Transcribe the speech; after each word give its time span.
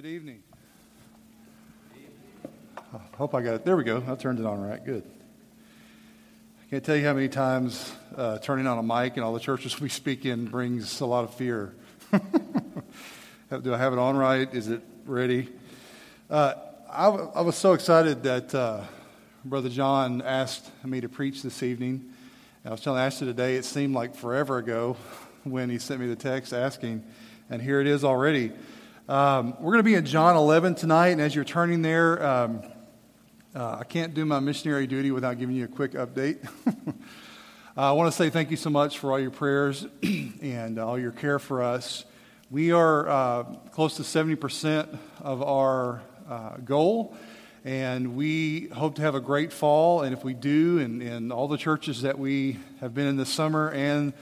Good 0.00 0.08
evening. 0.08 0.42
I 2.94 2.98
hope 3.18 3.34
I 3.34 3.42
got 3.42 3.52
it. 3.52 3.66
There 3.66 3.76
we 3.76 3.84
go. 3.84 4.02
I 4.08 4.14
turned 4.14 4.38
it 4.38 4.46
on 4.46 4.58
right. 4.58 4.82
Good. 4.82 5.04
I 5.04 6.70
can't 6.70 6.82
tell 6.82 6.96
you 6.96 7.04
how 7.04 7.12
many 7.12 7.28
times 7.28 7.92
uh, 8.16 8.38
turning 8.38 8.66
on 8.66 8.78
a 8.78 8.82
mic 8.82 9.16
and 9.16 9.24
all 9.24 9.34
the 9.34 9.40
churches 9.40 9.78
we 9.80 9.90
speak 9.90 10.24
in 10.24 10.46
brings 10.46 11.02
a 11.02 11.04
lot 11.04 11.24
of 11.24 11.34
fear. 11.34 11.74
Do 12.12 13.74
I 13.74 13.76
have 13.76 13.92
it 13.92 13.98
on 13.98 14.16
right? 14.16 14.48
Is 14.54 14.68
it 14.68 14.80
ready? 15.04 15.50
Uh, 16.30 16.54
I, 16.90 17.04
w- 17.04 17.30
I 17.34 17.42
was 17.42 17.56
so 17.56 17.74
excited 17.74 18.22
that 18.22 18.54
uh, 18.54 18.80
Brother 19.44 19.68
John 19.68 20.22
asked 20.22 20.70
me 20.82 21.02
to 21.02 21.10
preach 21.10 21.42
this 21.42 21.62
evening. 21.62 22.10
I 22.64 22.70
was 22.70 22.80
telling 22.80 23.02
Ashley 23.02 23.26
today, 23.26 23.56
it 23.56 23.66
seemed 23.66 23.94
like 23.94 24.14
forever 24.14 24.56
ago 24.56 24.96
when 25.44 25.68
he 25.68 25.78
sent 25.78 26.00
me 26.00 26.06
the 26.06 26.16
text 26.16 26.54
asking, 26.54 27.04
and 27.50 27.60
here 27.60 27.82
it 27.82 27.86
is 27.86 28.02
already. 28.02 28.52
Um, 29.10 29.56
we're 29.58 29.72
going 29.72 29.80
to 29.80 29.82
be 29.82 29.96
in 29.96 30.06
John 30.06 30.36
11 30.36 30.76
tonight, 30.76 31.08
and 31.08 31.20
as 31.20 31.34
you're 31.34 31.42
turning 31.42 31.82
there, 31.82 32.24
um, 32.24 32.62
uh, 33.56 33.78
I 33.80 33.82
can't 33.82 34.14
do 34.14 34.24
my 34.24 34.38
missionary 34.38 34.86
duty 34.86 35.10
without 35.10 35.36
giving 35.36 35.56
you 35.56 35.64
a 35.64 35.66
quick 35.66 35.94
update. 35.94 36.48
uh, 36.68 36.92
I 37.76 37.90
want 37.90 38.08
to 38.08 38.16
say 38.16 38.30
thank 38.30 38.52
you 38.52 38.56
so 38.56 38.70
much 38.70 39.00
for 39.00 39.10
all 39.10 39.18
your 39.18 39.32
prayers 39.32 39.84
and 40.04 40.78
all 40.78 40.96
your 40.96 41.10
care 41.10 41.40
for 41.40 41.60
us. 41.60 42.04
We 42.52 42.70
are 42.70 43.08
uh, 43.08 43.42
close 43.72 43.96
to 43.96 44.02
70% 44.02 44.96
of 45.22 45.42
our 45.42 46.02
uh, 46.28 46.58
goal, 46.58 47.16
and 47.64 48.14
we 48.14 48.68
hope 48.68 48.94
to 48.94 49.02
have 49.02 49.16
a 49.16 49.20
great 49.20 49.52
fall. 49.52 50.02
And 50.02 50.16
if 50.16 50.22
we 50.22 50.34
do, 50.34 50.78
and, 50.78 51.02
and 51.02 51.32
all 51.32 51.48
the 51.48 51.58
churches 51.58 52.02
that 52.02 52.16
we 52.16 52.60
have 52.78 52.94
been 52.94 53.08
in 53.08 53.16
this 53.16 53.28
summer 53.28 53.72
and 53.72 54.12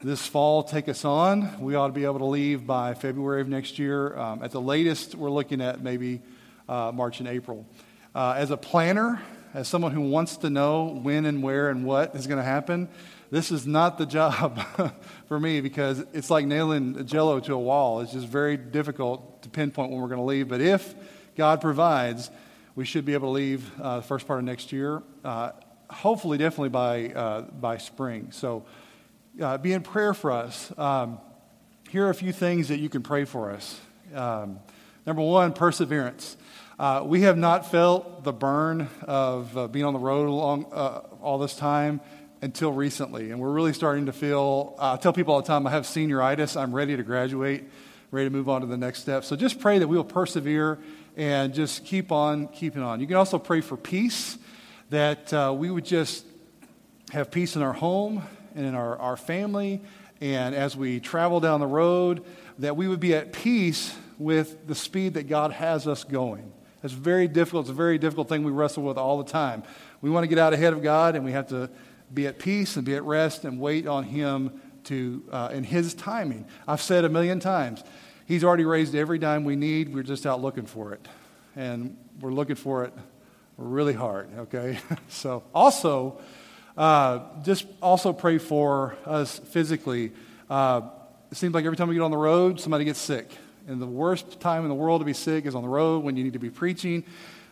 this 0.00 0.24
fall 0.24 0.62
take 0.62 0.88
us 0.88 1.04
on. 1.04 1.60
We 1.60 1.74
ought 1.74 1.88
to 1.88 1.92
be 1.92 2.04
able 2.04 2.20
to 2.20 2.24
leave 2.26 2.64
by 2.64 2.94
February 2.94 3.40
of 3.40 3.48
next 3.48 3.80
year. 3.80 4.16
Um, 4.16 4.44
at 4.44 4.52
the 4.52 4.60
latest, 4.60 5.16
we're 5.16 5.30
looking 5.30 5.60
at 5.60 5.82
maybe 5.82 6.20
uh, 6.68 6.92
March 6.94 7.18
and 7.18 7.28
April. 7.28 7.66
Uh, 8.14 8.34
as 8.36 8.52
a 8.52 8.56
planner, 8.56 9.20
as 9.54 9.66
someone 9.66 9.90
who 9.90 10.02
wants 10.02 10.36
to 10.38 10.50
know 10.50 11.00
when 11.02 11.26
and 11.26 11.42
where 11.42 11.68
and 11.68 11.84
what 11.84 12.14
is 12.14 12.28
going 12.28 12.38
to 12.38 12.44
happen, 12.44 12.88
this 13.32 13.50
is 13.50 13.66
not 13.66 13.98
the 13.98 14.06
job 14.18 14.62
for 15.26 15.40
me 15.40 15.60
because 15.60 16.04
it's 16.12 16.30
like 16.30 16.46
nailing 16.46 17.04
jello 17.04 17.40
to 17.40 17.54
a 17.54 17.58
wall. 17.58 18.00
It's 18.00 18.12
just 18.12 18.28
very 18.28 18.56
difficult 18.56 19.42
to 19.42 19.48
pinpoint 19.48 19.90
when 19.90 20.00
we're 20.00 20.08
going 20.08 20.20
to 20.20 20.24
leave. 20.24 20.46
But 20.46 20.60
if 20.60 20.94
God 21.36 21.60
provides, 21.60 22.30
we 22.76 22.84
should 22.84 23.04
be 23.04 23.14
able 23.14 23.28
to 23.28 23.32
leave 23.32 23.80
uh, 23.80 23.96
the 23.96 24.02
first 24.02 24.28
part 24.28 24.38
of 24.38 24.44
next 24.44 24.70
year. 24.70 25.02
Uh, 25.24 25.50
hopefully, 25.90 26.38
definitely 26.38 26.68
by, 26.68 27.06
uh, 27.08 27.40
by 27.40 27.78
spring. 27.78 28.28
So, 28.30 28.64
uh, 29.40 29.58
be 29.58 29.72
in 29.72 29.82
prayer 29.82 30.14
for 30.14 30.32
us. 30.32 30.72
Um, 30.78 31.18
here 31.90 32.06
are 32.06 32.10
a 32.10 32.14
few 32.14 32.32
things 32.32 32.68
that 32.68 32.78
you 32.78 32.88
can 32.88 33.02
pray 33.02 33.24
for 33.24 33.50
us. 33.50 33.80
Um, 34.14 34.58
number 35.06 35.22
one, 35.22 35.52
perseverance. 35.52 36.36
Uh, 36.78 37.02
we 37.04 37.22
have 37.22 37.36
not 37.36 37.70
felt 37.70 38.24
the 38.24 38.32
burn 38.32 38.88
of 39.02 39.56
uh, 39.56 39.68
being 39.68 39.84
on 39.84 39.92
the 39.92 39.98
road 39.98 40.66
uh, 40.72 41.00
all 41.22 41.38
this 41.38 41.54
time 41.54 42.00
until 42.42 42.72
recently. 42.72 43.30
And 43.30 43.40
we're 43.40 43.50
really 43.50 43.72
starting 43.72 44.06
to 44.06 44.12
feel, 44.12 44.76
I 44.78 44.96
tell 44.96 45.12
people 45.12 45.34
all 45.34 45.40
the 45.40 45.46
time, 45.46 45.66
I 45.66 45.70
have 45.70 45.84
senioritis. 45.84 46.60
I'm 46.60 46.72
ready 46.72 46.96
to 46.96 47.02
graduate, 47.02 47.64
ready 48.10 48.28
to 48.28 48.32
move 48.32 48.48
on 48.48 48.60
to 48.60 48.66
the 48.66 48.76
next 48.76 49.00
step. 49.00 49.24
So 49.24 49.34
just 49.34 49.60
pray 49.60 49.78
that 49.78 49.88
we 49.88 49.96
will 49.96 50.04
persevere 50.04 50.78
and 51.16 51.52
just 51.52 51.84
keep 51.84 52.12
on 52.12 52.48
keeping 52.48 52.82
on. 52.82 53.00
You 53.00 53.06
can 53.06 53.16
also 53.16 53.38
pray 53.38 53.60
for 53.60 53.76
peace, 53.76 54.38
that 54.90 55.32
uh, 55.32 55.54
we 55.56 55.70
would 55.70 55.84
just 55.84 56.24
have 57.10 57.30
peace 57.30 57.56
in 57.56 57.62
our 57.62 57.72
home 57.72 58.22
and 58.54 58.66
in 58.66 58.74
our, 58.74 58.96
our 58.98 59.16
family, 59.16 59.80
and 60.20 60.54
as 60.54 60.76
we 60.76 61.00
travel 61.00 61.40
down 61.40 61.60
the 61.60 61.66
road, 61.66 62.24
that 62.58 62.76
we 62.76 62.88
would 62.88 63.00
be 63.00 63.14
at 63.14 63.32
peace 63.32 63.94
with 64.18 64.66
the 64.66 64.74
speed 64.74 65.14
that 65.14 65.28
God 65.28 65.52
has 65.52 65.86
us 65.86 66.04
going. 66.04 66.52
It's 66.82 66.92
very 66.92 67.28
difficult. 67.28 67.64
It's 67.64 67.70
a 67.70 67.74
very 67.74 67.98
difficult 67.98 68.28
thing 68.28 68.44
we 68.44 68.52
wrestle 68.52 68.82
with 68.82 68.98
all 68.98 69.18
the 69.18 69.30
time. 69.30 69.62
We 70.00 70.10
want 70.10 70.24
to 70.24 70.28
get 70.28 70.38
out 70.38 70.52
ahead 70.52 70.72
of 70.72 70.82
God, 70.82 71.16
and 71.16 71.24
we 71.24 71.32
have 71.32 71.48
to 71.48 71.70
be 72.12 72.26
at 72.26 72.38
peace 72.38 72.76
and 72.76 72.84
be 72.84 72.94
at 72.94 73.02
rest 73.02 73.44
and 73.44 73.60
wait 73.60 73.86
on 73.86 74.04
Him 74.04 74.60
to 74.84 75.22
uh, 75.30 75.50
in 75.52 75.64
His 75.64 75.94
timing. 75.94 76.46
I've 76.66 76.80
said 76.80 77.04
a 77.04 77.08
million 77.08 77.40
times, 77.40 77.82
He's 78.26 78.44
already 78.44 78.64
raised 78.64 78.94
every 78.94 79.18
dime 79.18 79.44
we 79.44 79.56
need. 79.56 79.94
We're 79.94 80.02
just 80.02 80.26
out 80.26 80.40
looking 80.40 80.66
for 80.66 80.92
it, 80.92 81.06
and 81.56 81.96
we're 82.20 82.32
looking 82.32 82.56
for 82.56 82.84
it 82.84 82.92
really 83.56 83.94
hard. 83.94 84.28
Okay, 84.38 84.78
so 85.08 85.42
also 85.54 86.20
uh, 86.78 87.20
just 87.42 87.66
also 87.82 88.12
pray 88.14 88.38
for 88.38 88.96
us 89.04 89.38
physically. 89.38 90.12
Uh, 90.48 90.82
it 91.30 91.36
seems 91.36 91.52
like 91.52 91.66
every 91.66 91.76
time 91.76 91.88
we 91.88 91.94
get 91.94 92.02
on 92.02 92.10
the 92.10 92.16
road, 92.16 92.60
somebody 92.60 92.84
gets 92.84 93.00
sick. 93.00 93.30
And 93.66 93.82
the 93.82 93.86
worst 93.86 94.40
time 94.40 94.62
in 94.62 94.70
the 94.70 94.74
world 94.74 95.02
to 95.02 95.04
be 95.04 95.12
sick 95.12 95.44
is 95.44 95.54
on 95.54 95.62
the 95.62 95.68
road 95.68 96.04
when 96.04 96.16
you 96.16 96.24
need 96.24 96.32
to 96.32 96.38
be 96.38 96.48
preaching. 96.48 97.04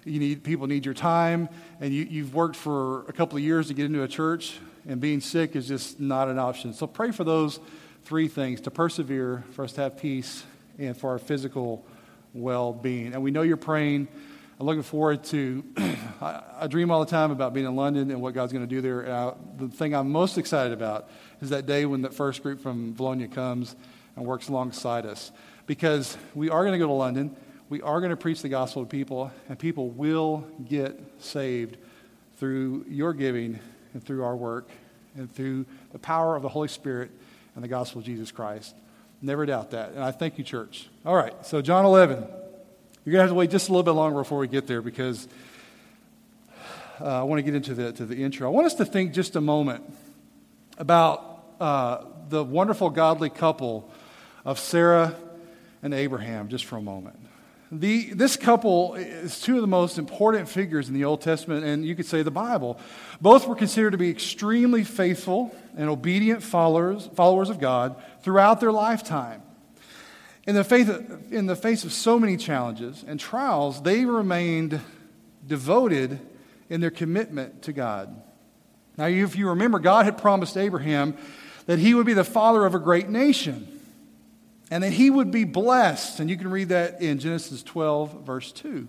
You 0.04 0.20
need 0.20 0.44
people 0.44 0.68
need 0.68 0.84
your 0.84 0.94
time, 0.94 1.48
and 1.80 1.92
you, 1.92 2.04
you've 2.04 2.32
worked 2.32 2.54
for 2.54 3.00
a 3.08 3.12
couple 3.12 3.36
of 3.36 3.42
years 3.42 3.66
to 3.66 3.74
get 3.74 3.86
into 3.86 4.04
a 4.04 4.08
church, 4.08 4.56
and 4.88 5.00
being 5.00 5.20
sick 5.20 5.56
is 5.56 5.66
just 5.66 5.98
not 5.98 6.28
an 6.28 6.38
option. 6.38 6.72
So 6.72 6.86
pray 6.86 7.10
for 7.10 7.24
those 7.24 7.58
three 8.04 8.28
things 8.28 8.60
to 8.62 8.70
persevere, 8.70 9.42
for 9.50 9.64
us 9.64 9.72
to 9.72 9.80
have 9.80 9.98
peace, 9.98 10.44
and 10.78 10.96
for 10.96 11.10
our 11.10 11.18
physical 11.18 11.84
well-being. 12.32 13.14
And 13.14 13.22
we 13.22 13.32
know 13.32 13.42
you're 13.42 13.56
praying 13.56 14.06
I'm 14.58 14.64
looking 14.64 14.82
forward 14.82 15.22
to. 15.24 15.64
I, 16.20 16.42
I, 16.60 16.66
dream 16.66 16.90
all 16.90 17.04
the 17.04 17.10
time 17.10 17.30
about 17.30 17.52
being 17.52 17.66
in 17.66 17.76
London 17.76 18.10
and 18.10 18.22
what 18.22 18.32
God's 18.32 18.54
going 18.54 18.66
to 18.66 18.74
do 18.74 18.80
there. 18.80 19.12
I, 19.12 19.34
the 19.58 19.68
thing 19.68 19.94
I'm 19.94 20.10
most 20.10 20.38
excited 20.38 20.72
about 20.72 21.10
is 21.42 21.50
that 21.50 21.66
day 21.66 21.84
when 21.84 22.00
the 22.00 22.10
first 22.10 22.42
group 22.42 22.62
from 22.62 22.94
Bologna 22.94 23.28
comes 23.28 23.76
and 24.16 24.24
works 24.24 24.48
alongside 24.48 25.04
us, 25.04 25.30
because 25.66 26.16
we 26.34 26.48
are 26.48 26.62
going 26.62 26.72
to 26.72 26.78
go 26.78 26.86
to 26.86 26.92
London. 26.92 27.36
We 27.68 27.82
are 27.82 28.00
going 28.00 28.10
to 28.10 28.16
preach 28.16 28.40
the 28.40 28.48
gospel 28.48 28.84
to 28.84 28.88
people, 28.88 29.30
and 29.48 29.58
people 29.58 29.90
will 29.90 30.46
get 30.66 30.98
saved 31.18 31.76
through 32.38 32.86
your 32.88 33.12
giving 33.12 33.58
and 33.92 34.02
through 34.02 34.24
our 34.24 34.36
work 34.36 34.70
and 35.16 35.30
through 35.30 35.66
the 35.92 35.98
power 35.98 36.34
of 36.34 36.42
the 36.42 36.48
Holy 36.48 36.68
Spirit 36.68 37.10
and 37.56 37.64
the 37.64 37.68
gospel 37.68 37.98
of 37.98 38.06
Jesus 38.06 38.30
Christ. 38.30 38.74
Never 39.20 39.44
doubt 39.44 39.72
that. 39.72 39.90
And 39.90 40.02
I 40.02 40.12
thank 40.12 40.38
you, 40.38 40.44
church. 40.44 40.88
All 41.04 41.16
right, 41.16 41.34
so 41.44 41.60
John 41.60 41.84
11. 41.84 42.24
You're 43.06 43.12
going 43.12 43.20
to 43.20 43.28
have 43.28 43.30
to 43.30 43.34
wait 43.36 43.52
just 43.52 43.68
a 43.68 43.70
little 43.70 43.84
bit 43.84 43.92
longer 43.92 44.18
before 44.18 44.38
we 44.38 44.48
get 44.48 44.66
there 44.66 44.82
because 44.82 45.28
uh, 47.00 47.20
I 47.20 47.22
want 47.22 47.38
to 47.38 47.44
get 47.44 47.54
into 47.54 47.72
the, 47.72 47.92
to 47.92 48.04
the 48.04 48.16
intro. 48.16 48.48
I 48.48 48.50
want 48.50 48.66
us 48.66 48.74
to 48.74 48.84
think 48.84 49.12
just 49.12 49.36
a 49.36 49.40
moment 49.40 49.84
about 50.76 51.44
uh, 51.60 52.02
the 52.28 52.42
wonderful 52.42 52.90
godly 52.90 53.30
couple 53.30 53.88
of 54.44 54.58
Sarah 54.58 55.14
and 55.84 55.94
Abraham, 55.94 56.48
just 56.48 56.64
for 56.64 56.78
a 56.78 56.82
moment. 56.82 57.16
The, 57.70 58.12
this 58.12 58.36
couple 58.36 58.96
is 58.96 59.40
two 59.40 59.54
of 59.54 59.60
the 59.60 59.68
most 59.68 59.98
important 59.98 60.48
figures 60.48 60.88
in 60.88 60.94
the 60.94 61.04
Old 61.04 61.20
Testament, 61.20 61.64
and 61.64 61.86
you 61.86 61.94
could 61.94 62.06
say 62.06 62.22
the 62.22 62.32
Bible. 62.32 62.76
Both 63.20 63.46
were 63.46 63.54
considered 63.54 63.92
to 63.92 63.98
be 63.98 64.10
extremely 64.10 64.82
faithful 64.82 65.54
and 65.76 65.88
obedient 65.88 66.42
followers, 66.42 67.08
followers 67.14 67.50
of 67.50 67.60
God 67.60 68.02
throughout 68.22 68.58
their 68.58 68.72
lifetime. 68.72 69.44
In 70.46 70.54
the, 70.54 70.62
faith, 70.62 70.88
in 71.32 71.46
the 71.46 71.56
face 71.56 71.84
of 71.84 71.92
so 71.92 72.18
many 72.18 72.36
challenges 72.36 73.04
and 73.06 73.18
trials, 73.18 73.82
they 73.82 74.04
remained 74.04 74.80
devoted 75.44 76.20
in 76.68 76.80
their 76.80 76.90
commitment 76.90 77.62
to 77.62 77.72
God. 77.72 78.22
Now, 78.96 79.06
if 79.06 79.36
you 79.36 79.48
remember, 79.48 79.78
God 79.78 80.04
had 80.04 80.18
promised 80.18 80.56
Abraham 80.56 81.16
that 81.66 81.78
he 81.78 81.94
would 81.94 82.06
be 82.06 82.14
the 82.14 82.24
father 82.24 82.64
of 82.64 82.74
a 82.74 82.78
great 82.78 83.08
nation 83.08 83.66
and 84.70 84.82
that 84.82 84.92
he 84.92 85.10
would 85.10 85.30
be 85.30 85.44
blessed. 85.44 86.20
And 86.20 86.30
you 86.30 86.36
can 86.36 86.50
read 86.50 86.70
that 86.70 87.02
in 87.02 87.18
Genesis 87.18 87.62
12, 87.62 88.24
verse 88.24 88.52
2. 88.52 88.88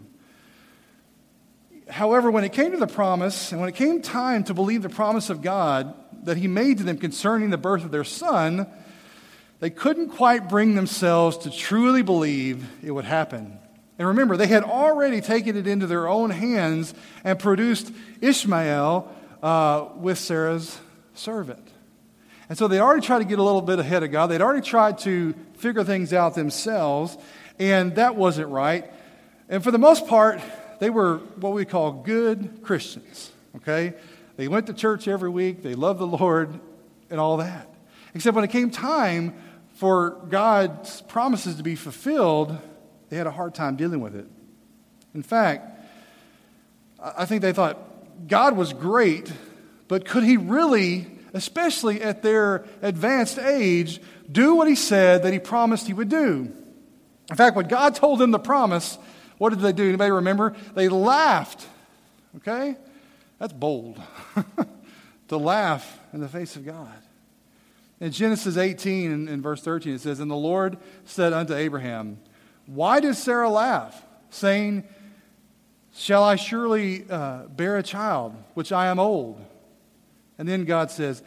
However, 1.89 2.29
when 2.29 2.43
it 2.43 2.53
came 2.53 2.71
to 2.71 2.77
the 2.77 2.87
promise, 2.87 3.51
and 3.51 3.61
when 3.61 3.69
it 3.69 3.75
came 3.75 4.01
time 4.01 4.43
to 4.45 4.53
believe 4.53 4.81
the 4.81 4.89
promise 4.89 5.29
of 5.29 5.41
God 5.41 5.93
that 6.23 6.37
he 6.37 6.47
made 6.47 6.79
to 6.79 6.83
them 6.83 6.97
concerning 6.97 7.49
the 7.49 7.57
birth 7.57 7.83
of 7.83 7.91
their 7.91 8.03
son, 8.03 8.67
they 9.59 9.69
couldn't 9.69 10.09
quite 10.09 10.49
bring 10.49 10.75
themselves 10.75 11.37
to 11.39 11.51
truly 11.51 12.03
believe 12.03 12.65
it 12.83 12.91
would 12.91 13.05
happen. 13.05 13.57
And 13.97 14.07
remember, 14.09 14.37
they 14.37 14.47
had 14.47 14.63
already 14.63 15.21
taken 15.21 15.57
it 15.57 15.65
into 15.65 15.87
their 15.87 16.07
own 16.07 16.29
hands 16.29 16.93
and 17.23 17.39
produced 17.39 17.91
Ishmael 18.21 19.11
uh, 19.41 19.85
with 19.95 20.19
Sarah's 20.19 20.79
servant. 21.15 21.67
And 22.49 22.57
so 22.57 22.67
they 22.67 22.79
already 22.79 23.05
tried 23.05 23.19
to 23.19 23.25
get 23.25 23.39
a 23.39 23.43
little 23.43 23.61
bit 23.61 23.79
ahead 23.79 24.03
of 24.03 24.11
God. 24.11 24.27
They'd 24.27 24.41
already 24.41 24.61
tried 24.61 24.99
to 24.99 25.33
figure 25.57 25.83
things 25.83 26.13
out 26.13 26.35
themselves, 26.35 27.17
and 27.59 27.95
that 27.95 28.15
wasn't 28.15 28.49
right. 28.49 28.91
And 29.49 29.63
for 29.63 29.71
the 29.71 29.79
most 29.79 30.07
part, 30.07 30.39
they 30.79 30.89
were 30.89 31.17
what 31.37 31.53
we 31.53 31.65
call 31.65 31.91
good 31.91 32.59
Christians, 32.61 33.31
okay? 33.57 33.93
They 34.37 34.47
went 34.47 34.67
to 34.67 34.73
church 34.73 35.07
every 35.07 35.29
week, 35.29 35.63
they 35.63 35.73
loved 35.73 35.99
the 35.99 36.07
Lord, 36.07 36.59
and 37.09 37.19
all 37.19 37.37
that. 37.37 37.67
Except 38.17 38.33
when 38.33 38.43
it 38.43 38.49
came 38.49 38.71
time 38.71 39.35
for 39.75 40.25
God's 40.27 41.01
promises 41.01 41.57
to 41.57 41.63
be 41.63 41.75
fulfilled, 41.75 42.57
they 43.09 43.15
had 43.15 43.27
a 43.27 43.31
hard 43.31 43.53
time 43.53 43.75
dealing 43.75 44.01
with 44.01 44.15
it. 44.15 44.25
In 45.13 45.21
fact, 45.21 45.79
I 46.99 47.25
think 47.25 47.43
they 47.43 47.53
thought 47.53 47.77
God 48.27 48.57
was 48.57 48.73
great, 48.73 49.31
but 49.87 50.03
could 50.05 50.23
He 50.23 50.35
really, 50.35 51.05
especially 51.35 52.01
at 52.01 52.23
their 52.23 52.65
advanced 52.81 53.37
age, 53.37 54.01
do 54.31 54.55
what 54.55 54.67
He 54.67 54.73
said 54.73 55.21
that 55.21 55.31
He 55.31 55.37
promised 55.37 55.85
He 55.85 55.93
would 55.93 56.09
do? 56.09 56.51
In 57.29 57.35
fact, 57.35 57.55
when 57.55 57.67
God 57.67 57.93
told 57.93 58.17
them 58.17 58.31
the 58.31 58.39
promise, 58.39 58.97
what 59.37 59.51
did 59.51 59.59
they 59.59 59.73
do? 59.73 59.89
Anybody 59.89 60.09
remember? 60.09 60.55
They 60.73 60.89
laughed. 60.89 61.67
Okay? 62.37 62.77
That's 63.37 63.53
bold. 63.53 64.01
to 65.27 65.37
laugh 65.37 65.99
in 66.13 66.19
the 66.19 66.27
face 66.27 66.55
of 66.55 66.65
God. 66.65 66.91
In 67.99 68.11
Genesis 68.11 68.57
18 68.57 69.27
and, 69.27 69.41
verse 69.41 69.61
13, 69.61 69.95
it 69.95 70.01
says, 70.01 70.19
And 70.19 70.29
the 70.29 70.35
Lord 70.35 70.77
said 71.05 71.33
unto 71.33 71.55
Abraham, 71.55 72.19
Why 72.67 72.99
does 72.99 73.17
Sarah 73.17 73.49
laugh, 73.49 74.05
saying, 74.29 74.83
Shall 75.93 76.23
I 76.23 76.35
surely 76.35 77.05
uh, 77.09 77.45
bear 77.47 77.77
a 77.77 77.83
child, 77.83 78.35
which 78.53 78.71
I 78.71 78.87
am 78.87 78.99
old? 78.99 79.43
And 80.37 80.47
then 80.47 80.65
God 80.65 80.91
says, 80.91 81.23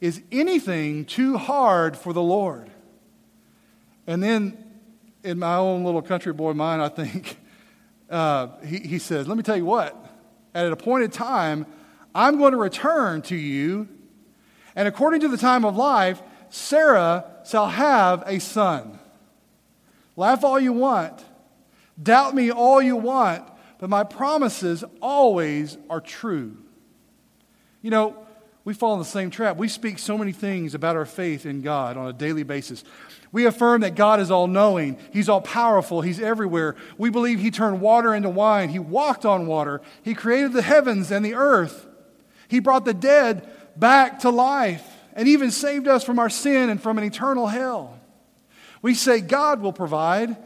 Is 0.00 0.22
anything 0.32 1.04
too 1.04 1.36
hard 1.36 1.96
for 1.96 2.14
the 2.14 2.22
Lord? 2.22 2.70
And 4.06 4.22
then 4.22 4.56
in 5.22 5.38
my 5.38 5.56
own 5.56 5.84
little 5.84 6.02
country 6.02 6.32
boy 6.32 6.54
mind, 6.54 6.80
I 6.80 6.88
think, 6.88 7.38
uh, 8.10 8.48
he, 8.64 8.78
he 8.78 8.98
says, 8.98 9.28
Let 9.28 9.36
me 9.36 9.42
tell 9.42 9.58
you 9.58 9.66
what, 9.66 9.94
at 10.54 10.64
an 10.64 10.72
appointed 10.72 11.12
time, 11.12 11.66
I'm 12.14 12.38
going 12.38 12.52
to 12.52 12.58
return 12.58 13.22
to 13.22 13.36
you, 13.36 13.88
and 14.76 14.88
according 14.88 15.20
to 15.20 15.28
the 15.28 15.36
time 15.36 15.64
of 15.64 15.76
life, 15.76 16.22
Sarah 16.50 17.24
shall 17.46 17.68
have 17.68 18.22
a 18.26 18.38
son. 18.38 18.98
Laugh 20.16 20.44
all 20.44 20.60
you 20.60 20.72
want, 20.72 21.24
doubt 22.00 22.34
me 22.34 22.50
all 22.50 22.80
you 22.80 22.96
want, 22.96 23.44
but 23.78 23.90
my 23.90 24.04
promises 24.04 24.84
always 25.00 25.76
are 25.90 26.00
true. 26.00 26.56
You 27.82 27.90
know, 27.90 28.16
we 28.64 28.72
fall 28.72 28.94
in 28.94 28.98
the 28.98 29.04
same 29.04 29.30
trap. 29.30 29.58
We 29.58 29.68
speak 29.68 29.98
so 29.98 30.16
many 30.16 30.32
things 30.32 30.74
about 30.74 30.96
our 30.96 31.04
faith 31.04 31.44
in 31.44 31.60
God 31.60 31.96
on 31.96 32.08
a 32.08 32.12
daily 32.12 32.44
basis. 32.44 32.82
We 33.30 33.44
affirm 33.46 33.82
that 33.82 33.94
God 33.94 34.20
is 34.20 34.30
all 34.30 34.46
knowing, 34.46 34.96
He's 35.12 35.28
all 35.28 35.40
powerful, 35.40 36.00
He's 36.00 36.20
everywhere. 36.20 36.76
We 36.96 37.10
believe 37.10 37.40
He 37.40 37.50
turned 37.50 37.80
water 37.80 38.14
into 38.14 38.30
wine, 38.30 38.68
He 38.70 38.78
walked 38.78 39.26
on 39.26 39.46
water, 39.46 39.82
He 40.02 40.14
created 40.14 40.52
the 40.52 40.62
heavens 40.62 41.10
and 41.10 41.24
the 41.24 41.34
earth, 41.34 41.86
He 42.48 42.60
brought 42.60 42.84
the 42.84 42.94
dead 42.94 43.50
back 43.76 44.20
to 44.20 44.30
life, 44.30 44.84
and 45.14 45.28
even 45.28 45.50
saved 45.50 45.86
us 45.86 46.04
from 46.04 46.18
our 46.18 46.30
sin 46.30 46.70
and 46.70 46.82
from 46.82 46.98
an 46.98 47.04
eternal 47.04 47.46
hell. 47.46 47.98
We 48.82 48.94
say 48.94 49.20
God 49.20 49.60
will 49.60 49.72
provide. 49.72 50.36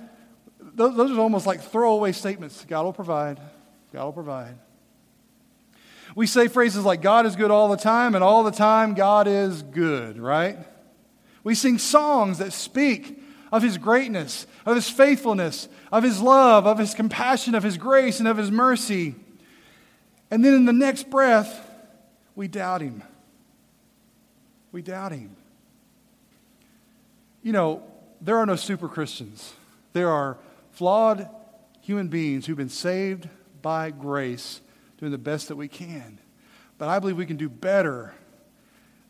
Those 0.74 1.10
are 1.10 1.20
almost 1.20 1.46
like 1.46 1.60
throwaway 1.60 2.12
statements. 2.12 2.64
God 2.68 2.84
will 2.84 2.92
provide. 2.92 3.40
God 3.92 4.04
will 4.04 4.12
provide. 4.12 4.54
We 6.14 6.26
say 6.26 6.48
phrases 6.48 6.84
like 6.84 7.02
God 7.02 7.26
is 7.26 7.36
good 7.36 7.50
all 7.50 7.68
the 7.68 7.76
time, 7.76 8.14
and 8.14 8.22
all 8.22 8.44
the 8.44 8.50
time 8.50 8.94
God 8.94 9.26
is 9.26 9.62
good, 9.62 10.18
right? 10.18 10.58
We 11.44 11.54
sing 11.54 11.78
songs 11.78 12.38
that 12.38 12.52
speak 12.52 13.22
of 13.50 13.62
His 13.62 13.78
greatness, 13.78 14.46
of 14.66 14.74
His 14.74 14.88
faithfulness, 14.88 15.68
of 15.90 16.02
His 16.02 16.20
love, 16.20 16.66
of 16.66 16.78
His 16.78 16.94
compassion, 16.94 17.54
of 17.54 17.62
His 17.62 17.76
grace, 17.76 18.18
and 18.18 18.28
of 18.28 18.36
His 18.36 18.50
mercy. 18.50 19.14
And 20.30 20.44
then 20.44 20.54
in 20.54 20.64
the 20.64 20.72
next 20.72 21.08
breath, 21.08 21.66
we 22.34 22.48
doubt 22.48 22.82
Him. 22.82 23.02
We 24.72 24.82
doubt 24.82 25.12
Him. 25.12 25.36
You 27.42 27.52
know, 27.52 27.82
there 28.20 28.36
are 28.36 28.46
no 28.46 28.56
super 28.56 28.88
Christians. 28.88 29.54
There 29.92 30.10
are 30.10 30.38
flawed 30.72 31.28
human 31.80 32.08
beings 32.08 32.46
who've 32.46 32.56
been 32.56 32.68
saved 32.68 33.28
by 33.62 33.90
grace, 33.90 34.60
doing 34.98 35.12
the 35.12 35.18
best 35.18 35.48
that 35.48 35.56
we 35.56 35.68
can. 35.68 36.18
But 36.76 36.88
I 36.88 36.98
believe 36.98 37.16
we 37.16 37.26
can 37.26 37.36
do 37.36 37.48
better 37.48 38.14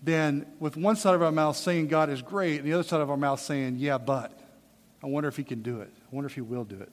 than 0.03 0.47
with 0.61 0.77
one 0.77 0.97
side 0.97 1.15
of 1.15 1.23
our 1.23 1.33
mouth 1.33 1.57
saying 1.57 1.89
God 1.89 2.09
is 2.09 2.23
great 2.23 2.59
and 2.59 2.67
the 2.67 2.73
other 2.73 2.83
side 2.83 3.01
of 3.01 3.11
our 3.11 3.17
mouth 3.17 3.41
saying, 3.41 3.77
yeah, 3.79 3.99
but. 3.99 4.33
I 5.03 5.07
wonder 5.07 5.29
if 5.29 5.37
he 5.37 5.45
can 5.45 5.63
do 5.63 5.81
it. 5.81 5.93
I 6.11 6.15
wonder 6.15 6.27
if 6.27 6.35
he 6.35 6.41
will 6.41 6.65
do 6.65 6.81
it. 6.81 6.93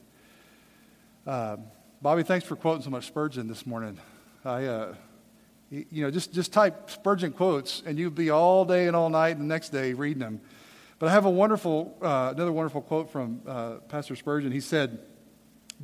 Uh, 1.26 1.56
Bobby, 2.00 2.22
thanks 2.22 2.46
for 2.46 2.54
quoting 2.54 2.82
so 2.82 2.90
much 2.90 3.06
Spurgeon 3.06 3.48
this 3.48 3.66
morning. 3.66 3.98
I, 4.44 4.64
uh, 4.64 4.94
you 5.70 6.02
know, 6.02 6.10
just, 6.10 6.32
just 6.32 6.52
type 6.52 6.90
Spurgeon 6.90 7.32
quotes 7.32 7.82
and 7.84 7.98
you'll 7.98 8.10
be 8.10 8.30
all 8.30 8.64
day 8.64 8.86
and 8.86 8.94
all 8.94 9.10
night 9.10 9.36
and 9.36 9.40
the 9.40 9.52
next 9.52 9.70
day 9.70 9.92
reading 9.92 10.20
them. 10.20 10.40
But 10.98 11.08
I 11.08 11.12
have 11.12 11.24
a 11.24 11.30
wonderful, 11.30 11.96
uh, 12.00 12.32
another 12.34 12.52
wonderful 12.52 12.80
quote 12.80 13.10
from 13.10 13.42
uh, 13.46 13.74
Pastor 13.88 14.16
Spurgeon. 14.16 14.52
He 14.52 14.60
said, 14.60 14.98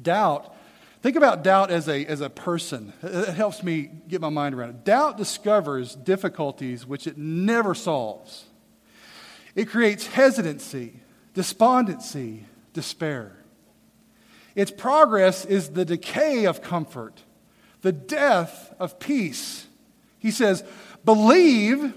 Doubt 0.01 0.55
Think 1.03 1.17
about 1.17 1.43
doubt 1.43 1.73
as 1.73 1.89
a, 1.89 2.07
as 2.07 2.21
a 2.21 2.31
person. 2.31 2.93
It 3.03 3.35
helps 3.35 3.65
me 3.65 3.91
get 4.07 4.21
my 4.21 4.29
mind 4.29 4.55
around 4.55 4.69
it. 4.71 4.85
Doubt 4.85 5.17
discovers 5.19 5.97
difficulties 5.97 6.87
which 6.87 7.09
it 7.09 7.19
never 7.19 7.75
solves. 7.75 8.45
It 9.57 9.69
creates 9.69 10.07
hesitancy, 10.07 11.01
despondency, 11.35 12.45
despair. 12.73 13.37
Its 14.55 14.71
progress 14.71 15.45
is 15.45 15.71
the 15.71 15.85
decay 15.85 16.47
of 16.47 16.63
comfort, 16.63 17.23
the 17.81 17.93
death 17.93 18.73
of 18.79 19.01
peace. 19.01 19.67
He 20.23 20.31
says, 20.31 20.63
believe. 21.05 21.93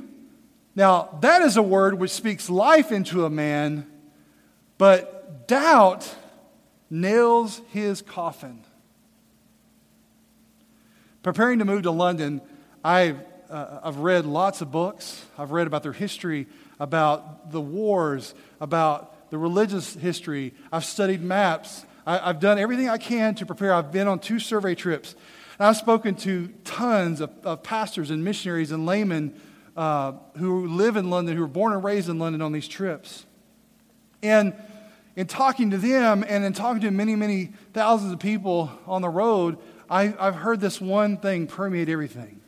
Now, 0.75 1.19
that 1.22 1.44
is 1.44 1.57
a 1.57 1.62
word 1.62 2.00
which 2.00 2.10
speaks 2.10 2.50
life 2.50 2.92
into 2.92 3.24
a 3.24 3.30
man, 3.30 3.86
but 4.80 5.48
doubt 5.48 6.12
nails 6.89 7.62
his 7.72 8.01
coffin. 8.01 8.63
Preparing 11.22 11.60
to 11.60 11.66
move 11.66 11.83
to 11.83 11.92
London, 11.92 12.42
I've, 12.83 13.19
uh, 13.48 13.81
I've 13.83 13.98
read 13.98 14.25
lots 14.25 14.62
of 14.62 14.71
books. 14.71 15.24
I've 15.38 15.51
read 15.51 15.68
about 15.68 15.83
their 15.83 15.94
history, 15.94 16.48
about 16.80 17.51
the 17.51 17.62
wars, 17.62 18.33
about 18.60 19.30
the 19.30 19.38
religious 19.38 19.94
history. 19.94 20.56
I've 20.71 20.86
studied 20.86 21.21
maps. 21.21 21.86
I, 22.07 22.18
have 22.18 22.39
done 22.39 22.57
everything 22.57 22.89
I 22.89 22.98
can 22.98 23.36
to 23.36 23.45
prepare. 23.45 23.71
I've 23.71 23.92
been 23.92 24.07
on 24.07 24.18
two 24.18 24.39
survey 24.39 24.74
trips. 24.74 25.16
And 25.57 25.68
I've 25.68 25.78
spoken 25.78 26.16
to 26.16 26.48
tons 26.63 27.22
of, 27.22 27.31
of 27.44 27.63
pastors 27.63 28.12
and 28.12 28.24
missionaries 28.24 28.72
and 28.72 28.86
laymen 28.86 29.40
uh, 29.78 30.13
who 30.38 30.68
live 30.68 30.98
in 30.98 31.10
London, 31.10 31.36
who 31.36 31.42
were 31.42 31.48
born 31.48 31.74
and 31.74 31.84
raised 31.84 32.10
in 32.10 32.19
London 32.19 32.42
on 32.42 32.52
these 32.52 32.68
trips. 32.68 33.25
And 34.22 34.54
in 35.16 35.28
talking 35.28 35.72
to 35.72 35.78
them 35.78 36.25
and 36.28 36.44
in 36.44 36.54
talking 36.54 36.81
to 36.81 36.92
many, 36.92 37.16
many 37.16 37.52
thousands 37.74 38.12
of 38.12 38.19
people 38.19 38.69
on 38.86 39.02
the 39.02 39.10
road, 39.10 39.57
I, 39.90 40.13
I've 40.19 40.36
heard 40.36 40.60
this 40.60 40.81
one 40.81 41.18
thing 41.18 41.48
permeate 41.48 41.90
everything 41.90 42.42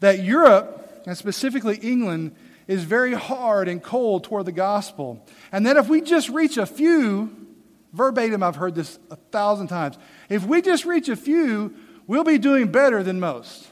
that 0.00 0.18
Europe, 0.24 1.02
and 1.06 1.16
specifically 1.16 1.76
England, 1.76 2.34
is 2.66 2.82
very 2.82 3.14
hard 3.14 3.68
and 3.68 3.80
cold 3.80 4.24
toward 4.24 4.46
the 4.46 4.52
gospel. 4.52 5.24
And 5.52 5.64
that 5.66 5.76
if 5.76 5.88
we 5.88 6.00
just 6.00 6.28
reach 6.28 6.56
a 6.56 6.66
few, 6.66 7.46
verbatim, 7.92 8.42
I've 8.42 8.56
heard 8.56 8.74
this 8.74 8.98
a 9.10 9.16
thousand 9.16 9.68
times, 9.68 9.96
if 10.28 10.44
we 10.44 10.60
just 10.60 10.84
reach 10.84 11.08
a 11.08 11.14
few, 11.14 11.74
we'll 12.12 12.24
be 12.24 12.36
doing 12.36 12.66
better 12.66 13.02
than 13.02 13.18
most. 13.18 13.66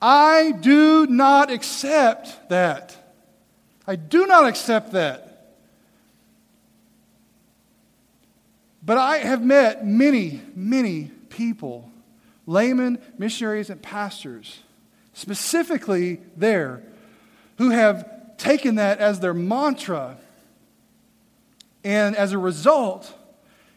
I 0.00 0.52
do 0.52 1.06
not 1.06 1.50
accept 1.50 2.48
that. 2.48 2.96
I 3.86 3.96
do 3.96 4.26
not 4.26 4.46
accept 4.46 4.92
that. 4.92 5.52
But 8.82 8.96
I 8.96 9.18
have 9.18 9.44
met 9.44 9.86
many, 9.86 10.40
many 10.54 11.10
people, 11.28 11.90
laymen, 12.46 12.98
missionaries, 13.18 13.68
and 13.68 13.82
pastors, 13.82 14.60
specifically 15.12 16.22
there, 16.38 16.82
who 17.58 17.68
have 17.68 18.38
taken 18.38 18.76
that 18.76 18.98
as 18.98 19.20
their 19.20 19.34
mantra. 19.34 20.16
And 21.84 22.16
as 22.16 22.32
a 22.32 22.38
result, 22.38 23.12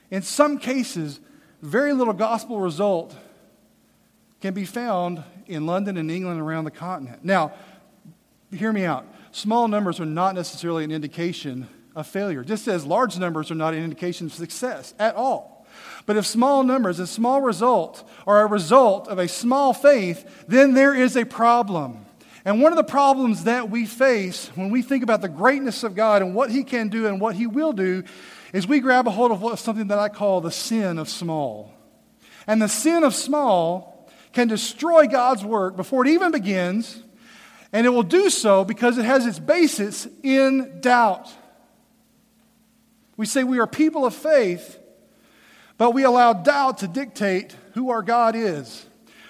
in 0.09 0.21
some 0.21 0.59
cases, 0.59 1.19
very 1.61 1.91
little 1.91 2.13
gospel 2.13 2.61
result 2.61 3.13
can 4.43 4.53
be 4.53 4.65
found 4.65 5.23
in 5.47 5.65
London 5.65 5.95
and 5.95 6.11
England 6.11 6.37
and 6.37 6.45
around 6.45 6.65
the 6.65 6.71
continent. 6.71 7.23
Now, 7.23 7.53
hear 8.51 8.73
me 8.73 8.83
out. 8.83 9.05
Small 9.31 9.69
numbers 9.69 10.01
are 10.01 10.05
not 10.05 10.35
necessarily 10.35 10.83
an 10.83 10.91
indication 10.91 11.69
of 11.95 12.07
failure, 12.07 12.43
just 12.43 12.67
as 12.67 12.85
large 12.85 13.17
numbers 13.17 13.51
are 13.51 13.55
not 13.55 13.73
an 13.73 13.81
indication 13.81 14.27
of 14.27 14.33
success 14.33 14.93
at 14.99 15.15
all. 15.15 15.65
But 16.05 16.17
if 16.17 16.25
small 16.25 16.63
numbers 16.63 16.99
and 16.99 17.07
small 17.07 17.39
result 17.39 18.05
are 18.27 18.41
a 18.41 18.45
result 18.45 19.07
of 19.07 19.17
a 19.17 19.29
small 19.29 19.73
faith, 19.73 20.43
then 20.49 20.73
there 20.73 20.93
is 20.93 21.15
a 21.15 21.23
problem. 21.23 22.05
And 22.43 22.61
one 22.61 22.73
of 22.73 22.77
the 22.77 22.83
problems 22.83 23.45
that 23.45 23.69
we 23.69 23.85
face 23.85 24.47
when 24.55 24.71
we 24.71 24.81
think 24.81 25.03
about 25.03 25.21
the 25.21 25.29
greatness 25.29 25.85
of 25.85 25.95
God 25.95 26.21
and 26.21 26.35
what 26.35 26.51
He 26.51 26.65
can 26.65 26.89
do 26.89 27.07
and 27.07 27.21
what 27.21 27.35
He 27.35 27.47
will 27.47 27.71
do 27.71 28.03
is 28.51 28.67
we 28.67 28.81
grab 28.81 29.07
a 29.07 29.11
hold 29.11 29.31
of 29.31 29.57
something 29.61 29.87
that 29.87 29.99
I 29.99 30.09
call 30.09 30.41
the 30.41 30.51
sin 30.51 30.99
of 30.99 31.07
small. 31.07 31.73
And 32.45 32.61
the 32.61 32.67
sin 32.67 33.05
of 33.05 33.15
small 33.15 33.92
can 34.33 34.47
destroy 34.47 35.07
God's 35.07 35.45
work 35.45 35.75
before 35.77 36.05
it 36.05 36.09
even 36.09 36.31
begins, 36.31 37.01
and 37.71 37.85
it 37.85 37.89
will 37.89 38.03
do 38.03 38.29
so 38.29 38.65
because 38.65 38.97
it 38.97 39.05
has 39.05 39.25
its 39.25 39.39
basis 39.39 40.07
in 40.21 40.81
doubt. 40.81 41.31
We 43.15 43.25
say 43.25 43.43
we 43.43 43.59
are 43.59 43.67
people 43.67 44.05
of 44.05 44.13
faith 44.13 44.79
but 45.77 45.91
we 45.91 46.03
allow 46.03 46.33
doubt 46.33 46.79
to 46.79 46.87
dictate 46.87 47.55
who 47.73 47.89
our 47.89 48.01
God 48.01 48.35
is. 48.35 48.85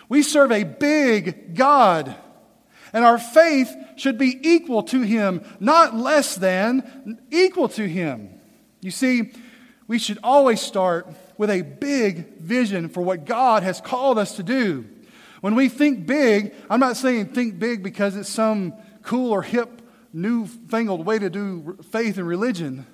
We 0.10 0.22
serve 0.22 0.51
a 0.51 0.63
big 0.63 1.55
God, 1.55 2.15
and 2.91 3.05
our 3.05 3.17
faith 3.17 3.74
should 3.95 4.17
be 4.17 4.38
equal 4.48 4.83
to 4.83 5.01
Him, 5.01 5.43
not 5.60 5.95
less 5.95 6.36
than, 6.36 7.19
equal 7.31 7.69
to 7.69 7.88
Him. 7.88 8.29
You 8.81 8.91
see, 8.91 9.31
we 9.88 9.98
should 9.98 10.19
always 10.24 10.62
start 10.62 11.07
with 11.38 11.50
a 11.50 11.62
big 11.62 12.38
vision 12.38 12.89
for 12.89 13.01
what 13.01 13.25
God 13.25 13.63
has 13.63 13.81
called 13.81 14.19
us 14.19 14.36
to 14.36 14.43
do. 14.43 14.86
When 15.43 15.55
we 15.55 15.67
think 15.67 16.05
big, 16.05 16.55
I'm 16.69 16.79
not 16.79 16.95
saying 16.95 17.33
think 17.33 17.59
big 17.59 17.83
because 17.83 18.15
it's 18.15 18.29
some 18.29 18.75
cool 19.01 19.33
or 19.33 19.41
hip, 19.41 19.81
newfangled 20.13 21.05
way 21.05 21.19
to 21.19 21.29
do 21.29 21.79
faith 21.91 22.17
and 22.17 22.25
religion. 22.25 22.88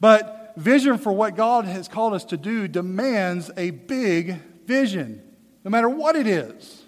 But 0.00 0.52
vision 0.56 0.98
for 0.98 1.12
what 1.12 1.36
God 1.36 1.66
has 1.66 1.86
called 1.86 2.12
us 2.12 2.24
to 2.24 2.36
do 2.36 2.66
demands 2.66 3.52
a 3.56 3.70
big 3.70 4.42
vision, 4.66 5.22
no 5.62 5.70
matter 5.70 5.88
what 5.88 6.16
it 6.16 6.26
is. 6.26 6.82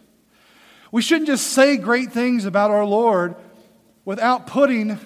We 0.91 1.01
shouldn't 1.01 1.29
just 1.29 1.53
say 1.53 1.77
great 1.77 2.11
things 2.11 2.45
about 2.45 2.73
our 2.73 2.85
Lord 2.85 3.37
without 4.05 4.49
putting 4.49 4.99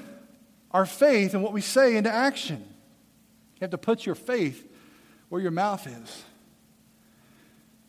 our 0.71 0.87
faith 0.87 1.35
and 1.35 1.43
what 1.43 1.53
we 1.53 1.61
say 1.61 1.99
into 1.99 2.11
action. 2.11 2.65
You 3.57 3.59
have 3.61 3.73
to 3.73 3.79
put 3.79 4.07
your 4.07 4.15
faith 4.15 4.67
where 5.29 5.43
your 5.43 5.51
mouth 5.51 5.87
is. 5.87 6.25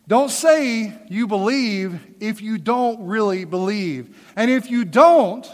Don't 0.07 0.29
say 0.31 0.93
you 1.09 1.27
believe 1.27 1.99
if 2.21 2.41
you 2.41 2.57
don't 2.57 3.07
really 3.07 3.43
believe. 3.43 4.17
And 4.37 4.49
if 4.49 4.71
you 4.71 4.85
don't 4.85 5.49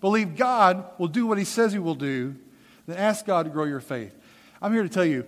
believe 0.00 0.36
God 0.36 0.84
will 0.98 1.08
do 1.08 1.26
what 1.26 1.36
He 1.36 1.44
says 1.44 1.72
He 1.72 1.78
will 1.78 1.94
do, 1.94 2.34
then 2.86 2.96
ask 2.96 3.26
God 3.26 3.44
to 3.44 3.50
grow 3.50 3.64
your 3.64 3.80
faith. 3.80 4.16
I'm 4.62 4.72
here 4.72 4.82
to 4.82 4.88
tell 4.88 5.04
you, 5.04 5.26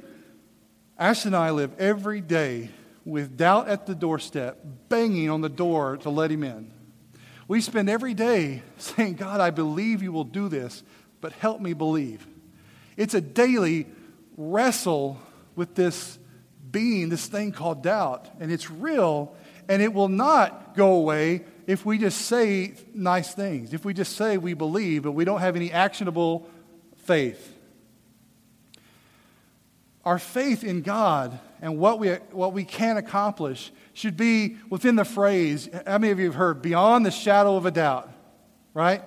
Ash 0.99 1.27
and 1.27 1.37
I 1.37 1.51
live 1.51 1.79
every 1.79 2.21
day 2.21 2.71
with 3.05 3.37
doubt 3.37 3.69
at 3.69 3.87
the 3.87 3.95
doorstep, 3.95 4.65
banging 4.89 5.29
on 5.29 5.41
the 5.43 5.49
door 5.49 5.99
to 5.99 6.11
let 6.11 6.31
Him 6.31 6.43
in. 6.43 6.71
We 7.49 7.61
spend 7.61 7.91
every 7.91 8.15
day 8.15 8.63
saying, 8.79 9.15
God, 9.15 9.41
I 9.41 9.51
believe 9.51 10.03
you 10.03 10.13
will 10.13 10.25
do 10.25 10.49
this, 10.49 10.83
but 11.21 11.33
help 11.33 11.61
me 11.61 11.75
believe. 11.75 12.27
It's 12.97 13.15
a 13.15 13.21
daily 13.21 13.87
wrestle 14.37 15.19
with 15.57 15.75
this 15.75 16.19
being, 16.73 17.11
this 17.11 17.27
thing 17.27 17.53
called 17.53 17.83
doubt. 17.83 18.29
And 18.41 18.51
it's 18.51 18.71
real, 18.71 19.37
and 19.69 19.81
it 19.81 19.93
will 19.93 20.09
not 20.09 20.75
go 20.75 20.95
away 20.95 21.45
if 21.67 21.87
we 21.87 21.99
just 21.99 22.23
say 22.23 22.75
nice 22.93 23.35
things, 23.35 23.73
if 23.73 23.85
we 23.85 23.95
just 23.95 24.17
say 24.17 24.37
we 24.37 24.55
believe, 24.55 25.05
but 25.05 25.13
we 25.13 25.25
don't 25.25 25.41
have 25.41 25.55
any 25.55 25.71
actionable 25.71 26.49
faith. 27.05 27.57
Our 30.05 30.19
faith 30.19 30.65
in 30.65 30.83
God 30.83 31.39
and 31.61 31.79
what 31.79 32.01
we, 32.01 32.11
what 32.33 32.53
we 32.53 32.65
can 32.65 32.97
accomplish 32.97 33.71
should 33.93 34.17
be 34.17 34.57
within 34.69 34.97
the 34.97 35.05
phrase, 35.05 35.69
how 35.87 35.99
many 35.99 36.11
of 36.11 36.19
you 36.19 36.27
have 36.27 36.35
heard, 36.35 36.63
beyond 36.63 37.07
the 37.07 37.11
shadow 37.13 37.57
of 37.57 37.67
a 37.67 37.71
doubt, 37.71 38.11
right? 38.75 39.03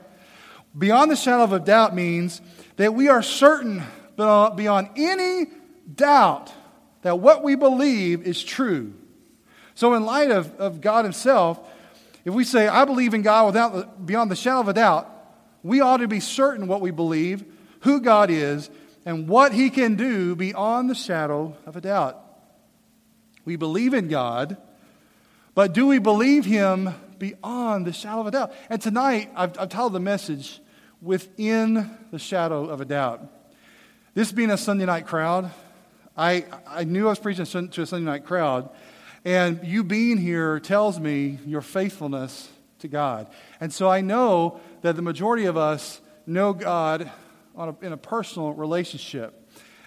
Beyond 0.77 1.11
the 1.11 1.15
shadow 1.15 1.43
of 1.43 1.51
a 1.51 1.59
doubt 1.59 1.93
means 1.93 2.41
that 2.77 2.93
we 2.93 3.09
are 3.09 3.21
certain 3.21 3.83
beyond 4.15 4.89
any 4.95 5.47
doubt 5.93 6.53
that 7.05 7.19
what 7.19 7.43
we 7.43 7.53
believe 7.53 8.23
is 8.23 8.43
true. 8.43 8.91
So, 9.75 9.93
in 9.93 10.07
light 10.07 10.31
of, 10.31 10.55
of 10.55 10.81
God 10.81 11.05
Himself, 11.05 11.59
if 12.25 12.33
we 12.33 12.43
say, 12.43 12.67
I 12.67 12.83
believe 12.85 13.13
in 13.13 13.21
God 13.21 13.45
without, 13.45 14.03
beyond 14.07 14.31
the 14.31 14.35
shadow 14.35 14.61
of 14.61 14.69
a 14.69 14.73
doubt, 14.73 15.07
we 15.61 15.81
ought 15.81 15.97
to 15.97 16.07
be 16.07 16.19
certain 16.19 16.65
what 16.65 16.81
we 16.81 16.89
believe, 16.89 17.45
who 17.81 18.01
God 18.01 18.31
is, 18.31 18.71
and 19.05 19.27
what 19.27 19.51
He 19.51 19.69
can 19.69 19.93
do 19.93 20.35
beyond 20.35 20.89
the 20.89 20.95
shadow 20.95 21.55
of 21.67 21.75
a 21.75 21.81
doubt. 21.81 22.19
We 23.45 23.55
believe 23.55 23.93
in 23.93 24.07
God, 24.07 24.57
but 25.53 25.73
do 25.73 25.85
we 25.85 25.99
believe 25.99 26.43
Him 26.43 26.89
beyond 27.19 27.85
the 27.85 27.93
shadow 27.93 28.21
of 28.21 28.25
a 28.25 28.31
doubt? 28.31 28.53
And 28.67 28.81
tonight, 28.81 29.29
I've, 29.35 29.59
I've 29.59 29.69
titled 29.69 29.93
the 29.93 29.99
message, 29.99 30.59
Within 31.03 31.87
the 32.09 32.17
Shadow 32.17 32.65
of 32.65 32.81
a 32.81 32.85
Doubt. 32.85 33.31
This 34.15 34.31
being 34.31 34.49
a 34.49 34.57
Sunday 34.57 34.85
night 34.85 35.05
crowd, 35.05 35.51
I, 36.17 36.45
I 36.65 36.85
knew 36.85 37.07
I 37.07 37.09
was 37.09 37.19
preaching 37.19 37.45
to 37.45 37.81
a 37.81 37.85
Sunday 37.85 38.05
night 38.05 38.25
crowd, 38.25 38.69
and 39.25 39.59
you 39.63 39.83
being 39.83 40.17
here 40.17 40.59
tells 40.59 40.99
me 40.99 41.39
your 41.45 41.61
faithfulness 41.61 42.49
to 42.79 42.87
God. 42.87 43.27
And 43.59 43.73
so 43.73 43.89
I 43.89 44.01
know 44.01 44.61
that 44.81 44.95
the 44.95 45.01
majority 45.01 45.45
of 45.45 45.57
us 45.57 45.99
know 46.25 46.53
God 46.53 47.11
a, 47.57 47.75
in 47.81 47.91
a 47.91 47.97
personal 47.97 48.53
relationship. 48.53 49.41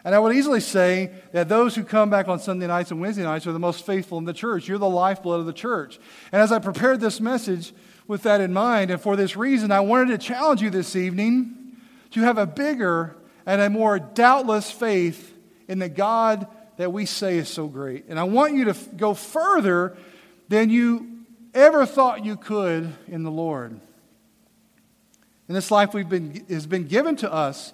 And 0.05 0.15
I 0.15 0.19
would 0.19 0.37
easily 0.37 0.61
say 0.61 1.13
that 1.33 1.49
those 1.49 1.75
who 1.75 1.83
come 1.83 2.11
back 2.11 2.29
on 2.29 2.39
Sunday 2.39 2.67
nights 2.67 2.91
and 2.91 3.01
Wednesday 3.01 3.25
nights 3.25 3.47
are 3.47 3.53
the 3.53 3.59
most 3.59 3.85
faithful 3.85 4.19
in 4.19 4.25
the 4.25 4.33
church. 4.33 4.69
You're 4.69 4.79
the 4.79 4.89
lifeblood 4.89 5.41
of 5.41 5.47
the 5.47 5.53
church. 5.53 5.99
And 6.31 6.43
as 6.43 6.53
I 6.53 6.59
prepared 6.59 7.01
this 7.01 7.21
message 7.21 7.73
with 8.07 8.23
that 8.23 8.41
in 8.41 8.53
mind, 8.53 8.91
and 8.91 9.01
for 9.01 9.17
this 9.17 9.37
reason, 9.37 9.71
I 9.71 9.81
wanted 9.81 10.09
to 10.13 10.19
challenge 10.19 10.63
you 10.63 10.71
this 10.71 10.95
evening 10.95 11.77
to 12.11 12.21
have 12.21 12.39
a 12.39 12.47
bigger 12.47 13.17
and 13.45 13.61
a 13.61 13.71
more 13.71 13.99
doubtless 13.99 14.71
faith 14.71 15.38
in 15.69 15.79
the 15.79 15.89
God 15.89 16.47
that 16.79 16.93
we 16.93 17.07
say 17.07 17.39
is 17.39 17.49
so 17.49 17.67
great. 17.67 18.07
And 18.09 18.19
I 18.19 18.25
want 18.25 18.55
you 18.55 18.65
to 18.65 18.71
f- 18.71 18.89
go 18.97 19.15
further 19.15 19.97
than 20.49 20.71
you 20.71 21.25
ever 21.55 21.87
thought 21.87 22.25
you 22.25 22.37
could 22.37 22.93
in 23.07 23.23
the 23.23 23.31
Lord. 23.31 23.79
And 25.49 25.57
this 25.57 25.71
life 25.71 25.95
we've 25.95 26.09
been, 26.09 26.45
has 26.49 26.67
been 26.67 26.87
given 26.87 27.17
to 27.17 27.33
us 27.33 27.73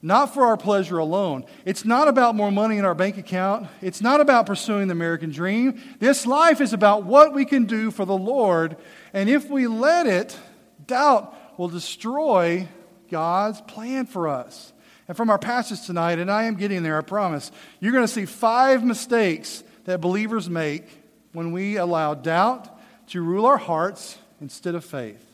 not 0.00 0.32
for 0.32 0.46
our 0.46 0.56
pleasure 0.56 0.98
alone. 0.98 1.44
It's 1.64 1.84
not 1.84 2.08
about 2.08 2.36
more 2.36 2.52
money 2.52 2.78
in 2.78 2.84
our 2.84 2.94
bank 2.94 3.18
account. 3.18 3.68
It's 3.80 4.00
not 4.00 4.20
about 4.20 4.46
pursuing 4.46 4.88
the 4.88 4.92
American 4.92 5.30
dream. 5.30 5.80
This 5.98 6.26
life 6.26 6.60
is 6.60 6.72
about 6.72 7.04
what 7.04 7.34
we 7.34 7.44
can 7.44 7.64
do 7.64 7.90
for 7.90 8.04
the 8.04 8.16
Lord. 8.16 8.76
And 9.12 9.28
if 9.28 9.50
we 9.50 9.66
let 9.66 10.06
it, 10.06 10.38
doubt 10.86 11.58
will 11.58 11.68
destroy 11.68 12.68
God's 13.10 13.60
plan 13.62 14.06
for 14.06 14.28
us. 14.28 14.72
And 15.08 15.16
from 15.16 15.30
our 15.30 15.38
passage 15.38 15.86
tonight, 15.86 16.18
and 16.18 16.30
I 16.30 16.44
am 16.44 16.56
getting 16.56 16.82
there, 16.82 16.98
I 16.98 17.00
promise, 17.00 17.50
you're 17.80 17.92
going 17.92 18.04
to 18.04 18.12
see 18.12 18.26
five 18.26 18.84
mistakes 18.84 19.64
that 19.84 20.02
believers 20.02 20.50
make 20.50 20.86
when 21.32 21.50
we 21.50 21.76
allow 21.76 22.12
doubt 22.12 22.68
to 23.08 23.22
rule 23.22 23.46
our 23.46 23.56
hearts 23.56 24.18
instead 24.42 24.74
of 24.74 24.84
faith. 24.84 25.24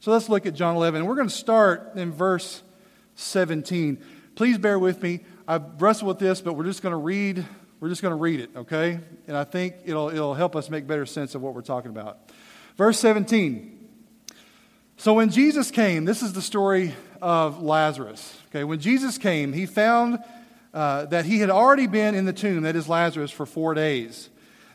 So 0.00 0.10
let's 0.10 0.30
look 0.30 0.46
at 0.46 0.54
John 0.54 0.74
11. 0.76 1.04
We're 1.04 1.16
going 1.16 1.28
to 1.28 1.34
start 1.34 1.92
in 1.96 2.12
verse 2.12 2.62
17. 3.16 4.02
Please 4.34 4.56
bear 4.56 4.78
with 4.78 5.02
me. 5.02 5.20
I've 5.46 5.82
wrestled 5.82 6.08
with 6.08 6.18
this, 6.18 6.40
but 6.40 6.54
we're 6.54 6.64
just 6.64 6.80
going 6.80 6.92
to 6.92 6.96
read. 6.96 7.44
We're 7.78 7.90
just 7.90 8.00
going 8.00 8.12
to 8.12 8.16
read 8.16 8.40
it, 8.40 8.50
okay? 8.56 8.98
And 9.26 9.36
I 9.36 9.44
think 9.44 9.74
it'll, 9.84 10.08
it'll 10.08 10.32
help 10.32 10.56
us 10.56 10.70
make 10.70 10.86
better 10.86 11.04
sense 11.04 11.34
of 11.34 11.42
what 11.42 11.54
we're 11.54 11.60
talking 11.60 11.90
about. 11.90 12.30
Verse 12.78 12.98
17. 12.98 13.76
So 14.96 15.12
when 15.12 15.30
Jesus 15.30 15.70
came, 15.70 16.06
this 16.06 16.22
is 16.22 16.32
the 16.32 16.42
story 16.42 16.94
of 17.22 17.62
Lazarus. 17.62 18.36
Okay, 18.48 18.64
when 18.64 18.80
Jesus 18.80 19.18
came, 19.18 19.52
he 19.52 19.66
found 19.66 20.18
uh, 20.72 21.06
that 21.06 21.24
he 21.24 21.38
had 21.38 21.50
already 21.50 21.86
been 21.86 22.14
in 22.14 22.24
the 22.24 22.32
tomb, 22.32 22.62
that 22.62 22.76
is 22.76 22.88
Lazarus, 22.88 23.30
for 23.30 23.46
four 23.46 23.74
days. 23.74 24.28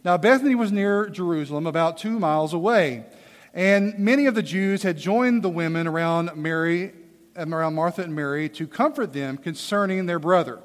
Now, 0.03 0.17
Bethany 0.17 0.55
was 0.55 0.71
near 0.71 1.09
Jerusalem, 1.09 1.65
about 1.65 1.97
two 1.97 2.19
miles 2.19 2.53
away. 2.53 3.05
And 3.53 3.97
many 3.97 4.25
of 4.25 4.35
the 4.35 4.43
Jews 4.43 4.83
had 4.83 4.97
joined 4.97 5.41
the 5.41 5.49
women 5.49 5.87
around 5.87 6.35
Mary, 6.35 6.91
around 7.37 7.73
Martha 7.73 8.03
and 8.03 8.13
Mary, 8.13 8.49
to 8.49 8.67
comfort 8.67 9.13
them 9.13 9.37
concerning 9.37 10.05
their 10.05 10.19
brother. 10.19 10.59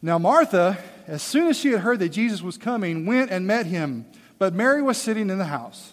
Now, 0.00 0.18
Martha, 0.18 0.78
as 1.06 1.22
soon 1.22 1.48
as 1.48 1.58
she 1.58 1.70
had 1.70 1.80
heard 1.80 1.98
that 2.00 2.08
Jesus 2.08 2.42
was 2.42 2.56
coming, 2.56 3.06
went 3.06 3.30
and 3.30 3.46
met 3.46 3.66
him, 3.66 4.06
but 4.38 4.54
Mary 4.54 4.82
was 4.82 4.96
sitting 4.98 5.30
in 5.30 5.38
the 5.38 5.44
house. 5.44 5.92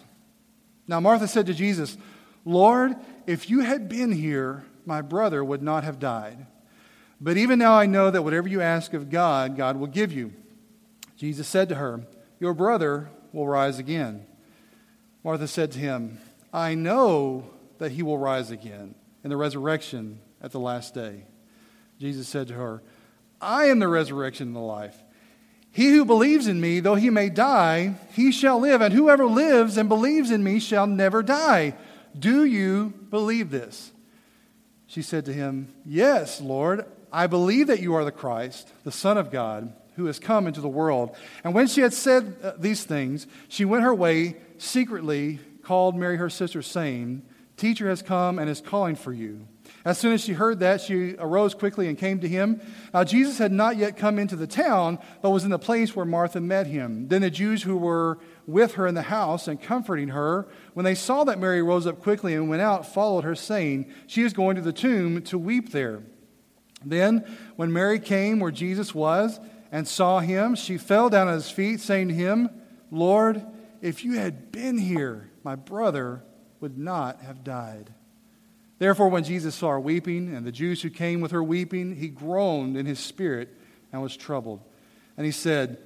Now, 0.88 0.98
Martha 0.98 1.28
said 1.28 1.46
to 1.46 1.54
Jesus, 1.54 1.96
Lord, 2.44 2.96
if 3.26 3.48
you 3.48 3.60
had 3.60 3.88
been 3.88 4.10
here, 4.10 4.64
my 4.86 5.02
brother 5.02 5.44
would 5.44 5.62
not 5.62 5.84
have 5.84 5.98
died. 5.98 6.46
But 7.20 7.36
even 7.36 7.58
now 7.58 7.74
I 7.74 7.86
know 7.86 8.10
that 8.10 8.22
whatever 8.22 8.48
you 8.48 8.60
ask 8.60 8.94
of 8.94 9.10
God, 9.10 9.56
God 9.56 9.76
will 9.76 9.86
give 9.86 10.12
you. 10.12 10.32
Jesus 11.16 11.46
said 11.46 11.68
to 11.68 11.74
her, 11.74 12.00
Your 12.38 12.54
brother 12.54 13.10
will 13.32 13.46
rise 13.46 13.78
again. 13.78 14.26
Martha 15.22 15.46
said 15.46 15.70
to 15.72 15.78
him, 15.78 16.18
I 16.52 16.74
know 16.74 17.50
that 17.78 17.92
he 17.92 18.02
will 18.02 18.18
rise 18.18 18.50
again 18.50 18.94
in 19.22 19.30
the 19.30 19.36
resurrection 19.36 20.20
at 20.40 20.52
the 20.52 20.60
last 20.60 20.94
day. 20.94 21.24
Jesus 21.98 22.26
said 22.26 22.48
to 22.48 22.54
her, 22.54 22.82
I 23.40 23.66
am 23.66 23.78
the 23.78 23.88
resurrection 23.88 24.48
and 24.48 24.56
the 24.56 24.60
life. 24.60 25.02
He 25.72 25.90
who 25.90 26.04
believes 26.04 26.46
in 26.46 26.60
me, 26.60 26.80
though 26.80 26.96
he 26.96 27.10
may 27.10 27.28
die, 27.28 27.94
he 28.12 28.32
shall 28.32 28.58
live, 28.58 28.80
and 28.80 28.92
whoever 28.92 29.26
lives 29.26 29.76
and 29.76 29.88
believes 29.88 30.30
in 30.30 30.42
me 30.42 30.58
shall 30.58 30.86
never 30.86 31.22
die. 31.22 31.74
Do 32.18 32.44
you 32.44 32.92
believe 33.10 33.50
this? 33.50 33.92
She 34.90 35.02
said 35.02 35.24
to 35.26 35.32
him, 35.32 35.72
Yes, 35.86 36.40
Lord, 36.40 36.84
I 37.12 37.28
believe 37.28 37.68
that 37.68 37.78
you 37.78 37.94
are 37.94 38.04
the 38.04 38.10
Christ, 38.10 38.72
the 38.82 38.90
Son 38.90 39.16
of 39.18 39.30
God, 39.30 39.72
who 39.94 40.06
has 40.06 40.18
come 40.18 40.48
into 40.48 40.60
the 40.60 40.68
world. 40.68 41.14
And 41.44 41.54
when 41.54 41.68
she 41.68 41.80
had 41.80 41.94
said 41.94 42.34
uh, 42.42 42.54
these 42.58 42.82
things, 42.82 43.28
she 43.46 43.64
went 43.64 43.84
her 43.84 43.94
way 43.94 44.38
secretly, 44.58 45.38
called 45.62 45.94
Mary 45.94 46.16
her 46.16 46.28
sister, 46.28 46.60
saying, 46.60 47.22
Teacher 47.56 47.88
has 47.88 48.02
come 48.02 48.40
and 48.40 48.50
is 48.50 48.60
calling 48.60 48.96
for 48.96 49.12
you. 49.12 49.46
As 49.84 49.96
soon 49.96 50.12
as 50.12 50.24
she 50.24 50.32
heard 50.32 50.58
that, 50.58 50.80
she 50.80 51.14
arose 51.20 51.54
quickly 51.54 51.86
and 51.86 51.96
came 51.96 52.18
to 52.18 52.28
him. 52.28 52.60
Now, 52.92 53.04
Jesus 53.04 53.38
had 53.38 53.52
not 53.52 53.76
yet 53.76 53.96
come 53.96 54.18
into 54.18 54.34
the 54.34 54.48
town, 54.48 54.98
but 55.22 55.30
was 55.30 55.44
in 55.44 55.50
the 55.50 55.58
place 55.60 55.94
where 55.94 56.04
Martha 56.04 56.40
met 56.40 56.66
him. 56.66 57.06
Then 57.06 57.22
the 57.22 57.30
Jews 57.30 57.62
who 57.62 57.76
were 57.76 58.18
with 58.46 58.74
her 58.74 58.86
in 58.86 58.94
the 58.94 59.02
house 59.02 59.48
and 59.48 59.60
comforting 59.60 60.08
her, 60.08 60.48
when 60.74 60.84
they 60.84 60.94
saw 60.94 61.24
that 61.24 61.38
Mary 61.38 61.62
rose 61.62 61.86
up 61.86 62.00
quickly 62.00 62.34
and 62.34 62.48
went 62.48 62.62
out, 62.62 62.86
followed 62.86 63.24
her, 63.24 63.34
saying, 63.34 63.92
She 64.06 64.22
is 64.22 64.32
going 64.32 64.56
to 64.56 64.62
the 64.62 64.72
tomb 64.72 65.22
to 65.22 65.38
weep 65.38 65.72
there. 65.72 66.02
Then, 66.84 67.24
when 67.56 67.72
Mary 67.72 68.00
came 68.00 68.40
where 68.40 68.50
Jesus 68.50 68.94
was 68.94 69.38
and 69.70 69.86
saw 69.86 70.20
him, 70.20 70.54
she 70.54 70.78
fell 70.78 71.10
down 71.10 71.28
at 71.28 71.34
his 71.34 71.50
feet, 71.50 71.80
saying 71.80 72.08
to 72.08 72.14
him, 72.14 72.48
Lord, 72.90 73.44
if 73.80 74.04
you 74.04 74.14
had 74.14 74.50
been 74.50 74.78
here, 74.78 75.30
my 75.44 75.56
brother 75.56 76.22
would 76.60 76.78
not 76.78 77.20
have 77.20 77.44
died. 77.44 77.94
Therefore, 78.78 79.08
when 79.08 79.24
Jesus 79.24 79.54
saw 79.54 79.70
her 79.70 79.80
weeping, 79.80 80.34
and 80.34 80.46
the 80.46 80.52
Jews 80.52 80.80
who 80.80 80.90
came 80.90 81.20
with 81.20 81.32
her 81.32 81.42
weeping, 81.42 81.96
he 81.96 82.08
groaned 82.08 82.76
in 82.76 82.86
his 82.86 82.98
spirit 82.98 83.54
and 83.92 84.00
was 84.00 84.16
troubled. 84.16 84.62
And 85.16 85.26
he 85.26 85.32
said, 85.32 85.78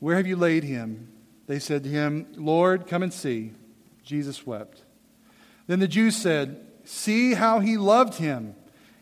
Where 0.00 0.16
have 0.16 0.26
you 0.26 0.36
laid 0.36 0.64
him? 0.64 1.12
They 1.48 1.58
said 1.58 1.82
to 1.84 1.90
him, 1.90 2.26
Lord, 2.36 2.86
come 2.86 3.02
and 3.02 3.12
see. 3.12 3.52
Jesus 4.04 4.46
wept. 4.46 4.84
Then 5.66 5.80
the 5.80 5.88
Jews 5.88 6.14
said, 6.14 6.64
See 6.84 7.34
how 7.34 7.58
he 7.58 7.76
loved 7.76 8.14
him. 8.14 8.54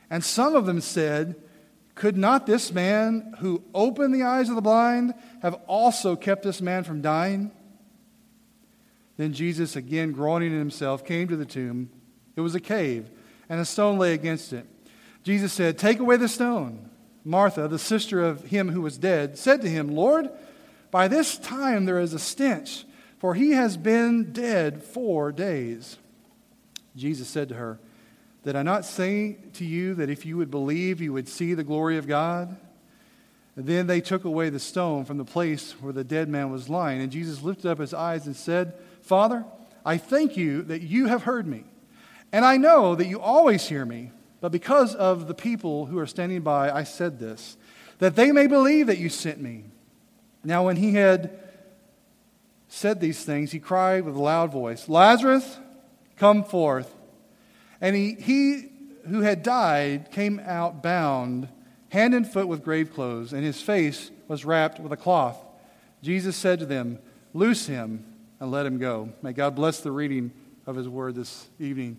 And 0.08 0.24
some 0.24 0.54
of 0.54 0.64
them 0.64 0.80
said, 0.80 1.34
Could 1.96 2.16
not 2.16 2.46
this 2.46 2.72
man 2.72 3.34
who 3.40 3.62
opened 3.74 4.14
the 4.14 4.22
eyes 4.22 4.48
of 4.48 4.54
the 4.54 4.62
blind 4.62 5.14
have 5.42 5.54
also 5.66 6.16
kept 6.16 6.44
this 6.44 6.62
man 6.62 6.84
from 6.84 7.02
dying? 7.02 7.50
Then 9.16 9.32
Jesus, 9.32 9.74
again 9.74 10.12
groaning 10.12 10.52
in 10.52 10.58
himself, 10.58 11.04
came 11.04 11.26
to 11.28 11.36
the 11.36 11.44
tomb. 11.44 11.90
It 12.36 12.42
was 12.42 12.54
a 12.54 12.60
cave, 12.60 13.10
and 13.48 13.60
a 13.60 13.64
stone 13.64 13.98
lay 13.98 14.14
against 14.14 14.52
it. 14.52 14.66
Jesus 15.24 15.52
said, 15.52 15.78
Take 15.78 15.98
away 15.98 16.16
the 16.16 16.28
stone. 16.28 16.90
Martha, 17.24 17.66
the 17.66 17.78
sister 17.78 18.24
of 18.24 18.44
him 18.44 18.68
who 18.68 18.82
was 18.82 18.98
dead, 18.98 19.36
said 19.36 19.62
to 19.62 19.68
him, 19.68 19.88
Lord, 19.88 20.30
by 20.90 21.08
this 21.08 21.38
time 21.38 21.84
there 21.84 22.00
is 22.00 22.14
a 22.14 22.18
stench, 22.18 22.84
for 23.18 23.34
he 23.34 23.52
has 23.52 23.76
been 23.76 24.32
dead 24.32 24.82
four 24.82 25.32
days. 25.32 25.98
Jesus 26.94 27.28
said 27.28 27.48
to 27.50 27.54
her, 27.54 27.78
Did 28.44 28.56
I 28.56 28.62
not 28.62 28.84
say 28.84 29.38
to 29.54 29.64
you 29.64 29.94
that 29.94 30.10
if 30.10 30.24
you 30.24 30.36
would 30.36 30.50
believe, 30.50 31.00
you 31.00 31.12
would 31.12 31.28
see 31.28 31.54
the 31.54 31.64
glory 31.64 31.98
of 31.98 32.06
God? 32.06 32.56
And 33.56 33.66
then 33.66 33.86
they 33.86 34.02
took 34.02 34.24
away 34.24 34.50
the 34.50 34.58
stone 34.58 35.04
from 35.04 35.16
the 35.16 35.24
place 35.24 35.72
where 35.80 35.92
the 35.92 36.04
dead 36.04 36.28
man 36.28 36.50
was 36.50 36.68
lying. 36.68 37.00
And 37.00 37.10
Jesus 37.10 37.42
lifted 37.42 37.70
up 37.70 37.78
his 37.78 37.94
eyes 37.94 38.26
and 38.26 38.36
said, 38.36 38.74
Father, 39.00 39.44
I 39.84 39.96
thank 39.96 40.36
you 40.36 40.62
that 40.64 40.82
you 40.82 41.06
have 41.06 41.22
heard 41.22 41.46
me. 41.46 41.64
And 42.32 42.44
I 42.44 42.58
know 42.58 42.94
that 42.94 43.06
you 43.06 43.18
always 43.18 43.66
hear 43.68 43.86
me. 43.86 44.10
But 44.40 44.52
because 44.52 44.94
of 44.94 45.26
the 45.26 45.34
people 45.34 45.86
who 45.86 45.98
are 45.98 46.06
standing 46.06 46.42
by, 46.42 46.70
I 46.70 46.84
said 46.84 47.18
this, 47.18 47.56
that 47.98 48.14
they 48.14 48.30
may 48.30 48.46
believe 48.46 48.88
that 48.88 48.98
you 48.98 49.08
sent 49.08 49.40
me. 49.40 49.64
Now, 50.46 50.64
when 50.64 50.76
he 50.76 50.94
had 50.94 51.36
said 52.68 53.00
these 53.00 53.24
things, 53.24 53.50
he 53.50 53.58
cried 53.58 54.04
with 54.04 54.14
a 54.14 54.22
loud 54.22 54.52
voice, 54.52 54.88
Lazarus, 54.88 55.58
Come 56.16 56.44
forth. 56.44 56.94
And 57.80 57.94
he, 57.94 58.14
he 58.14 58.70
who 59.08 59.20
had 59.20 59.42
died 59.42 60.10
came 60.12 60.40
out 60.40 60.82
bound, 60.82 61.48
hand 61.90 62.14
and 62.14 62.26
foot 62.26 62.48
with 62.48 62.64
grave 62.64 62.94
clothes, 62.94 63.32
and 63.32 63.44
his 63.44 63.60
face 63.60 64.10
was 64.28 64.44
wrapped 64.44 64.80
with 64.80 64.92
a 64.92 64.96
cloth. 64.96 65.36
Jesus 66.00 66.36
said 66.36 66.60
to 66.60 66.66
them, 66.66 67.00
Loose 67.34 67.66
him 67.66 68.04
and 68.40 68.50
let 68.50 68.64
him 68.64 68.78
go. 68.78 69.10
May 69.22 69.32
God 69.32 69.56
bless 69.56 69.80
the 69.80 69.92
reading 69.92 70.30
of 70.64 70.76
his 70.76 70.88
word 70.88 71.16
this 71.16 71.48
evening. 71.58 71.98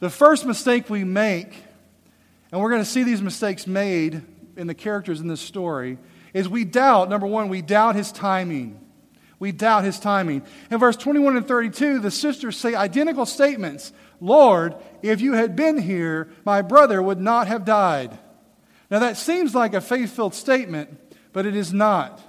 The 0.00 0.10
first 0.10 0.44
mistake 0.44 0.90
we 0.90 1.04
make, 1.04 1.54
and 2.50 2.60
we're 2.60 2.70
going 2.70 2.82
to 2.82 2.90
see 2.90 3.04
these 3.04 3.22
mistakes 3.22 3.66
made 3.66 4.22
in 4.56 4.66
the 4.66 4.74
characters 4.74 5.20
in 5.20 5.28
this 5.28 5.40
story, 5.40 5.98
is 6.36 6.50
we 6.50 6.66
doubt, 6.66 7.08
number 7.08 7.26
one, 7.26 7.48
we 7.48 7.62
doubt 7.62 7.96
his 7.96 8.12
timing. 8.12 8.78
We 9.38 9.52
doubt 9.52 9.84
his 9.84 9.98
timing. 9.98 10.42
In 10.70 10.78
verse 10.78 10.96
21 10.98 11.38
and 11.38 11.48
32, 11.48 11.98
the 11.98 12.10
sisters 12.10 12.58
say 12.58 12.74
identical 12.74 13.24
statements 13.24 13.92
Lord, 14.20 14.74
if 15.02 15.22
you 15.22 15.32
had 15.32 15.56
been 15.56 15.78
here, 15.78 16.28
my 16.44 16.60
brother 16.60 17.02
would 17.02 17.20
not 17.20 17.48
have 17.48 17.64
died. 17.64 18.18
Now, 18.90 18.98
that 18.98 19.16
seems 19.16 19.54
like 19.54 19.72
a 19.72 19.80
faith 19.80 20.14
filled 20.14 20.34
statement, 20.34 20.98
but 21.32 21.46
it 21.46 21.56
is 21.56 21.72
not. 21.72 22.22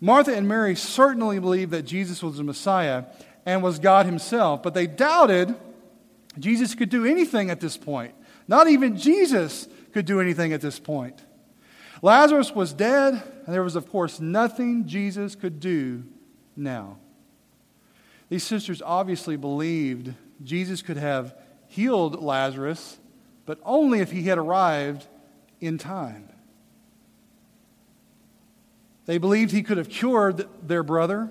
Martha 0.00 0.34
and 0.34 0.48
Mary 0.48 0.74
certainly 0.74 1.38
believed 1.38 1.70
that 1.72 1.82
Jesus 1.82 2.22
was 2.22 2.38
the 2.38 2.42
Messiah 2.42 3.04
and 3.44 3.62
was 3.62 3.78
God 3.78 4.06
himself, 4.06 4.62
but 4.62 4.72
they 4.74 4.86
doubted 4.86 5.54
Jesus 6.38 6.74
could 6.74 6.88
do 6.88 7.04
anything 7.04 7.50
at 7.50 7.60
this 7.60 7.76
point. 7.76 8.14
Not 8.48 8.68
even 8.68 8.96
Jesus 8.96 9.68
could 9.92 10.06
do 10.06 10.18
anything 10.18 10.54
at 10.54 10.62
this 10.62 10.78
point. 10.78 11.22
Lazarus 12.02 12.52
was 12.52 12.72
dead, 12.72 13.22
and 13.46 13.54
there 13.54 13.62
was, 13.62 13.76
of 13.76 13.88
course, 13.88 14.18
nothing 14.18 14.86
Jesus 14.86 15.36
could 15.36 15.60
do 15.60 16.02
now. 16.56 16.98
These 18.28 18.42
sisters 18.42 18.82
obviously 18.82 19.36
believed 19.36 20.12
Jesus 20.42 20.82
could 20.82 20.96
have 20.96 21.34
healed 21.68 22.20
Lazarus, 22.20 22.98
but 23.46 23.60
only 23.64 24.00
if 24.00 24.10
he 24.10 24.24
had 24.24 24.36
arrived 24.36 25.06
in 25.60 25.78
time. 25.78 26.28
They 29.06 29.18
believed 29.18 29.52
he 29.52 29.62
could 29.62 29.78
have 29.78 29.88
cured 29.88 30.48
their 30.66 30.82
brother 30.82 31.30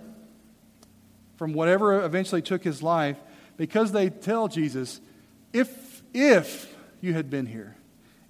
from 1.36 1.54
whatever 1.54 2.02
eventually 2.04 2.42
took 2.42 2.64
his 2.64 2.82
life 2.82 3.18
because 3.58 3.92
they 3.92 4.10
tell 4.10 4.48
Jesus, 4.48 5.02
if, 5.52 6.02
if 6.14 6.74
you 7.02 7.14
had 7.14 7.30
been 7.30 7.46
here, 7.46 7.76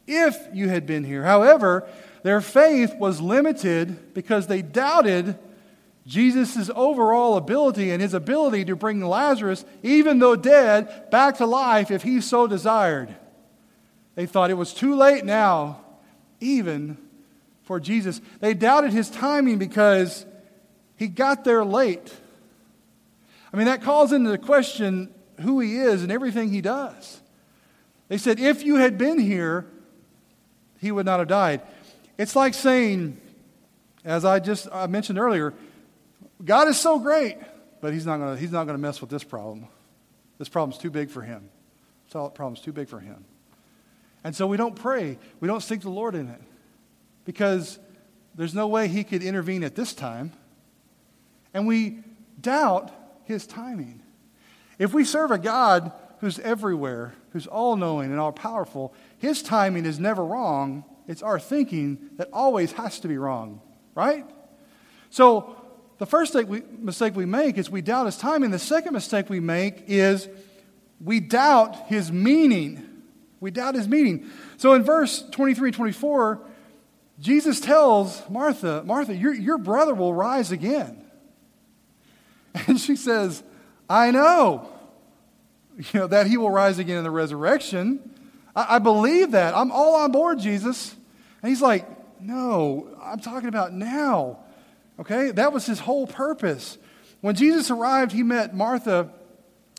if 0.08 0.38
you 0.54 0.70
had 0.70 0.86
been 0.86 1.04
here. 1.04 1.24
However, 1.24 1.88
their 2.24 2.42
faith 2.42 2.96
was 2.96 3.20
limited 3.22 4.14
because 4.14 4.48
they 4.48 4.62
doubted 4.62 5.38
Jesus' 6.06 6.70
overall 6.76 7.38
ability 7.38 7.92
and 7.92 8.02
his 8.02 8.14
ability 8.14 8.66
to 8.66 8.76
bring 8.76 9.02
Lazarus, 9.02 9.64
even 9.84 10.20
though 10.20 10.36
dead, 10.36 11.10
back 11.12 11.38
to 11.38 11.46
life 11.46 11.92
if 11.92 12.04
he 12.04 12.22
so 12.22 12.48
desired. 12.48 13.16
They 14.16 14.26
thought 14.26 14.50
it 14.50 14.56
was 14.56 14.74
too 14.74 14.96
late 14.96 15.24
now, 15.24 15.82
even 16.40 16.98
for 17.64 17.80
Jesus. 17.80 18.20
They 18.40 18.54
doubted 18.54 18.92
his 18.92 19.10
timing 19.10 19.58
because 19.58 20.26
he 20.98 21.08
got 21.08 21.44
there 21.44 21.64
late. 21.64 22.14
I 23.54 23.58
mean, 23.58 23.68
that 23.68 23.82
calls 23.82 24.12
into 24.12 24.38
question 24.38 25.14
who 25.42 25.60
he 25.60 25.78
is 25.78 26.04
and 26.04 26.12
everything 26.12 26.50
he 26.50 26.62
does. 26.62 27.22
They 28.08 28.18
said, 28.18 28.40
if 28.40 28.64
you 28.64 28.76
had 28.76 28.98
been 28.98 29.20
here, 29.20 29.66
he 30.80 30.92
would 30.92 31.06
not 31.06 31.20
have 31.20 31.28
died. 31.28 31.62
It's 32.22 32.36
like 32.36 32.54
saying, 32.54 33.20
as 34.06 34.26
I 34.26 34.38
just 34.40 34.68
I 34.72 34.86
mentioned 34.86 35.18
earlier, 35.18 35.56
God 36.46 36.68
is 36.68 36.80
so 36.80 37.00
great, 37.00 37.36
but 37.82 37.94
he's 37.94 38.06
not 38.06 38.18
going 38.18 38.38
he's 38.38 38.52
not 38.52 38.66
going 38.66 38.76
to 38.78 38.82
mess 38.82 39.02
with 39.02 39.10
this 39.10 39.24
problem. 39.24 39.66
This 40.38 40.48
problem's 40.48 40.78
too 40.78 40.92
big 40.92 41.10
for 41.10 41.24
him. 41.24 41.50
This 42.06 42.14
problem's 42.36 42.62
too 42.62 42.74
big 42.74 42.90
for 42.90 43.00
him. 43.00 43.26
And 44.24 44.36
so 44.36 44.46
we 44.46 44.56
don't 44.56 44.76
pray. 44.76 45.18
We 45.40 45.48
don't 45.48 45.62
seek 45.62 45.82
the 45.82 45.90
Lord 45.90 46.14
in 46.14 46.30
it 46.30 46.40
because 47.26 47.80
there's 48.36 48.54
no 48.54 48.68
way 48.68 48.88
he 48.88 49.04
could 49.04 49.24
intervene 49.24 49.64
at 49.64 49.74
this 49.74 49.96
time. 49.96 50.32
And 51.56 51.66
we 51.66 52.04
doubt 52.40 52.92
his 53.24 53.48
timing. 53.48 54.00
If 54.78 54.94
we 54.94 55.06
serve 55.06 55.32
a 55.32 55.40
God 55.40 55.92
who's 56.20 56.38
everywhere, 56.38 57.16
who's 57.32 57.48
all 57.48 57.76
knowing 57.78 58.12
and 58.12 58.20
all 58.20 58.32
powerful, 58.32 58.94
his 59.18 59.42
timing 59.42 59.88
is 59.88 60.00
never 60.00 60.24
wrong 60.24 60.84
it's 61.12 61.22
our 61.22 61.40
thinking 61.40 62.10
that 62.18 62.30
always 62.32 62.72
has 62.74 63.02
to 63.02 63.08
be 63.08 63.18
wrong, 63.18 63.62
right? 63.94 64.26
So 65.10 65.56
the 65.98 66.06
first 66.06 66.34
mistake 66.34 67.16
we 67.16 67.26
make 67.26 67.58
is 67.58 67.70
we 67.70 67.82
doubt 67.82 68.06
his 68.06 68.18
timing. 68.18 68.52
The 68.52 68.60
second 68.60 68.94
mistake 68.94 69.30
we 69.30 69.40
make 69.40 69.84
is 69.88 70.28
we 71.00 71.20
doubt 71.20 71.88
his 71.88 72.12
meaning. 72.12 72.88
We 73.40 73.52
doubt 73.52 73.76
his 73.76 73.88
meaning. 73.88 74.30
So 74.58 74.74
in 74.74 74.84
verse 74.84 75.24
23 75.32 75.72
24, 75.72 76.42
Jesus 77.20 77.60
tells 77.60 78.28
Martha, 78.30 78.82
Martha, 78.86 79.16
your, 79.16 79.34
your 79.34 79.58
brother 79.58 79.94
will 79.94 80.14
rise 80.14 80.52
again. 80.52 80.98
And 82.68 82.80
she 82.80 82.96
says, 82.96 83.44
I 83.90 84.12
know, 84.12 84.68
you 85.78 86.00
know 86.02 86.08
that 86.08 86.28
he 86.28 86.36
will 86.38 86.50
rise 86.50 86.80
again 86.80 86.98
in 86.98 87.04
the 87.04 87.12
resurrection. 87.12 88.00
I, 88.56 88.76
I 88.76 88.80
believe 88.80 89.32
that. 89.32 89.56
I'm 89.56 89.72
all 89.72 89.96
on 89.96 90.12
board, 90.12 90.40
Jesus. 90.40 90.96
And 91.42 91.50
he's 91.50 91.62
like, 91.62 91.88
No, 92.20 92.88
I'm 93.02 93.20
talking 93.20 93.50
about 93.50 93.74
now. 93.74 94.40
Okay? 95.00 95.32
That 95.32 95.54
was 95.54 95.66
his 95.66 95.80
whole 95.80 96.08
purpose. 96.08 96.78
When 97.22 97.36
Jesus 97.36 97.70
arrived, 97.70 98.12
he 98.12 98.24
met 98.24 98.56
Martha 98.56 99.12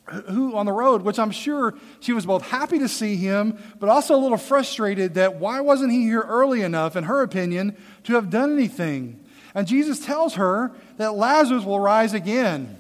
who 0.07 0.57
on 0.57 0.67
the 0.67 0.73
road, 0.73 1.03
which 1.03 1.19
I'm 1.19 1.31
sure 1.31 1.75
she 2.01 2.13
was 2.13 2.27
both 2.27 2.43
happy 2.43 2.79
to 2.81 2.89
see 2.89 3.17
him, 3.17 3.59
but 3.79 3.89
also 3.89 4.17
a 4.17 4.21
little 4.21 4.37
frustrated 4.37 5.15
that 5.15 5.37
why 5.37 5.61
wasn't 5.61 5.93
he 5.93 6.03
here 6.03 6.23
early 6.23 6.63
enough, 6.63 6.97
in 6.97 7.05
her 7.05 7.23
opinion, 7.23 7.77
to 8.05 8.15
have 8.15 8.29
done 8.29 8.53
anything? 8.53 9.25
And 9.55 9.67
Jesus 9.67 10.05
tells 10.05 10.35
her 10.35 10.73
that 10.97 11.15
Lazarus 11.15 11.65
will 11.65 11.79
rise 11.79 12.15
again. 12.15 12.79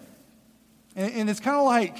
And, 0.96 1.12
and 1.12 1.30
it's 1.30 1.40
kind 1.40 1.56
of 1.56 1.64
like 1.64 1.96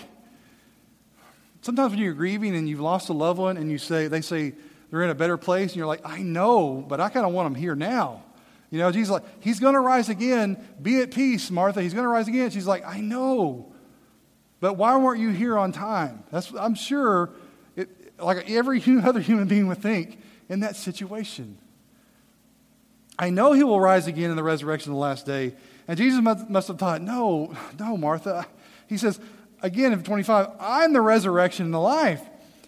sometimes 1.61 1.93
when 1.93 2.01
you're 2.01 2.15
grieving 2.15 2.57
and 2.57 2.69
you've 2.69 2.81
lost 2.81 3.09
a 3.09 3.13
loved 3.13 3.39
one 3.39 3.57
and 3.57 3.71
you 3.71 3.79
say, 3.79 4.09
they 4.09 4.23
say, 4.23 4.55
they're 4.93 5.03
in 5.03 5.09
a 5.09 5.15
better 5.15 5.39
place, 5.39 5.71
and 5.71 5.79
you're 5.79 5.87
like, 5.87 6.03
I 6.05 6.21
know, 6.21 6.85
but 6.87 7.01
I 7.01 7.09
kind 7.09 7.25
of 7.25 7.33
want 7.33 7.47
them 7.47 7.55
here 7.55 7.75
now. 7.75 8.23
You 8.71 8.79
know, 8.79 8.93
Jesus 8.93 9.11
like, 9.11 9.25
He's 9.41 9.59
going 9.59 9.73
to 9.73 9.81
rise 9.81 10.11
again. 10.11 10.63
Be 10.81 11.01
at 11.01 11.11
peace, 11.11 11.51
Martha. 11.51 11.81
He's 11.81 11.95
going 11.95 12.05
to 12.05 12.11
rise 12.11 12.29
again. 12.29 12.51
She's 12.51 12.67
like, 12.67 12.85
I 12.87 13.01
know, 13.01 13.73
but 14.61 14.75
why 14.75 14.95
weren't 14.99 15.19
you 15.19 15.31
here 15.31 15.59
on 15.59 15.73
time? 15.73 16.25
That's 16.31 16.53
I'm 16.53 16.75
sure, 16.75 17.31
it, 17.75 17.89
like 18.23 18.51
every 18.51 18.83
other 19.03 19.21
human 19.21 19.49
being 19.49 19.67
would 19.69 19.79
think. 19.79 20.19
in 20.51 20.61
that 20.61 20.77
situation. 20.77 21.57
I 23.19 23.31
know 23.31 23.55
he 23.55 23.65
will 23.65 23.81
rise 23.81 24.07
again 24.07 24.31
in 24.31 24.37
the 24.37 24.43
resurrection 24.43 24.93
of 24.93 24.97
the 24.97 25.01
last 25.01 25.25
day. 25.25 25.55
And 25.89 25.97
Jesus 25.97 26.21
must 26.21 26.69
have 26.69 26.79
thought, 26.79 27.01
no, 27.01 27.55
no, 27.79 27.97
Martha. 27.97 28.47
He 28.89 28.99
says, 28.99 29.19
again 29.63 29.95
in 29.95 30.03
25, 30.03 30.49
I'm 30.61 30.93
the 30.93 31.01
resurrection 31.01 31.65
and 31.65 31.75
the 31.75 31.81
life. 31.81 32.23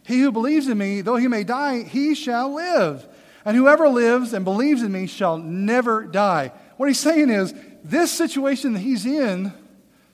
He 0.07 0.21
who 0.21 0.33
believes 0.33 0.69
in 0.69 0.79
me, 0.79 1.01
though 1.01 1.17
he 1.17 1.29
may 1.29 1.45
die, 1.45 1.83
he 1.83 2.15
shall 2.15 2.55
live. 2.55 3.07
And 3.45 3.57
whoever 3.57 3.89
lives 3.89 4.33
and 4.33 4.45
believes 4.45 4.83
in 4.83 4.93
me 4.93 5.07
shall 5.07 5.39
never 5.39 6.05
die. 6.05 6.53
What 6.77 6.89
he's 6.89 7.01
saying 7.01 7.31
is, 7.31 7.55
this 7.83 8.11
situation 8.11 8.73
that 8.75 8.81
he's 8.81 9.05
in 9.05 9.53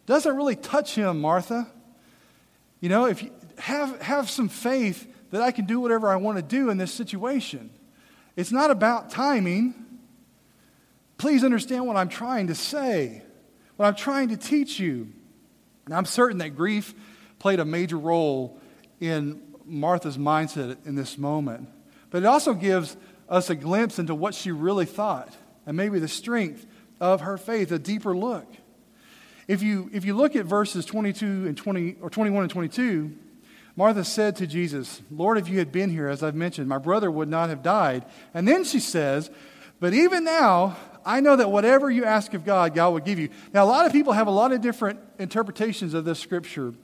doesn't 0.07 0.37
really 0.37 0.57
touch 0.57 0.95
him, 0.95 1.21
Martha. 1.21 1.69
You 2.81 2.89
know, 2.89 3.07
if 3.07 3.23
you 3.23 3.31
have, 3.59 4.01
have 4.01 4.31
some 4.31 4.49
faith 4.49 5.07
that 5.31 5.43
I 5.43 5.53
can 5.53 5.67
do 5.67 5.81
whatever 5.81 6.09
I 6.09 6.17
want 6.17 6.39
to 6.39 6.43
do 6.43 6.71
in 6.71 6.79
this 6.79 6.93
situation. 6.93 7.71
It's 8.37 8.53
not 8.53 8.71
about 8.71 9.11
timing. 9.11 9.75
Please 11.19 11.45
understand 11.45 11.87
what 11.87 11.97
I'm 11.97 12.09
trying 12.09 12.47
to 12.49 12.55
say, 12.55 13.23
what 13.77 13.87
I'm 13.87 13.95
trying 13.95 14.31
to 14.31 14.37
teach 14.37 14.81
you. 14.81 15.13
And 15.87 15.95
I'm 15.95 16.05
certain 16.05 16.39
that 16.39 16.57
grief 16.57 16.95
played 17.39 17.61
a 17.61 17.65
major 17.65 17.99
role 17.99 18.59
in 19.01 19.41
Martha's 19.71 20.19
mindset 20.19 20.87
in 20.87 20.95
this 20.95 21.17
moment. 21.17 21.69
But 22.11 22.23
it 22.23 22.27
also 22.27 22.55
gives 22.55 22.97
us 23.29 23.49
a 23.51 23.55
glimpse 23.55 23.99
into 23.99 24.15
what 24.15 24.35
she 24.35 24.51
really 24.51 24.87
thought 24.87 25.35
and 25.67 25.77
maybe 25.77 25.99
the 25.99 26.09
strength 26.09 26.67
of 27.01 27.23
her 27.23 27.39
faith, 27.39 27.71
a 27.73 27.79
deeper 27.79 28.17
look. 28.17 28.47
If 29.47 29.63
you, 29.63 29.91
if 29.93 30.05
you 30.05 30.15
look 30.15 30.37
at 30.37 30.47
verses 30.47 30.85
22 30.85 31.47
and 31.47 31.57
20, 31.57 31.97
or 32.01 32.11
21 32.11 32.43
and 32.43 32.51
22, 32.51 33.13
Martha 33.77 34.05
said 34.05 34.37
to 34.37 34.47
Jesus, 34.47 35.01
Lord, 35.11 35.39
if 35.39 35.49
you 35.49 35.59
had 35.59 35.73
been 35.73 35.91
here, 35.91 36.09
as 36.09 36.23
I've 36.23 36.35
mentioned, 36.35 36.69
my 36.69 36.79
brother 36.79 37.11
would 37.11 37.29
not 37.29 37.49
have 37.49 37.63
died. 37.63 38.05
And 38.35 38.47
then 38.47 38.65
she 38.65 38.81
says, 38.81 39.31
But 39.79 39.95
even 39.95 40.25
now, 40.25 40.77
I 41.05 41.21
know 41.21 41.37
that 41.37 41.51
whatever 41.51 41.91
you 41.91 42.05
ask 42.05 42.35
of 42.35 42.45
God, 42.45 42.75
God 42.75 42.91
will 42.91 43.01
give 43.01 43.19
you. 43.19 43.31
Now, 43.55 43.65
a 43.65 43.67
lot 43.67 43.87
of 43.87 43.93
people 43.93 44.13
have 44.13 44.27
a 44.27 44.33
lot 44.33 44.53
of 44.53 44.61
different 44.61 45.01
interpretations 45.19 45.95
of 45.95 46.05
this 46.05 46.19
scripture. 46.19 46.75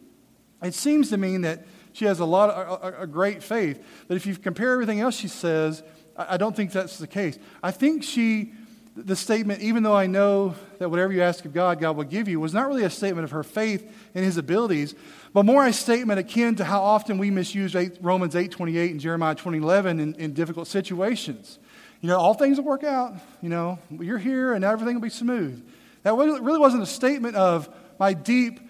It 0.62 0.74
seems 0.74 1.10
to 1.10 1.16
mean 1.16 1.42
that 1.42 1.66
she 1.96 2.04
has 2.04 2.20
a 2.20 2.26
lot 2.26 2.50
of, 2.50 2.82
a, 2.82 3.02
a 3.02 3.06
great 3.06 3.42
faith. 3.42 3.82
But 4.06 4.18
if 4.18 4.26
you 4.26 4.36
compare 4.36 4.72
everything 4.72 5.00
else 5.00 5.16
she 5.16 5.28
says, 5.28 5.82
I, 6.14 6.34
I 6.34 6.36
don't 6.36 6.54
think 6.54 6.70
that's 6.70 6.98
the 6.98 7.06
case. 7.06 7.38
I 7.62 7.70
think 7.70 8.02
she, 8.02 8.52
the 8.94 9.16
statement, 9.16 9.62
even 9.62 9.82
though 9.82 9.96
I 9.96 10.06
know 10.06 10.54
that 10.78 10.90
whatever 10.90 11.14
you 11.14 11.22
ask 11.22 11.46
of 11.46 11.54
God, 11.54 11.80
God 11.80 11.96
will 11.96 12.04
give 12.04 12.28
you, 12.28 12.38
was 12.38 12.52
not 12.52 12.68
really 12.68 12.84
a 12.84 12.90
statement 12.90 13.24
of 13.24 13.30
her 13.30 13.42
faith 13.42 13.90
in 14.14 14.24
his 14.24 14.36
abilities, 14.36 14.94
but 15.32 15.46
more 15.46 15.64
a 15.64 15.72
statement 15.72 16.20
akin 16.20 16.56
to 16.56 16.64
how 16.64 16.82
often 16.82 17.16
we 17.16 17.30
misuse 17.30 17.74
eight, 17.74 17.96
Romans 18.02 18.34
8.28 18.34 18.90
and 18.90 19.00
Jeremiah 19.00 19.34
20.11 19.34 19.98
in, 19.98 20.14
in 20.16 20.34
difficult 20.34 20.68
situations. 20.68 21.58
You 22.02 22.10
know, 22.10 22.18
all 22.18 22.34
things 22.34 22.58
will 22.58 22.66
work 22.66 22.84
out. 22.84 23.14
You 23.40 23.48
know, 23.48 23.78
you're 23.88 24.18
here 24.18 24.52
and 24.52 24.66
everything 24.66 24.96
will 24.96 25.00
be 25.00 25.08
smooth. 25.08 25.66
That 26.02 26.14
really 26.14 26.58
wasn't 26.58 26.82
a 26.82 26.86
statement 26.86 27.36
of 27.36 27.70
my 27.98 28.12
deep, 28.12 28.60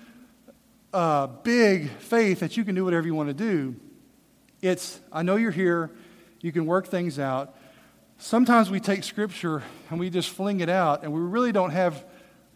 uh, 0.97 1.27
big 1.27 1.91
faith 1.91 2.41
that 2.41 2.57
you 2.57 2.65
can 2.65 2.75
do 2.75 2.83
whatever 2.83 3.07
you 3.07 3.15
want 3.15 3.29
to 3.29 3.35
do. 3.35 3.77
It's, 4.63 4.99
I 5.13 5.23
know 5.23 5.37
you're 5.37 5.51
here, 5.51 5.91
you 6.41 6.53
can 6.53 6.65
work 6.65 6.87
things 6.87 7.19
out. 7.19 7.55
Sometimes 8.17 8.71
we 8.71 8.81
take 8.81 9.05
scripture 9.05 9.63
and 9.91 10.01
we 10.01 10.09
just 10.09 10.31
fling 10.31 10.61
it 10.61 10.71
out, 10.71 11.03
and 11.03 11.13
we 11.13 11.21
really 11.21 11.53
don't 11.53 11.73
have 11.73 12.03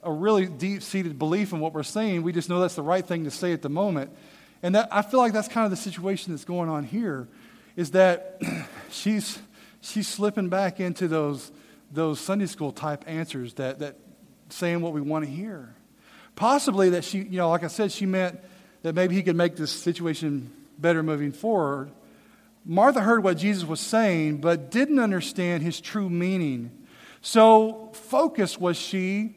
a 0.03 0.11
really 0.11 0.47
deep 0.47 0.83
seated 0.83 1.19
belief 1.19 1.53
in 1.53 1.61
what 1.61 1.75
we're 1.75 1.83
saying. 1.83 2.23
We 2.23 2.33
just 2.33 2.49
know 2.49 2.61
that's 2.61 2.77
the 2.77 2.83
right 2.83 3.07
thing 3.07 3.25
to 3.25 3.31
say 3.31 3.53
at 3.53 3.61
the 3.61 3.69
moment. 3.69 4.11
And 4.63 4.75
that, 4.75 4.89
I 4.91 5.03
feel 5.03 5.21
like 5.21 5.35
that's 5.35 5.49
kind 5.49 5.67
of 5.67 5.71
the 5.71 5.77
situation 5.77 6.33
that's 6.33 6.47
going 6.47 6.71
on 6.71 6.85
here 6.85 7.29
is 7.77 7.91
that 7.91 8.41
she's 8.91 9.39
she's 9.83 10.09
slipping 10.09 10.49
back 10.49 10.81
into 10.81 11.09
those, 11.09 11.53
those 11.93 12.19
Sunday 12.19 12.47
school 12.47 12.73
type 12.73 13.05
answers 13.07 13.53
that, 13.55 13.81
that 13.81 13.97
saying 14.49 14.81
what 14.81 14.95
we 14.95 15.03
want 15.03 15.27
to 15.27 15.31
hear. 15.31 15.75
Possibly 16.41 16.89
that 16.89 17.05
she, 17.05 17.19
you 17.19 17.37
know, 17.37 17.51
like 17.51 17.65
I 17.65 17.67
said, 17.67 17.93
she 17.93 18.07
meant 18.07 18.41
that 18.81 18.95
maybe 18.95 19.15
he 19.15 19.23
could 19.23 19.37
make 19.37 19.57
this 19.57 19.71
situation 19.71 20.51
better 20.79 21.03
moving 21.03 21.33
forward. 21.33 21.91
Martha 22.65 23.03
heard 23.03 23.23
what 23.23 23.37
Jesus 23.37 23.65
was 23.65 23.79
saying, 23.79 24.39
but 24.39 24.71
didn't 24.71 25.01
understand 25.01 25.63
his 25.63 25.83
true 25.83 26.09
meaning. 26.09 26.71
So 27.21 27.91
focused 27.93 28.59
was 28.59 28.79
she 28.79 29.35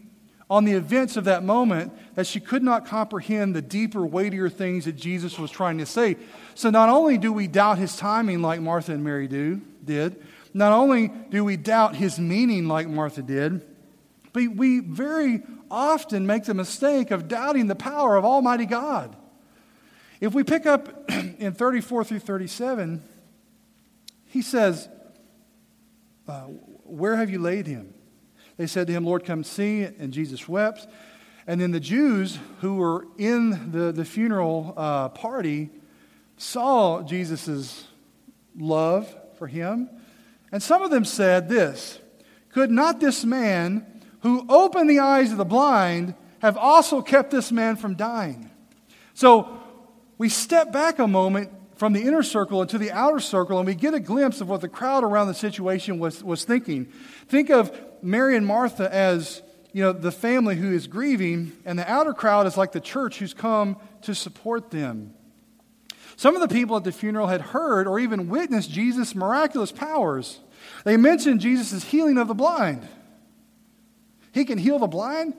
on 0.50 0.64
the 0.64 0.72
events 0.72 1.18
of 1.18 1.26
that 1.26 1.44
moment 1.44 1.92
that 2.16 2.26
she 2.26 2.40
could 2.40 2.64
not 2.64 2.86
comprehend 2.86 3.54
the 3.54 3.62
deeper, 3.62 4.06
weightier 4.06 4.48
things 4.48 4.86
that 4.86 4.94
Jesus 4.94 5.38
was 5.38 5.52
trying 5.52 5.80
to 5.80 5.86
say. 5.86 6.16
So 6.56 6.70
not 6.70 6.88
only 6.88 7.18
do 7.18 7.34
we 7.34 7.48
doubt 7.48 7.80
his 7.80 7.98
timing 7.98 8.42
like 8.42 8.62
Martha 8.62 8.94
and 8.94 9.04
Mary 9.04 9.28
do, 9.28 9.60
did, 9.84 10.24
not 10.54 10.72
only 10.72 11.10
do 11.32 11.44
we 11.44 11.58
doubt 11.58 11.98
his 11.98 12.18
meaning 12.18 12.70
like 12.70 12.88
Martha 12.88 13.22
did, 13.22 13.66
but 14.32 14.48
we 14.56 14.80
very 14.80 15.44
often 15.74 16.28
make 16.28 16.46
the 16.46 16.54
mistake 16.54 17.12
of 17.12 17.28
doubting 17.28 17.68
the 17.68 17.76
power 17.76 18.16
of 18.16 18.26
Almighty 18.26 18.66
God. 18.66 19.16
If 20.20 20.34
we 20.34 20.44
pick 20.44 20.66
up 20.66 21.10
in 21.12 21.54
34 21.54 22.04
through 22.04 22.20
37, 22.20 23.04
he 24.26 24.42
says, 24.42 24.88
uh, 26.28 26.42
Where 26.84 27.16
have 27.16 27.30
you 27.30 27.40
laid 27.40 27.68
him? 27.68 27.94
They 28.58 28.68
said 28.68 28.88
to 28.88 28.94
him, 28.94 29.06
Lord, 29.06 29.26
come 29.26 29.44
see. 29.44 29.84
And 29.84 30.14
Jesus 30.14 30.48
wept. 30.48 30.88
And 31.48 31.60
then 31.60 31.72
the 31.72 31.80
Jews 31.80 32.40
who 32.62 32.76
were 32.76 33.08
in 33.18 33.72
the, 33.72 33.92
the 33.92 34.06
funeral 34.06 34.74
uh, 34.78 35.10
party 35.10 35.70
saw 36.38 37.02
Jesus' 37.02 37.88
love 38.56 39.14
for 39.38 39.48
him 39.48 39.90
and 40.54 40.62
some 40.62 40.84
of 40.84 40.92
them 40.92 41.04
said 41.04 41.50
this 41.50 42.00
Could 42.50 42.70
not 42.70 43.02
this 43.02 43.26
man 43.26 43.93
who 44.24 44.46
opened 44.50 44.90
the 44.90 45.00
eyes 45.00 45.32
of 45.32 45.38
the 45.38 45.46
blind 45.46 46.16
have 46.42 46.58
also 46.58 47.02
kept 47.02 47.32
this 47.32 47.52
man 47.52 47.76
from 47.76 47.96
dying? 47.96 48.50
So 49.14 49.60
we 50.18 50.30
step 50.30 50.74
back 50.74 51.00
a 51.00 51.08
moment 51.08 51.52
from 51.76 51.94
the 51.94 52.02
inner 52.02 52.24
circle 52.24 52.62
into 52.62 52.78
the 52.78 52.92
outer 52.92 53.20
circle 53.20 53.60
and 53.60 53.68
we 53.68 53.76
get 53.76 53.94
a 53.94 54.00
glimpse 54.00 54.42
of 54.42 54.50
what 54.50 54.62
the 54.62 54.68
crowd 54.68 55.04
around 55.04 55.28
the 55.28 55.34
situation 55.34 56.00
was, 56.00 56.24
was 56.24 56.44
thinking. 56.46 56.86
Think 57.28 57.50
of 57.50 57.78
Mary 58.02 58.36
and 58.36 58.46
Martha 58.46 58.94
as 58.94 59.42
you 59.74 59.82
know, 59.82 59.92
the 59.92 60.12
family 60.12 60.56
who 60.56 60.72
is 60.72 60.86
grieving, 60.86 61.52
and 61.66 61.80
the 61.80 61.92
outer 61.92 62.14
crowd 62.14 62.46
is 62.46 62.56
like 62.56 62.72
the 62.72 62.80
church 62.80 63.18
who's 63.18 63.34
come 63.34 63.76
to 64.04 64.14
support 64.14 64.70
them. 64.70 65.16
Some 66.16 66.36
of 66.36 66.42
the 66.42 66.54
people 66.54 66.78
at 66.78 66.84
the 66.84 66.92
funeral 66.92 67.26
had 67.26 67.42
heard 67.42 67.88
or 67.88 68.00
even 68.00 68.30
witnessed 68.30 68.70
Jesus' 68.70 69.16
miraculous 69.16 69.72
powers. 69.72 70.40
They 70.86 70.96
mentioned 70.96 71.42
Jesus' 71.42 71.86
healing 71.86 72.20
of 72.20 72.28
the 72.28 72.36
blind. 72.36 72.88
He 74.34 74.46
can 74.46 74.58
heal 74.58 74.80
the 74.80 74.88
blind, 74.88 75.36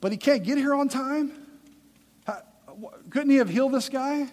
but 0.00 0.10
he 0.10 0.18
can't 0.18 0.42
get 0.42 0.58
here 0.58 0.74
on 0.74 0.88
time? 0.88 1.32
Couldn't 3.10 3.30
he 3.30 3.36
have 3.36 3.50
healed 3.50 3.72
this 3.72 3.88
guy? 3.88 4.28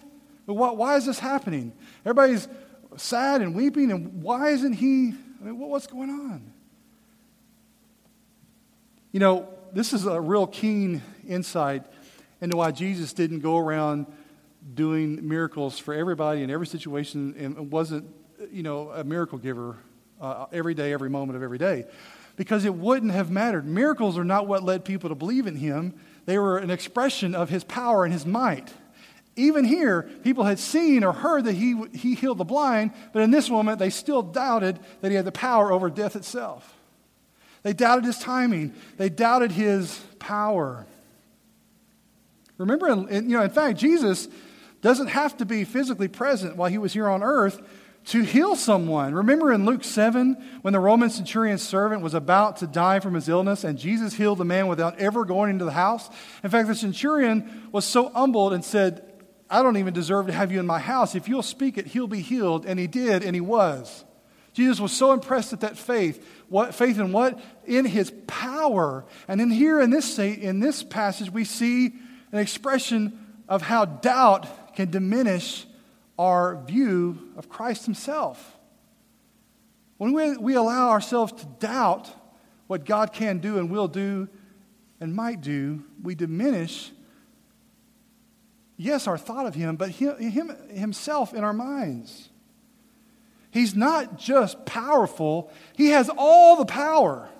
Why 0.46 0.96
is 0.96 1.06
this 1.06 1.18
happening? 1.18 1.72
Everybody's 2.04 2.48
sad 2.96 3.42
and 3.42 3.54
weeping, 3.54 3.92
and 3.92 4.22
why 4.22 4.48
isn't 4.48 4.72
he? 4.72 5.12
I 5.40 5.44
mean, 5.44 5.58
what's 5.58 5.86
going 5.86 6.10
on? 6.10 6.52
You 9.12 9.20
know, 9.20 9.48
this 9.72 9.92
is 9.92 10.06
a 10.06 10.20
real 10.20 10.46
keen 10.46 11.02
insight 11.28 11.84
into 12.40 12.56
why 12.56 12.70
Jesus 12.70 13.12
didn't 13.12 13.40
go 13.40 13.58
around 13.58 14.06
doing 14.74 15.28
miracles 15.28 15.78
for 15.78 15.94
everybody 15.94 16.42
in 16.42 16.50
every 16.50 16.66
situation 16.66 17.34
and 17.38 17.70
wasn't, 17.70 18.08
you 18.50 18.62
know, 18.62 18.90
a 18.90 19.04
miracle 19.04 19.38
giver 19.38 19.76
uh, 20.20 20.46
every 20.52 20.74
day, 20.74 20.92
every 20.92 21.10
moment 21.10 21.36
of 21.36 21.42
every 21.42 21.58
day. 21.58 21.86
Because 22.40 22.64
it 22.64 22.74
wouldn't 22.74 23.12
have 23.12 23.30
mattered. 23.30 23.66
Miracles 23.66 24.16
are 24.16 24.24
not 24.24 24.46
what 24.46 24.62
led 24.62 24.82
people 24.82 25.10
to 25.10 25.14
believe 25.14 25.46
in 25.46 25.56
him, 25.56 25.92
they 26.24 26.38
were 26.38 26.56
an 26.56 26.70
expression 26.70 27.34
of 27.34 27.50
his 27.50 27.64
power 27.64 28.02
and 28.02 28.14
his 28.14 28.24
might. 28.24 28.72
Even 29.36 29.62
here, 29.62 30.08
people 30.24 30.44
had 30.44 30.58
seen 30.58 31.04
or 31.04 31.12
heard 31.12 31.44
that 31.44 31.52
he, 31.52 31.78
he 31.92 32.14
healed 32.14 32.38
the 32.38 32.44
blind, 32.46 32.92
but 33.12 33.20
in 33.20 33.30
this 33.30 33.50
moment, 33.50 33.78
they 33.78 33.90
still 33.90 34.22
doubted 34.22 34.78
that 35.02 35.10
he 35.10 35.16
had 35.16 35.26
the 35.26 35.32
power 35.32 35.70
over 35.70 35.90
death 35.90 36.16
itself. 36.16 36.78
They 37.62 37.74
doubted 37.74 38.06
his 38.06 38.18
timing, 38.18 38.72
they 38.96 39.10
doubted 39.10 39.52
his 39.52 40.00
power. 40.18 40.86
Remember, 42.56 42.88
in, 42.88 43.28
you 43.28 43.36
know, 43.36 43.42
in 43.42 43.50
fact, 43.50 43.78
Jesus 43.78 44.28
doesn't 44.80 45.08
have 45.08 45.36
to 45.36 45.44
be 45.44 45.64
physically 45.64 46.08
present 46.08 46.56
while 46.56 46.70
he 46.70 46.78
was 46.78 46.94
here 46.94 47.06
on 47.06 47.22
earth 47.22 47.60
to 48.06 48.22
heal 48.22 48.56
someone. 48.56 49.14
Remember 49.14 49.52
in 49.52 49.66
Luke 49.66 49.84
7 49.84 50.34
when 50.62 50.72
the 50.72 50.80
Roman 50.80 51.10
centurion's 51.10 51.62
servant 51.62 52.02
was 52.02 52.14
about 52.14 52.56
to 52.58 52.66
die 52.66 53.00
from 53.00 53.14
his 53.14 53.28
illness 53.28 53.62
and 53.62 53.78
Jesus 53.78 54.14
healed 54.14 54.38
the 54.38 54.44
man 54.44 54.68
without 54.68 54.98
ever 54.98 55.24
going 55.24 55.50
into 55.50 55.64
the 55.64 55.72
house? 55.72 56.08
In 56.42 56.50
fact, 56.50 56.68
the 56.68 56.74
centurion 56.74 57.68
was 57.72 57.84
so 57.84 58.08
humbled 58.08 58.52
and 58.52 58.64
said, 58.64 59.10
I 59.50 59.62
don't 59.62 59.76
even 59.76 59.92
deserve 59.92 60.28
to 60.28 60.32
have 60.32 60.52
you 60.52 60.60
in 60.60 60.66
my 60.66 60.78
house. 60.78 61.14
If 61.14 61.28
you'll 61.28 61.42
speak 61.42 61.76
it, 61.76 61.88
he'll 61.88 62.06
be 62.06 62.20
healed. 62.20 62.64
And 62.66 62.78
he 62.78 62.86
did, 62.86 63.22
and 63.22 63.34
he 63.34 63.40
was. 63.40 64.04
Jesus 64.52 64.80
was 64.80 64.92
so 64.92 65.12
impressed 65.12 65.52
at 65.52 65.60
that 65.60 65.76
faith. 65.76 66.24
What 66.48 66.74
faith 66.74 66.98
in 66.98 67.12
what? 67.12 67.38
In 67.66 67.84
his 67.84 68.12
power. 68.26 69.04
And 69.28 69.40
in 69.40 69.50
here 69.50 69.80
in 69.80 69.90
this 69.90 70.14
say 70.14 70.32
in 70.32 70.60
this 70.60 70.82
passage, 70.82 71.30
we 71.30 71.44
see 71.44 71.92
an 72.32 72.38
expression 72.38 73.26
of 73.48 73.62
how 73.62 73.84
doubt 73.84 74.74
can 74.76 74.90
diminish 74.90 75.66
our 76.20 76.62
view 76.66 77.18
of 77.38 77.48
Christ 77.48 77.86
himself. 77.86 78.58
when 79.96 80.12
we, 80.12 80.36
we 80.36 80.54
allow 80.54 80.90
ourselves 80.90 81.32
to 81.32 81.46
doubt 81.58 82.10
what 82.66 82.84
God 82.84 83.14
can 83.14 83.38
do 83.38 83.56
and 83.56 83.70
will 83.70 83.88
do 83.88 84.28
and 85.00 85.14
might 85.14 85.40
do, 85.40 85.82
we 86.02 86.14
diminish, 86.14 86.92
yes, 88.76 89.06
our 89.06 89.16
thought 89.16 89.46
of 89.46 89.54
Him, 89.54 89.76
but 89.76 89.88
him, 89.88 90.18
him 90.18 90.54
Himself 90.68 91.32
in 91.32 91.42
our 91.42 91.54
minds. 91.54 92.28
He's 93.50 93.74
not 93.74 94.18
just 94.18 94.66
powerful, 94.66 95.50
He 95.74 95.88
has 95.88 96.10
all 96.18 96.56
the 96.56 96.66
power. 96.66 97.30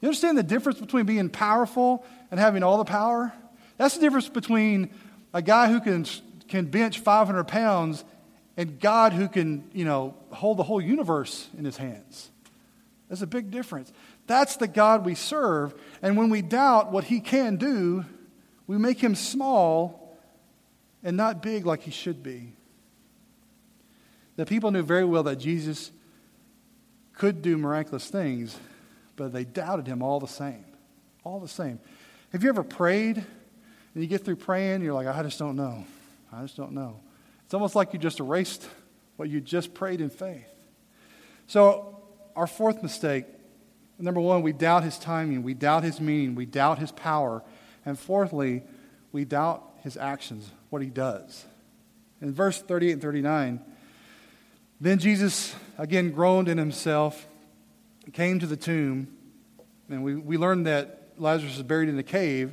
You 0.00 0.08
understand 0.08 0.38
the 0.38 0.44
difference 0.44 0.78
between 0.78 1.04
being 1.04 1.28
powerful 1.28 2.04
and 2.30 2.38
having 2.38 2.62
all 2.62 2.78
the 2.78 2.84
power? 2.84 3.32
That's 3.76 3.96
the 3.96 4.00
difference 4.00 4.28
between 4.28 4.90
a 5.34 5.42
guy 5.42 5.68
who 5.68 5.80
can, 5.80 6.06
can 6.52 6.66
bench 6.66 6.98
500 6.98 7.44
pounds 7.44 8.04
and 8.58 8.78
God 8.78 9.14
who 9.14 9.26
can, 9.26 9.64
you 9.72 9.86
know, 9.86 10.14
hold 10.30 10.58
the 10.58 10.62
whole 10.62 10.82
universe 10.82 11.48
in 11.56 11.64
his 11.64 11.78
hands. 11.78 12.30
There's 13.08 13.22
a 13.22 13.26
big 13.26 13.50
difference. 13.50 13.90
That's 14.26 14.56
the 14.56 14.68
God 14.68 15.06
we 15.06 15.14
serve. 15.14 15.74
And 16.02 16.14
when 16.14 16.28
we 16.28 16.42
doubt 16.42 16.92
what 16.92 17.04
he 17.04 17.20
can 17.20 17.56
do, 17.56 18.04
we 18.66 18.76
make 18.76 19.00
him 19.00 19.14
small 19.14 20.14
and 21.02 21.16
not 21.16 21.42
big 21.42 21.64
like 21.64 21.80
he 21.80 21.90
should 21.90 22.22
be. 22.22 22.52
The 24.36 24.44
people 24.44 24.70
knew 24.72 24.82
very 24.82 25.06
well 25.06 25.22
that 25.22 25.36
Jesus 25.36 25.90
could 27.14 27.40
do 27.40 27.56
miraculous 27.56 28.08
things, 28.08 28.54
but 29.16 29.32
they 29.32 29.44
doubted 29.44 29.86
him 29.86 30.02
all 30.02 30.20
the 30.20 30.28
same. 30.28 30.66
All 31.24 31.40
the 31.40 31.48
same. 31.48 31.80
Have 32.32 32.42
you 32.42 32.50
ever 32.50 32.62
prayed 32.62 33.16
and 33.16 34.02
you 34.02 34.06
get 34.06 34.22
through 34.22 34.36
praying, 34.36 34.82
you're 34.82 34.92
like, 34.92 35.06
I 35.06 35.22
just 35.22 35.38
don't 35.38 35.56
know. 35.56 35.86
I 36.32 36.42
just 36.42 36.56
don't 36.56 36.72
know. 36.72 37.00
It's 37.44 37.54
almost 37.54 37.74
like 37.74 37.92
you 37.92 37.98
just 37.98 38.20
erased 38.20 38.66
what 39.16 39.28
you 39.28 39.40
just 39.40 39.74
prayed 39.74 40.00
in 40.00 40.10
faith. 40.10 40.48
So, 41.46 41.98
our 42.34 42.46
fourth 42.46 42.82
mistake 42.82 43.26
number 44.02 44.20
one, 44.20 44.42
we 44.42 44.52
doubt 44.52 44.84
his 44.84 44.98
timing, 44.98 45.42
we 45.42 45.54
doubt 45.54 45.84
his 45.84 46.00
meaning, 46.00 46.34
we 46.34 46.46
doubt 46.46 46.78
his 46.78 46.92
power. 46.92 47.42
And 47.84 47.98
fourthly, 47.98 48.62
we 49.12 49.24
doubt 49.24 49.62
his 49.82 49.96
actions, 49.96 50.50
what 50.70 50.82
he 50.82 50.88
does. 50.88 51.44
In 52.20 52.32
verse 52.32 52.60
38 52.60 52.92
and 52.92 53.02
39, 53.02 53.60
then 54.80 54.98
Jesus 54.98 55.54
again 55.78 56.10
groaned 56.10 56.48
in 56.48 56.58
himself, 56.58 57.26
came 58.12 58.38
to 58.40 58.46
the 58.46 58.56
tomb, 58.56 59.08
and 59.88 60.02
we, 60.02 60.16
we 60.16 60.36
learned 60.36 60.66
that 60.66 61.12
Lazarus 61.18 61.56
is 61.56 61.62
buried 61.62 61.88
in 61.88 61.98
a 61.98 62.04
cave, 62.04 62.52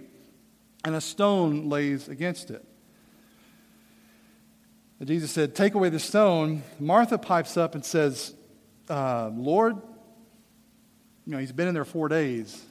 and 0.84 0.96
a 0.96 1.02
stone 1.02 1.70
lays 1.70 2.08
against 2.08 2.52
it. 2.52 2.64
Jesus 5.08 5.32
said, 5.32 5.56
Take 5.56 5.76
away 5.76 5.90
the 5.90 6.00
stone. 6.00 6.64
Martha 6.80 7.18
pipes 7.18 7.56
up 7.56 7.74
and 7.74 7.86
says, 7.86 8.34
uh, 8.90 9.30
Lord, 9.34 9.78
you 11.26 11.34
know, 11.34 11.38
he's 11.38 11.52
been 11.52 11.68
in 11.68 11.74
there 11.74 11.86
four 11.86 12.10
days. 12.10 12.62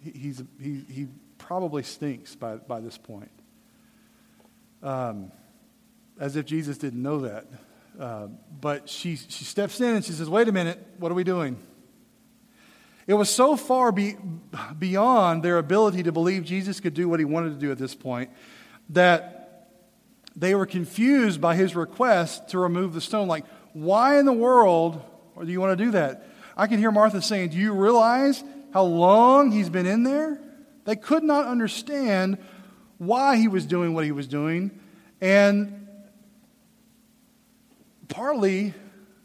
He, 0.00 0.10
he's, 0.10 0.42
he, 0.60 0.84
he 0.90 1.06
probably 1.38 1.82
stinks 1.82 2.34
by, 2.34 2.56
by 2.56 2.80
this 2.80 2.98
point. 2.98 3.30
Um, 4.82 5.30
as 6.18 6.36
if 6.36 6.46
Jesus 6.46 6.78
didn't 6.78 7.02
know 7.02 7.20
that. 7.20 7.46
Uh, 7.98 8.28
but 8.60 8.88
she, 8.88 9.16
she 9.16 9.44
steps 9.44 9.80
in 9.80 9.94
and 9.94 10.04
she 10.04 10.12
says, 10.12 10.28
Wait 10.28 10.48
a 10.48 10.52
minute, 10.52 10.84
what 10.98 11.12
are 11.12 11.14
we 11.14 11.24
doing? 11.24 11.56
It 13.06 13.14
was 13.14 13.30
so 13.30 13.56
far 13.56 13.92
be, 13.92 14.16
beyond 14.76 15.44
their 15.44 15.58
ability 15.58 16.02
to 16.04 16.12
believe 16.12 16.42
Jesus 16.42 16.80
could 16.80 16.94
do 16.94 17.08
what 17.08 17.20
he 17.20 17.24
wanted 17.24 17.50
to 17.50 17.56
do 17.56 17.70
at 17.70 17.78
this 17.78 17.94
point 17.94 18.30
that 18.90 19.35
they 20.36 20.54
were 20.54 20.66
confused 20.66 21.40
by 21.40 21.56
his 21.56 21.74
request 21.74 22.50
to 22.50 22.58
remove 22.58 22.92
the 22.92 23.00
stone. 23.00 23.26
Like, 23.26 23.46
why 23.72 24.18
in 24.18 24.26
the 24.26 24.32
world 24.32 25.02
do 25.42 25.50
you 25.50 25.60
want 25.60 25.76
to 25.76 25.84
do 25.84 25.90
that? 25.92 26.28
I 26.56 26.66
can 26.66 26.78
hear 26.78 26.92
Martha 26.92 27.20
saying, 27.22 27.50
Do 27.50 27.56
you 27.56 27.72
realize 27.72 28.44
how 28.72 28.84
long 28.84 29.50
he's 29.50 29.70
been 29.70 29.86
in 29.86 30.02
there? 30.02 30.40
They 30.84 30.96
could 30.96 31.24
not 31.24 31.46
understand 31.46 32.38
why 32.98 33.36
he 33.36 33.48
was 33.48 33.66
doing 33.66 33.94
what 33.94 34.04
he 34.04 34.12
was 34.12 34.26
doing. 34.26 34.78
And 35.20 35.88
partly, 38.08 38.74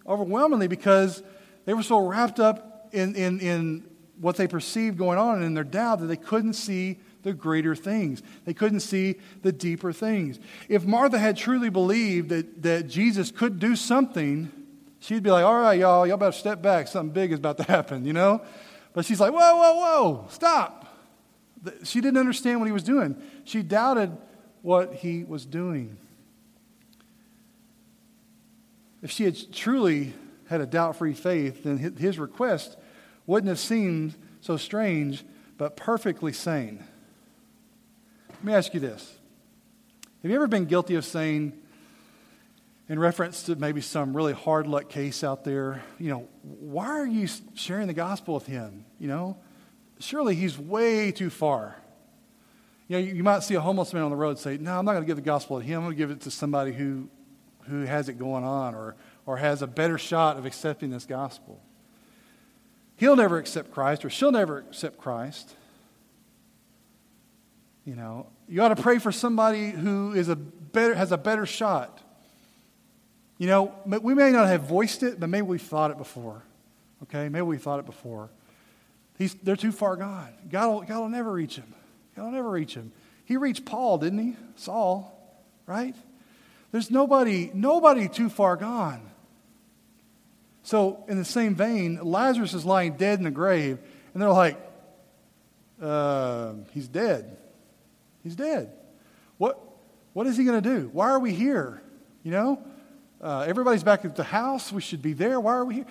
overwhelmingly, 0.08 0.67
because 0.67 1.21
they 1.65 1.74
were 1.74 1.84
so 1.84 2.06
wrapped 2.06 2.39
up 2.39 2.89
in, 2.91 3.15
in, 3.15 3.39
in 3.39 3.84
what 4.19 4.38
they 4.38 4.47
perceived 4.47 4.97
going 4.97 5.17
on 5.17 5.36
and 5.36 5.45
in 5.45 5.54
their 5.54 5.63
doubt 5.63 6.00
that 6.00 6.08
they 6.08 6.17
couldn't 6.17 6.54
see 6.54 7.00
the 7.24 7.34
greater 7.34 7.76
things. 7.76 8.22
They 8.46 8.54
couldn't 8.54 8.82
see 8.82 9.16
the 9.42 9.52
deeper 9.52 9.94
things. 9.94 10.40
If 10.70 10.86
Martha 10.86 11.18
had 11.18 11.38
truly 11.38 11.70
believed 11.70 12.30
that, 12.30 12.64
that 12.64 12.88
Jesus 12.88 13.32
could 13.32 13.60
do 13.60 13.76
something, 13.76 14.52
she'd 15.00 15.24
be 15.24 15.32
like, 15.32 15.46
all 15.46 15.60
right, 15.60 15.80
y'all, 15.80 16.06
y'all 16.08 16.18
better 16.18 16.32
step 16.32 16.62
back. 16.62 16.88
Something 16.88 17.14
big 17.14 17.32
is 17.32 17.40
about 17.40 17.58
to 17.58 17.64
happen, 17.64 18.06
you 18.06 18.14
know? 18.14 18.42
But 18.94 19.06
she's 19.06 19.20
like, 19.20 19.34
whoa, 19.34 19.56
whoa, 19.56 19.76
whoa, 19.76 20.28
stop. 20.30 20.88
She 21.84 22.02
didn't 22.02 22.18
understand 22.18 22.60
what 22.60 22.66
he 22.66 22.72
was 22.72 22.84
doing. 22.84 23.22
She 23.44 23.62
doubted 23.62 24.18
what 24.62 24.96
he 24.96 25.24
was 25.24 25.46
doing. 25.46 25.98
If 29.02 29.12
she 29.12 29.24
had 29.24 29.38
truly 29.54 30.14
had 30.48 30.62
a 30.62 30.66
doubt 30.66 30.98
free 30.98 31.14
faith, 31.14 31.64
then 31.64 31.78
his 31.78 32.20
request 32.20 32.78
wouldn't 33.26 33.48
have 33.48 33.60
seemed 33.60 34.16
so 34.42 34.58
strange, 34.58 35.24
but 35.58 35.76
perfectly 35.76 36.34
sane. 36.34 36.84
Let 38.42 38.46
me 38.46 38.54
ask 38.54 38.74
you 38.74 38.80
this 38.80 39.20
Have 40.24 40.32
you 40.32 40.36
ever 40.36 40.48
been 40.48 40.66
guilty 40.66 40.96
of 40.96 41.06
saying, 41.06 41.54
in 42.90 42.98
reference 42.98 43.44
to 43.44 43.56
maybe 43.56 43.82
some 43.82 44.18
really 44.18 44.34
hard 44.34 44.66
luck 44.66 44.90
case 44.90 45.24
out 45.24 45.44
there, 45.44 45.84
you 46.00 46.10
know, 46.10 46.28
why 46.42 46.88
are 46.88 47.06
you 47.06 47.28
sharing 47.54 47.86
the 47.86 47.94
gospel 47.94 48.34
with 48.34 48.48
him? 48.48 48.84
You 48.98 49.10
know, 49.10 49.38
surely 50.00 50.34
he's 50.34 50.58
way 50.58 51.12
too 51.12 51.30
far. 51.30 51.76
You 52.88 52.98
know, 52.98 53.06
you 53.14 53.22
might 53.22 53.44
see 53.44 53.54
a 53.54 53.62
homeless 53.62 53.94
man 53.94 54.02
on 54.02 54.10
the 54.10 54.18
road 54.18 54.40
say, 54.40 54.58
No, 54.58 54.80
I'm 54.80 54.86
not 54.86 54.94
going 54.94 55.04
to 55.04 55.08
give 55.08 55.18
the 55.18 55.22
gospel 55.22 55.60
to 55.60 55.64
him. 55.64 55.82
I'm 55.82 55.86
going 55.86 55.96
to 55.96 55.98
give 56.00 56.10
it 56.10 56.22
to 56.22 56.32
somebody 56.32 56.74
who, 56.74 57.10
who 57.70 57.84
has 57.84 58.10
it 58.10 58.18
going 58.18 58.44
on 58.44 58.74
or, 58.74 58.96
or 59.28 59.38
has 59.38 59.62
a 59.62 59.68
better 59.68 60.00
shot 60.00 60.38
of 60.38 60.48
accepting 60.48 60.90
this 60.90 61.06
gospel. 61.06 61.62
He'll 62.96 63.16
never 63.16 63.38
accept 63.38 63.70
Christ 63.70 64.04
or 64.04 64.10
she'll 64.10 64.32
never 64.32 64.58
accept 64.58 64.98
Christ. 64.98 65.54
You 67.92 67.98
know, 67.98 68.28
you 68.48 68.62
ought 68.62 68.70
to 68.70 68.82
pray 68.82 69.00
for 69.00 69.12
somebody 69.12 69.70
who 69.70 70.14
is 70.14 70.30
a 70.30 70.38
better, 70.38 70.96
has 70.96 71.12
a 71.12 71.18
better 71.18 71.46
shot. 71.46 72.00
You 73.38 73.48
know, 73.48 73.74
we 73.86 74.14
may 74.14 74.32
not 74.32 74.48
have 74.48 74.62
voiced 74.62 75.04
it, 75.04 75.20
but 75.20 75.28
maybe 75.28 75.46
we've 75.46 75.62
thought 75.62 75.92
it 75.92 75.98
before. 75.98 76.42
Okay? 77.04 77.28
Maybe 77.28 77.42
we 77.42 77.58
thought 77.58 77.80
it 77.80 77.86
before. 77.86 78.30
He's, 79.18 79.34
they're 79.34 79.58
too 79.58 79.74
far 79.74 79.98
gone. 79.98 80.30
God 80.50 80.68
will, 80.70 80.82
God 80.84 81.00
will 81.00 81.10
never 81.10 81.34
reach 81.34 81.58
him. 81.58 81.66
God 82.16 82.24
will 82.24 82.32
never 82.32 82.50
reach 82.50 82.76
him. 82.76 82.94
He 83.26 83.36
reached 83.36 83.66
Paul, 83.66 83.98
didn't 83.98 84.20
he? 84.20 84.36
Saul, 84.56 85.14
right? 85.66 85.94
There's 86.72 86.90
nobody, 86.90 87.52
nobody 87.54 88.08
too 88.08 88.30
far 88.30 88.56
gone. 88.56 89.02
So, 90.64 91.04
in 91.10 91.18
the 91.18 91.26
same 91.26 91.56
vein, 91.56 92.00
Lazarus 92.02 92.54
is 92.54 92.64
lying 92.64 92.94
dead 92.94 93.20
in 93.20 93.26
the 93.26 93.32
grave, 93.32 93.80
and 94.14 94.22
they're 94.22 94.30
like, 94.30 94.58
uh, 95.82 96.54
he's 96.72 96.88
dead. 96.88 97.40
He's 98.24 98.36
dead. 98.36 98.72
What, 99.38 99.60
what 100.14 100.28
is 100.28 100.38
he 100.38 100.44
going 100.44 100.62
to 100.62 100.70
do? 100.70 100.90
Why 100.94 101.10
are 101.10 101.20
we 101.20 101.34
here? 101.34 101.82
You 102.24 102.32
know? 102.32 102.64
Uh, 103.22 103.46
everybody's 103.48 103.84
back 103.84 104.06
at 104.06 104.16
the 104.16 104.24
house. 104.24 104.72
We 104.72 104.82
should 104.82 105.02
be 105.02 105.14
there. 105.14 105.40
Why 105.40 105.54
are 105.54 105.66
we 105.66 105.76
here? 105.76 105.86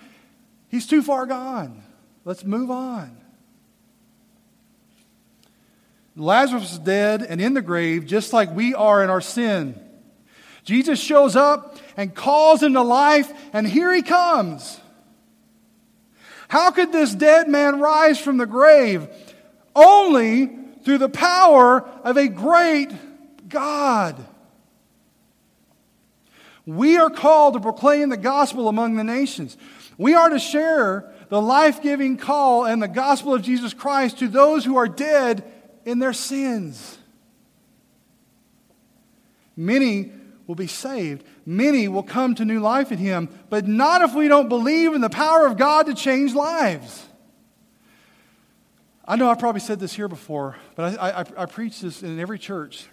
He's 0.69 0.87
too 0.87 1.03
far 1.03 1.27
gone. 1.27 1.83
Let's 2.25 2.45
move 2.45 2.71
on. 2.71 3.16
Lazarus 6.16 6.73
is 6.73 6.79
dead 6.79 7.23
and 7.23 7.40
in 7.40 7.55
the 7.55 7.62
grave, 7.62 8.07
just 8.07 8.33
like 8.33 8.55
we 8.55 8.75
are 8.75 9.03
in 9.03 9.11
our 9.11 9.21
sin. 9.21 9.81
Jesus 10.64 11.01
shows 11.01 11.37
up 11.37 11.79
and 11.97 12.14
calls 12.14 12.62
him 12.62 12.75
to 12.75 12.83
life, 12.83 13.33
and 13.53 13.66
here 13.66 13.93
he 13.93 14.03
comes. 14.03 14.79
How 16.49 16.71
could 16.71 16.93
this 16.93 17.14
dead 17.14 17.49
man 17.49 17.81
rise 17.81 18.21
from 18.21 18.37
the 18.37 18.47
grave? 18.47 19.09
Only 19.75 20.51
through 20.85 20.99
the 20.99 21.09
power 21.09 21.83
of 22.05 22.16
a 22.16 22.29
great 22.29 22.93
God. 23.49 24.25
We 26.66 26.97
are 26.97 27.11
called 27.11 27.55
to 27.55 27.61
proclaim 27.61 28.11
the 28.11 28.16
gospel 28.16 28.69
among 28.69 28.97
the 28.97 29.05
nations. 29.05 29.57
We 29.99 30.14
are 30.14 30.29
to 30.29 30.38
share 30.38 31.12
the 31.29 31.40
life 31.40 31.83
giving 31.83 32.16
call 32.16 32.64
and 32.64 32.83
the 32.83 32.88
gospel 32.88 33.35
of 33.35 33.43
Jesus 33.43 33.75
Christ 33.75 34.19
to 34.19 34.29
those 34.29 34.64
who 34.64 34.77
are 34.77 34.88
dead 34.88 35.45
in 35.85 35.99
their 35.99 36.12
sins. 36.12 36.99
Many 39.57 40.12
will 40.47 40.55
be 40.55 40.66
saved. 40.66 41.25
Many 41.47 41.87
will 41.87 42.03
come 42.03 42.35
to 42.37 42.45
new 42.45 42.61
life 42.61 42.90
in 42.93 42.99
Him, 42.99 43.29
but 43.51 43.69
not 43.69 44.03
if 44.03 44.14
we 44.14 44.27
don't 44.27 44.49
believe 44.49 44.95
in 44.95 45.01
the 45.01 45.11
power 45.11 45.47
of 45.47 45.57
God 45.57 45.87
to 45.87 45.95
change 45.95 46.35
lives. 46.35 47.07
I 49.11 49.16
know 49.16 49.29
I've 49.29 49.40
probably 49.40 49.61
said 49.61 49.81
this 49.81 49.92
here 49.92 50.07
before, 50.07 50.55
but 50.77 50.96
I, 50.96 51.11
I, 51.11 51.42
I 51.42 51.46
preach 51.46 51.81
this 51.81 52.05
in 52.05 52.20
every 52.20 52.38
church. 52.38 52.87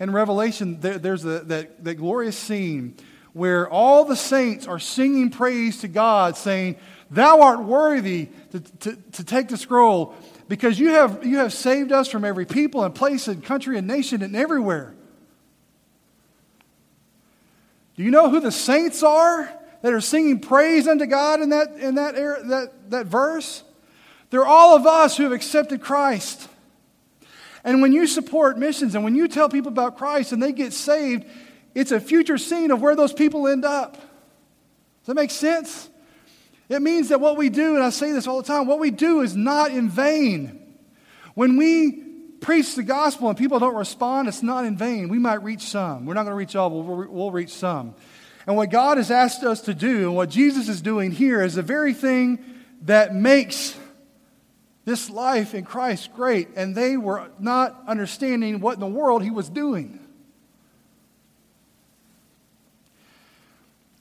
In 0.00 0.10
Revelation, 0.10 0.80
there, 0.80 0.98
there's 0.98 1.24
a, 1.24 1.38
that, 1.44 1.84
that 1.84 1.94
glorious 1.94 2.36
scene 2.36 2.96
where 3.32 3.70
all 3.70 4.04
the 4.04 4.16
saints 4.16 4.66
are 4.66 4.80
singing 4.80 5.30
praise 5.30 5.82
to 5.82 5.88
God, 5.88 6.36
saying, 6.36 6.78
Thou 7.12 7.42
art 7.42 7.62
worthy 7.62 8.28
to, 8.50 8.58
to, 8.58 8.96
to 8.96 9.24
take 9.24 9.46
the 9.46 9.56
scroll 9.56 10.16
because 10.48 10.80
you 10.80 10.88
have, 10.90 11.24
you 11.24 11.38
have 11.38 11.52
saved 11.52 11.92
us 11.92 12.08
from 12.08 12.24
every 12.24 12.44
people 12.44 12.82
and 12.82 12.92
place 12.92 13.28
and 13.28 13.44
country 13.44 13.78
and 13.78 13.86
nation 13.86 14.22
and 14.22 14.34
everywhere. 14.34 14.96
Do 17.96 18.02
you 18.02 18.10
know 18.10 18.30
who 18.30 18.40
the 18.40 18.50
saints 18.50 19.04
are 19.04 19.48
that 19.82 19.92
are 19.92 20.00
singing 20.00 20.40
praise 20.40 20.88
unto 20.88 21.06
God 21.06 21.40
in 21.40 21.50
that, 21.50 21.76
in 21.76 21.94
that, 21.94 22.16
that, 22.16 22.90
that 22.90 23.06
verse? 23.06 23.62
They're 24.36 24.44
all 24.44 24.76
of 24.76 24.86
us 24.86 25.16
who 25.16 25.22
have 25.22 25.32
accepted 25.32 25.80
Christ. 25.80 26.46
And 27.64 27.80
when 27.80 27.94
you 27.94 28.06
support 28.06 28.58
missions 28.58 28.94
and 28.94 29.02
when 29.02 29.14
you 29.14 29.28
tell 29.28 29.48
people 29.48 29.72
about 29.72 29.96
Christ 29.96 30.32
and 30.32 30.42
they 30.42 30.52
get 30.52 30.74
saved, 30.74 31.24
it's 31.74 31.90
a 31.90 31.98
future 31.98 32.36
scene 32.36 32.70
of 32.70 32.82
where 32.82 32.94
those 32.94 33.14
people 33.14 33.48
end 33.48 33.64
up. 33.64 33.94
Does 33.94 35.06
that 35.06 35.14
make 35.14 35.30
sense? 35.30 35.88
It 36.68 36.82
means 36.82 37.08
that 37.08 37.18
what 37.18 37.38
we 37.38 37.48
do, 37.48 37.76
and 37.76 37.82
I 37.82 37.88
say 37.88 38.12
this 38.12 38.26
all 38.26 38.36
the 38.36 38.46
time, 38.46 38.66
what 38.66 38.78
we 38.78 38.90
do 38.90 39.22
is 39.22 39.34
not 39.34 39.70
in 39.70 39.88
vain. 39.88 40.60
When 41.32 41.56
we 41.56 41.92
preach 42.42 42.74
the 42.74 42.82
gospel 42.82 43.30
and 43.30 43.38
people 43.38 43.58
don't 43.58 43.74
respond, 43.74 44.28
it's 44.28 44.42
not 44.42 44.66
in 44.66 44.76
vain. 44.76 45.08
We 45.08 45.18
might 45.18 45.42
reach 45.42 45.62
some. 45.62 46.04
We're 46.04 46.12
not 46.12 46.24
going 46.24 46.32
to 46.32 46.36
reach 46.36 46.54
all, 46.54 46.68
but 46.68 47.10
we'll, 47.10 47.30
reach 47.30 47.54
some. 47.54 47.94
And 48.46 48.54
what 48.54 48.70
God 48.70 48.98
has 48.98 49.10
asked 49.10 49.44
us 49.44 49.62
to 49.62 49.72
do, 49.72 50.08
and 50.08 50.14
what 50.14 50.28
Jesus 50.28 50.68
is 50.68 50.82
doing 50.82 51.10
here, 51.10 51.42
is 51.42 51.54
the 51.54 51.62
very 51.62 51.94
thing 51.94 52.44
that 52.82 53.14
makes 53.14 53.74
this 54.86 55.10
life 55.10 55.52
in 55.54 55.64
Christ 55.64 56.14
great. 56.14 56.48
And 56.56 56.74
they 56.74 56.96
were 56.96 57.28
not 57.38 57.82
understanding 57.86 58.60
what 58.60 58.74
in 58.74 58.80
the 58.80 58.86
world 58.86 59.22
he 59.22 59.30
was 59.30 59.50
doing. 59.50 60.00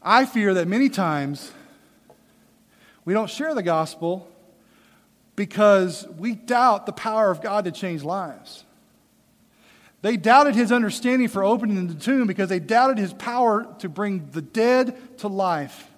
I 0.01 0.25
fear 0.25 0.53
that 0.53 0.67
many 0.67 0.87
times 0.87 1.51
we 3.03 3.13
don't 3.13 3.29
share 3.29 3.55
the 3.55 3.63
gospel 3.63 4.29
because 5.35 6.07
we 6.17 6.35
doubt 6.35 6.85
the 6.85 6.93
power 6.93 7.31
of 7.31 7.41
God 7.41 7.65
to 7.65 7.71
change 7.71 8.03
lives. 8.03 8.63
They 10.03 10.17
doubted 10.17 10.53
his 10.53 10.71
understanding 10.71 11.27
for 11.27 11.43
opening 11.43 11.87
the 11.87 11.95
tomb 11.95 12.27
because 12.27 12.47
they 12.47 12.59
doubted 12.59 12.99
his 12.99 13.11
power 13.11 13.65
to 13.79 13.89
bring 13.89 14.29
the 14.31 14.41
dead 14.43 15.17
to 15.17 15.27
life. 15.27 15.89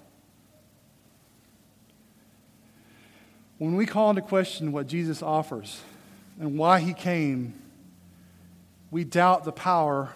When 3.57 3.75
we 3.75 3.85
call 3.85 4.11
into 4.11 4.21
question 4.21 4.71
what 4.71 4.87
Jesus 4.87 5.23
offers 5.23 5.81
and 6.39 6.57
why 6.57 6.79
he 6.79 6.93
came, 6.93 7.53
we 8.91 9.03
doubt 9.03 9.43
the 9.43 9.51
power 9.51 10.13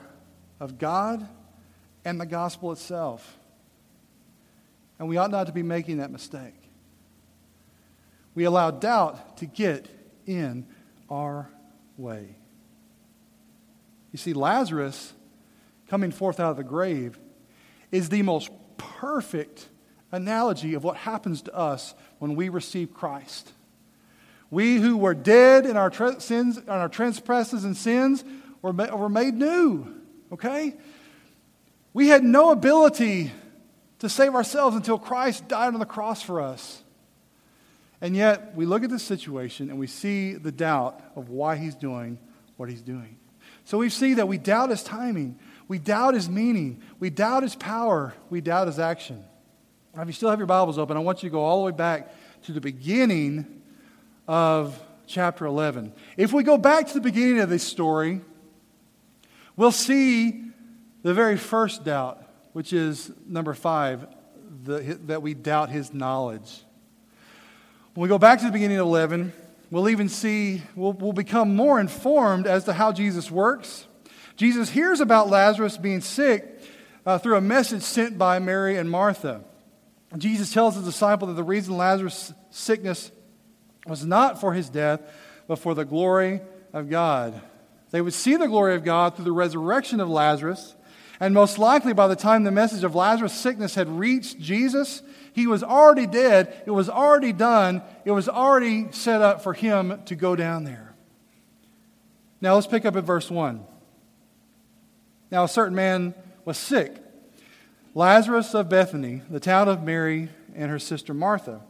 of 0.59 0.77
God 0.77 1.27
and 2.05 2.21
the 2.21 2.25
gospel 2.25 2.71
itself. 2.71 3.37
And 4.99 5.09
we 5.09 5.17
ought 5.17 5.31
not 5.31 5.47
to 5.47 5.53
be 5.53 5.63
making 5.63 5.97
that 5.97 6.11
mistake. 6.11 6.53
We 8.35 8.43
allow 8.43 8.71
doubt 8.71 9.37
to 9.37 9.47
get 9.47 9.87
in 10.27 10.67
our 11.09 11.49
way. 11.97 12.35
You 14.11 14.17
see, 14.17 14.33
Lazarus 14.33 15.13
coming 15.89 16.11
forth 16.11 16.39
out 16.39 16.51
of 16.51 16.57
the 16.57 16.63
grave 16.63 17.17
is 17.91 18.09
the 18.09 18.21
most 18.21 18.51
perfect 18.77 19.67
analogy 20.11 20.73
of 20.75 20.83
what 20.83 20.97
happens 20.97 21.41
to 21.41 21.55
us 21.55 21.95
when 22.21 22.35
we 22.35 22.49
receive 22.49 22.93
Christ. 22.93 23.51
We 24.51 24.75
who 24.75 24.95
were 24.95 25.15
dead 25.15 25.65
in 25.65 25.75
our 25.75 25.89
tra- 25.89 26.21
sins, 26.21 26.55
in 26.55 26.69
our 26.69 26.87
trespasses 26.87 27.63
and 27.63 27.75
sins, 27.75 28.23
were, 28.61 28.71
ma- 28.71 28.95
were 28.95 29.09
made 29.09 29.33
new. 29.33 29.91
Okay? 30.31 30.75
We 31.93 32.09
had 32.09 32.23
no 32.23 32.51
ability 32.51 33.31
to 33.97 34.07
save 34.07 34.35
ourselves 34.35 34.75
until 34.75 34.99
Christ 34.99 35.47
died 35.47 35.73
on 35.73 35.79
the 35.79 35.85
cross 35.87 36.21
for 36.21 36.39
us. 36.41 36.83
And 38.01 38.15
yet, 38.15 38.55
we 38.55 38.67
look 38.67 38.83
at 38.83 38.91
this 38.91 39.03
situation 39.03 39.71
and 39.71 39.79
we 39.79 39.87
see 39.87 40.33
the 40.33 40.51
doubt 40.51 41.01
of 41.15 41.29
why 41.29 41.55
he's 41.55 41.73
doing 41.73 42.19
what 42.55 42.69
he's 42.69 42.83
doing. 42.83 43.17
So 43.63 43.79
we 43.79 43.89
see 43.89 44.13
that 44.13 44.27
we 44.27 44.37
doubt 44.37 44.69
his 44.69 44.83
timing, 44.83 45.39
we 45.67 45.79
doubt 45.79 46.13
his 46.13 46.29
meaning, 46.29 46.83
we 46.99 47.09
doubt 47.09 47.41
his 47.41 47.55
power, 47.55 48.13
we 48.29 48.41
doubt 48.41 48.67
his 48.67 48.77
action. 48.77 49.23
If 49.97 50.07
you 50.07 50.13
still 50.13 50.29
have 50.29 50.39
your 50.39 50.45
Bibles 50.45 50.77
open, 50.77 50.95
I 50.95 51.01
want 51.01 51.21
you 51.21 51.27
to 51.27 51.33
go 51.33 51.41
all 51.41 51.59
the 51.59 51.65
way 51.65 51.75
back 51.75 52.13
to 52.43 52.53
the 52.53 52.61
beginning 52.61 53.61
of 54.25 54.81
chapter 55.05 55.45
11. 55.45 55.91
If 56.15 56.31
we 56.31 56.43
go 56.43 56.57
back 56.57 56.87
to 56.87 56.93
the 56.93 57.01
beginning 57.01 57.39
of 57.39 57.49
this 57.49 57.61
story, 57.61 58.21
we'll 59.57 59.73
see 59.73 60.45
the 61.03 61.13
very 61.13 61.35
first 61.35 61.83
doubt, 61.83 62.23
which 62.53 62.71
is 62.71 63.11
number 63.27 63.53
five, 63.53 64.07
the, 64.63 64.97
that 65.07 65.21
we 65.21 65.33
doubt 65.33 65.69
his 65.69 65.93
knowledge. 65.93 66.63
When 67.93 68.03
we 68.03 68.07
go 68.07 68.17
back 68.17 68.39
to 68.39 68.45
the 68.45 68.51
beginning 68.51 68.77
of 68.77 68.87
11, 68.87 69.33
we'll 69.71 69.89
even 69.89 70.07
see, 70.07 70.63
we'll, 70.73 70.93
we'll 70.93 71.11
become 71.11 71.53
more 71.53 71.81
informed 71.81 72.47
as 72.47 72.63
to 72.63 72.71
how 72.71 72.93
Jesus 72.93 73.29
works. 73.29 73.87
Jesus 74.37 74.69
hears 74.69 75.01
about 75.01 75.29
Lazarus 75.29 75.75
being 75.77 75.99
sick 75.99 76.61
uh, 77.05 77.17
through 77.17 77.35
a 77.35 77.41
message 77.41 77.81
sent 77.81 78.17
by 78.17 78.39
Mary 78.39 78.77
and 78.77 78.89
Martha. 78.89 79.43
Jesus 80.17 80.51
tells 80.53 80.75
the 80.75 80.81
disciple 80.81 81.27
that 81.27 81.35
the 81.35 81.43
reason 81.43 81.77
Lazarus' 81.77 82.33
sickness 82.49 83.11
was 83.87 84.05
not 84.05 84.41
for 84.41 84.53
his 84.53 84.69
death, 84.69 85.01
but 85.47 85.59
for 85.59 85.73
the 85.73 85.85
glory 85.85 86.41
of 86.73 86.89
God. 86.89 87.41
They 87.91 88.01
would 88.01 88.13
see 88.13 88.35
the 88.35 88.47
glory 88.47 88.75
of 88.75 88.83
God 88.83 89.15
through 89.15 89.25
the 89.25 89.31
resurrection 89.31 89.99
of 89.99 90.09
Lazarus. 90.09 90.75
And 91.19 91.33
most 91.33 91.57
likely, 91.57 91.93
by 91.93 92.07
the 92.07 92.15
time 92.15 92.43
the 92.43 92.51
message 92.51 92.83
of 92.83 92.95
Lazarus' 92.95 93.33
sickness 93.33 93.75
had 93.75 93.87
reached 93.87 94.39
Jesus, 94.39 95.03
he 95.33 95.47
was 95.47 95.63
already 95.63 96.07
dead. 96.07 96.63
It 96.65 96.71
was 96.71 96.89
already 96.89 97.31
done. 97.31 97.81
It 98.05 98.11
was 98.11 98.27
already 98.27 98.91
set 98.91 99.21
up 99.21 99.43
for 99.43 99.53
him 99.53 100.01
to 100.05 100.15
go 100.15 100.35
down 100.35 100.63
there. 100.63 100.93
Now 102.41 102.55
let's 102.55 102.67
pick 102.67 102.85
up 102.85 102.95
at 102.95 103.03
verse 103.03 103.29
1. 103.29 103.65
Now, 105.31 105.45
a 105.45 105.47
certain 105.47 105.75
man 105.75 106.13
was 106.43 106.57
sick, 106.57 107.00
Lazarus 107.93 108.53
of 108.53 108.69
Bethany, 108.69 109.21
the 109.29 109.41
town 109.41 109.67
of 109.67 109.83
Mary 109.83 110.29
and 110.55 110.71
her 110.71 110.79
sister 110.79 111.13
Martha. 111.13 111.61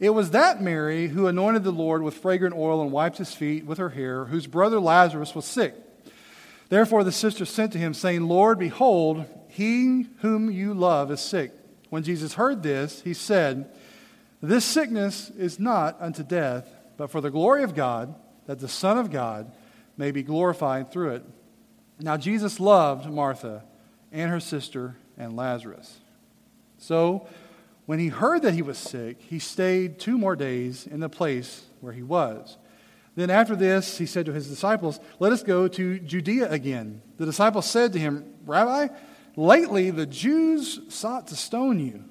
It 0.00 0.10
was 0.10 0.30
that 0.30 0.62
Mary 0.62 1.08
who 1.08 1.26
anointed 1.26 1.62
the 1.62 1.72
Lord 1.72 2.02
with 2.02 2.14
fragrant 2.14 2.54
oil 2.54 2.80
and 2.80 2.90
wiped 2.90 3.18
his 3.18 3.34
feet 3.34 3.66
with 3.66 3.76
her 3.76 3.90
hair, 3.90 4.24
whose 4.24 4.46
brother 4.46 4.80
Lazarus 4.80 5.34
was 5.34 5.44
sick. 5.44 5.74
Therefore 6.70 7.04
the 7.04 7.12
sister 7.12 7.44
sent 7.44 7.72
to 7.72 7.78
him, 7.78 7.92
saying, 7.92 8.26
Lord, 8.26 8.58
behold, 8.58 9.26
he 9.48 10.06
whom 10.20 10.50
you 10.50 10.72
love 10.72 11.10
is 11.10 11.20
sick. 11.20 11.52
When 11.90 12.02
Jesus 12.02 12.34
heard 12.34 12.62
this, 12.62 13.02
he 13.02 13.12
said, 13.12 13.70
This 14.40 14.64
sickness 14.64 15.30
is 15.30 15.58
not 15.58 16.00
unto 16.00 16.22
death, 16.22 16.66
but 16.96 17.10
for 17.10 17.20
the 17.20 17.30
glory 17.30 17.62
of 17.62 17.74
God, 17.74 18.14
that 18.46 18.60
the 18.60 18.68
Son 18.68 18.96
of 18.96 19.10
God 19.10 19.52
may 19.98 20.12
be 20.12 20.22
glorified 20.22 20.90
through 20.90 21.10
it. 21.10 21.24
Now 22.00 22.16
Jesus 22.16 22.58
loved 22.58 23.10
Martha 23.10 23.64
and 24.12 24.30
her 24.30 24.40
sister 24.40 24.96
and 25.18 25.36
Lazarus. 25.36 25.98
So, 26.78 27.26
when 27.86 27.98
he 27.98 28.08
heard 28.08 28.42
that 28.42 28.54
he 28.54 28.62
was 28.62 28.78
sick, 28.78 29.20
he 29.20 29.38
stayed 29.38 29.98
two 29.98 30.16
more 30.16 30.36
days 30.36 30.86
in 30.86 31.00
the 31.00 31.08
place 31.08 31.64
where 31.80 31.92
he 31.92 32.02
was. 32.02 32.56
Then, 33.16 33.30
after 33.30 33.56
this, 33.56 33.98
he 33.98 34.06
said 34.06 34.26
to 34.26 34.32
his 34.32 34.48
disciples, 34.48 35.00
Let 35.18 35.32
us 35.32 35.42
go 35.42 35.68
to 35.68 35.98
Judea 35.98 36.50
again. 36.50 37.02
The 37.16 37.26
disciples 37.26 37.68
said 37.68 37.92
to 37.94 37.98
him, 37.98 38.32
Rabbi, 38.46 38.88
Lately, 39.36 39.90
the 39.90 40.04
Jews 40.04 40.80
sought 40.88 41.28
to 41.28 41.36
stone 41.36 41.78
you. 41.78 42.04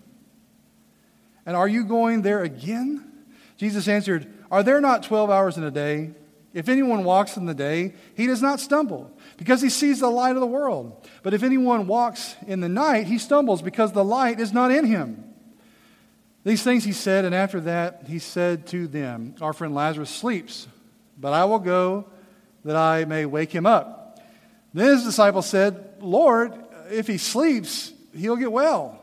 And 1.46 1.58
are 1.58 1.68
you 1.68 1.84
going 1.84 2.22
there 2.22 2.42
again? 2.42 3.12
Jesus 3.58 3.88
answered, 3.88 4.32
Are 4.50 4.64
there 4.64 4.80
not 4.80 5.04
12 5.04 5.30
hours 5.30 5.58
in 5.58 5.64
a 5.64 5.72
day? 5.72 6.12
If 6.54 6.70
anyone 6.70 7.04
walks 7.04 7.38
in 7.38 7.46
the 7.46 7.54
day, 7.54 7.94
he 8.16 8.26
does 8.26 8.42
not 8.42 8.60
stumble, 8.60 9.12
because 9.38 9.62
he 9.62 9.70
sees 9.70 10.00
the 10.00 10.10
light 10.10 10.36
of 10.36 10.42
the 10.42 10.48
world. 10.48 11.08
But 11.22 11.34
if 11.34 11.44
anyone 11.44 11.88
walks 11.88 12.36
in 12.48 12.62
the 12.62 12.70
night, 12.70 13.08
he 13.08 13.18
stumbles, 13.20 13.62
because 13.62 13.92
the 13.92 14.04
light 14.04 14.40
is 14.40 14.54
not 14.54 14.72
in 14.72 14.86
him. 14.86 15.24
These 16.44 16.64
things 16.64 16.86
he 16.86 16.94
said, 16.94 17.26
and 17.26 17.36
after 17.36 17.60
that 17.62 18.04
he 18.08 18.20
said 18.20 18.68
to 18.68 18.88
them, 18.88 19.36
Our 19.42 19.54
friend 19.54 19.76
Lazarus 19.76 20.10
sleeps, 20.10 20.68
but 21.18 21.34
I 21.34 21.46
will 21.46 21.60
go 21.60 22.06
that 22.64 22.78
I 22.78 23.06
may 23.06 23.26
wake 23.26 23.52
him 23.52 23.66
up. 23.66 24.20
Then 24.74 24.88
his 24.88 25.04
disciples 25.04 25.48
said, 25.48 25.96
Lord, 26.00 26.54
if 26.90 27.08
he 27.08 27.18
sleeps, 27.18 27.92
he'll 28.16 28.36
get 28.36 28.52
well. 28.52 29.00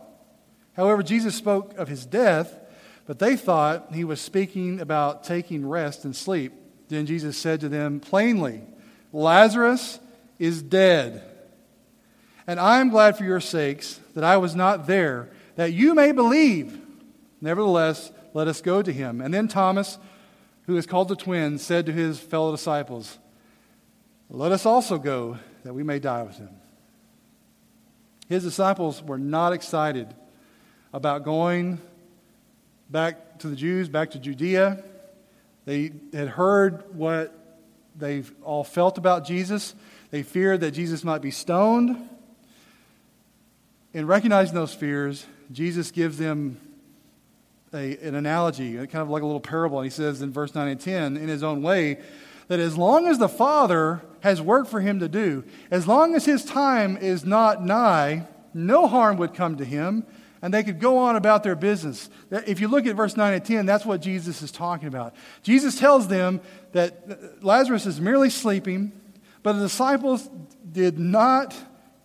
However, 0.75 1.03
Jesus 1.03 1.35
spoke 1.35 1.77
of 1.79 1.89
his 1.89 2.07
death, 2.07 2.59
but 3.07 3.19
they 3.19 3.37
thought 3.37 3.93
he 3.93 4.05
was 4.05 4.21
speaking 4.21 4.81
about 4.81 5.25
taking 5.25 5.69
rest 5.69 6.05
and 6.05 6.17
sleep. 6.17 6.53
Then 6.89 7.07
Jesus 7.07 7.37
said 7.37 7.61
to 7.61 7.69
them 7.69 8.01
plainly, 8.01 8.63
Lazarus 9.13 10.01
is 10.39 10.63
dead. 10.63 11.23
And 12.47 12.61
I 12.61 12.81
am 12.81 12.91
glad 12.91 13.17
for 13.17 13.25
your 13.25 13.41
sakes 13.41 14.01
that 14.15 14.25
I 14.25 14.37
was 14.37 14.55
not 14.55 14.87
there, 14.87 15.31
that 15.57 15.73
you 15.73 15.95
may 15.95 16.13
believe. 16.13 16.79
Nevertheless, 17.41 18.13
let 18.35 18.49
us 18.49 18.61
go 18.61 18.83
to 18.83 18.93
him. 18.93 19.21
And 19.21 19.33
then 19.33 19.49
Thomas, 19.49 19.99
who 20.67 20.77
is 20.77 20.87
called 20.87 21.09
the 21.09 21.17
twin, 21.17 21.59
said 21.59 21.87
to 21.87 21.93
his 21.93 22.19
fellow 22.19 22.51
disciples, 22.51 23.19
Let 24.29 24.53
us 24.53 24.67
also 24.67 24.99
go, 24.99 25.39
that 25.63 25.75
we 25.75 25.83
may 25.83 25.99
die 25.99 26.23
with 26.23 26.37
him. 26.37 26.51
His 28.29 28.43
disciples 28.43 29.03
were 29.03 29.19
not 29.19 29.53
excited 29.53 30.15
about 30.93 31.25
going 31.25 31.81
back 32.91 33.39
to 33.41 33.49
the 33.49 33.57
Jews, 33.57 33.89
back 33.89 34.11
to 34.13 34.19
Judea. 34.19 34.83
They 35.65 35.93
had 36.13 36.29
heard 36.29 36.95
what 36.95 37.59
they 37.97 38.25
all 38.43 38.65
felt 38.65 38.99
about 38.99 39.27
Jesus. 39.27 39.75
They 40.11 40.23
feared 40.23 40.61
that 40.61 40.73
Jesus 40.73 41.05
might 41.05 41.23
be 41.23 41.31
stoned. 41.31 42.09
In 43.93 44.07
recognizing 44.07 44.55
those 44.55 44.75
fears, 44.75 45.27
Jesus 45.53 45.91
gives 45.91 46.19
them 46.19 46.61
a, 47.73 47.97
an 47.99 48.15
analogy, 48.15 48.75
kind 48.75 48.97
of 48.97 49.11
like 49.11 49.23
a 49.23 49.27
little 49.27 49.41
parable. 49.41 49.79
And 49.79 49.87
he 49.87 49.91
says 49.91 50.23
in 50.23 50.33
verse 50.33 50.55
9 50.55 50.69
and 50.69 50.81
10, 50.81 51.17
in 51.17 51.29
his 51.29 51.43
own 51.43 51.63
way, 51.63 51.99
that 52.49 52.61
as 52.61 52.77
long 52.77 53.07
as 53.07 53.19
the 53.19 53.29
Father 53.29 54.03
has 54.21 54.41
work 54.41 54.67
for 54.67 54.81
him 54.81 55.01
to 55.01 55.09
do, 55.09 55.45
as 55.71 55.87
long 55.87 56.15
as 56.15 56.25
his 56.25 56.45
time 56.45 56.97
is 56.97 57.25
not 57.25 57.65
nigh, 57.65 58.27
no 58.53 58.87
harm 58.87 59.17
would 59.17 59.35
come 59.35 59.57
to 59.57 59.65
him, 59.65 60.05
and 60.45 60.53
they 60.53 60.63
could 60.63 60.79
go 60.79 60.99
on 60.99 61.17
about 61.17 61.43
their 61.43 61.57
business. 61.57 62.11
If 62.31 62.61
you 62.61 62.69
look 62.69 62.85
at 62.87 62.95
verse 62.95 63.17
9 63.17 63.33
and 63.33 63.43
10, 63.43 63.65
that's 63.65 63.87
what 63.87 64.03
Jesus 64.03 64.43
is 64.43 64.53
talking 64.53 64.89
about. 64.89 65.15
Jesus 65.43 65.79
tells 65.79 66.07
them 66.07 66.43
that 66.73 67.43
Lazarus 67.43 67.87
is 67.87 67.99
merely 67.99 68.29
sleeping, 68.29 68.93
but 69.43 69.55
the 69.55 69.63
disciples 69.63 70.29
did 70.71 70.99
not 70.99 71.57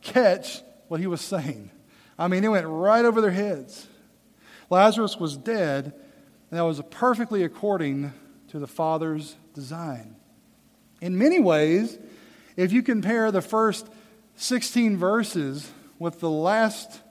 catch 0.02 0.62
what 0.88 1.02
he 1.02 1.06
was 1.06 1.20
saying. 1.20 1.70
I 2.18 2.30
mean, 2.30 2.46
it 2.46 2.48
went 2.48 2.66
right 2.66 3.04
over 3.04 3.20
their 3.20 3.30
heads. 3.30 3.88
Lazarus 4.70 5.18
was 5.18 5.36
dead, 5.36 5.94
and 6.50 6.58
that 6.58 6.64
was 6.64 6.82
perfectly 6.92 7.44
according 7.44 8.14
to 8.52 8.60
the 8.60 8.68
Father's 8.68 9.36
design. 9.54 10.16
In 11.02 11.18
many 11.18 11.42
ways, 11.42 12.00
if 12.56 12.72
you 12.72 12.84
compare 12.84 13.34
the 13.34 13.42
first 13.42 13.90
16 14.38 14.96
verses 14.96 15.70
with 16.00 16.22
the 16.22 16.30
last 16.30 17.02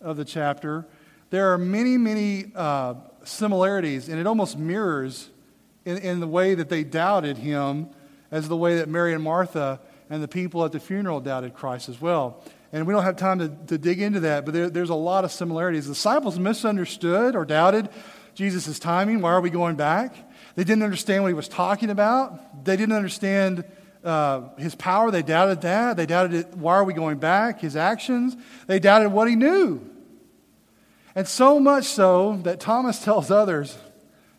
of 0.00 0.16
the 0.16 0.24
chapter, 0.24 0.86
there 1.30 1.52
are 1.52 1.58
many, 1.58 1.96
many 1.96 2.52
uh, 2.54 2.94
similarities, 3.24 4.08
and 4.08 4.18
it 4.18 4.26
almost 4.26 4.58
mirrors 4.58 5.28
in, 5.84 5.98
in, 5.98 6.20
the 6.20 6.26
way 6.26 6.54
that 6.54 6.68
they 6.68 6.84
doubted 6.84 7.38
him 7.38 7.88
as 8.30 8.48
the 8.48 8.56
way 8.56 8.76
that 8.76 8.88
Mary 8.88 9.14
and 9.14 9.22
Martha 9.22 9.80
and 10.10 10.22
the 10.22 10.28
people 10.28 10.64
at 10.64 10.72
the 10.72 10.80
funeral 10.80 11.20
doubted 11.20 11.54
Christ 11.54 11.88
as 11.88 12.00
well. 12.00 12.42
And 12.72 12.86
we 12.86 12.92
don't 12.92 13.02
have 13.02 13.16
time 13.16 13.38
to, 13.38 13.48
to 13.68 13.78
dig 13.78 14.00
into 14.00 14.20
that, 14.20 14.44
but 14.44 14.52
there, 14.52 14.70
there's 14.70 14.90
a 14.90 14.94
lot 14.94 15.24
of 15.24 15.32
similarities. 15.32 15.86
The 15.86 15.94
disciples 15.94 16.38
misunderstood 16.38 17.34
or 17.34 17.44
doubted 17.44 17.88
Jesus' 18.34 18.78
timing. 18.78 19.20
Why 19.20 19.32
are 19.32 19.40
we 19.40 19.50
going 19.50 19.76
back? 19.76 20.14
They 20.54 20.64
didn't 20.64 20.82
understand 20.82 21.22
what 21.22 21.28
he 21.28 21.34
was 21.34 21.48
talking 21.48 21.90
about. 21.90 22.64
They 22.64 22.76
didn't 22.76 22.94
understand 22.94 23.64
uh, 24.04 24.48
his 24.56 24.74
power. 24.74 25.10
They 25.10 25.22
doubted 25.22 25.62
that. 25.62 25.96
They 25.96 26.06
doubted 26.06 26.34
it, 26.34 26.54
why 26.54 26.74
are 26.74 26.84
we 26.84 26.94
going 26.94 27.18
back? 27.18 27.60
His 27.60 27.76
actions. 27.76 28.36
They 28.66 28.78
doubted 28.78 29.10
what 29.10 29.28
he 29.28 29.36
knew. 29.36 29.80
And 31.14 31.26
so 31.26 31.58
much 31.58 31.84
so 31.84 32.36
that 32.44 32.60
Thomas 32.60 32.98
tells 33.04 33.30
others, 33.30 33.76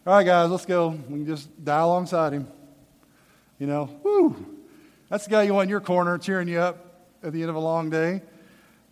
all 0.06 0.14
right, 0.14 0.26
guys, 0.26 0.50
let's 0.50 0.66
go. 0.66 0.90
We 0.90 1.20
can 1.20 1.26
just 1.28 1.64
die 1.64 1.82
alongside 1.82 2.34
him. 2.34 2.48
You 3.60 3.68
know, 3.68 3.86
whoo, 4.04 4.36
that's 5.10 5.26
the 5.26 5.32
guy 5.32 5.44
you 5.44 5.54
want 5.54 5.66
in 5.66 5.70
your 5.70 5.82
corner 5.82 6.18
cheering 6.18 6.48
you 6.48 6.60
up 6.60 7.06
at 7.22 7.34
the 7.34 7.42
end 7.42 7.50
of 7.50 7.56
a 7.56 7.60
long 7.60 7.90
day. 7.90 8.22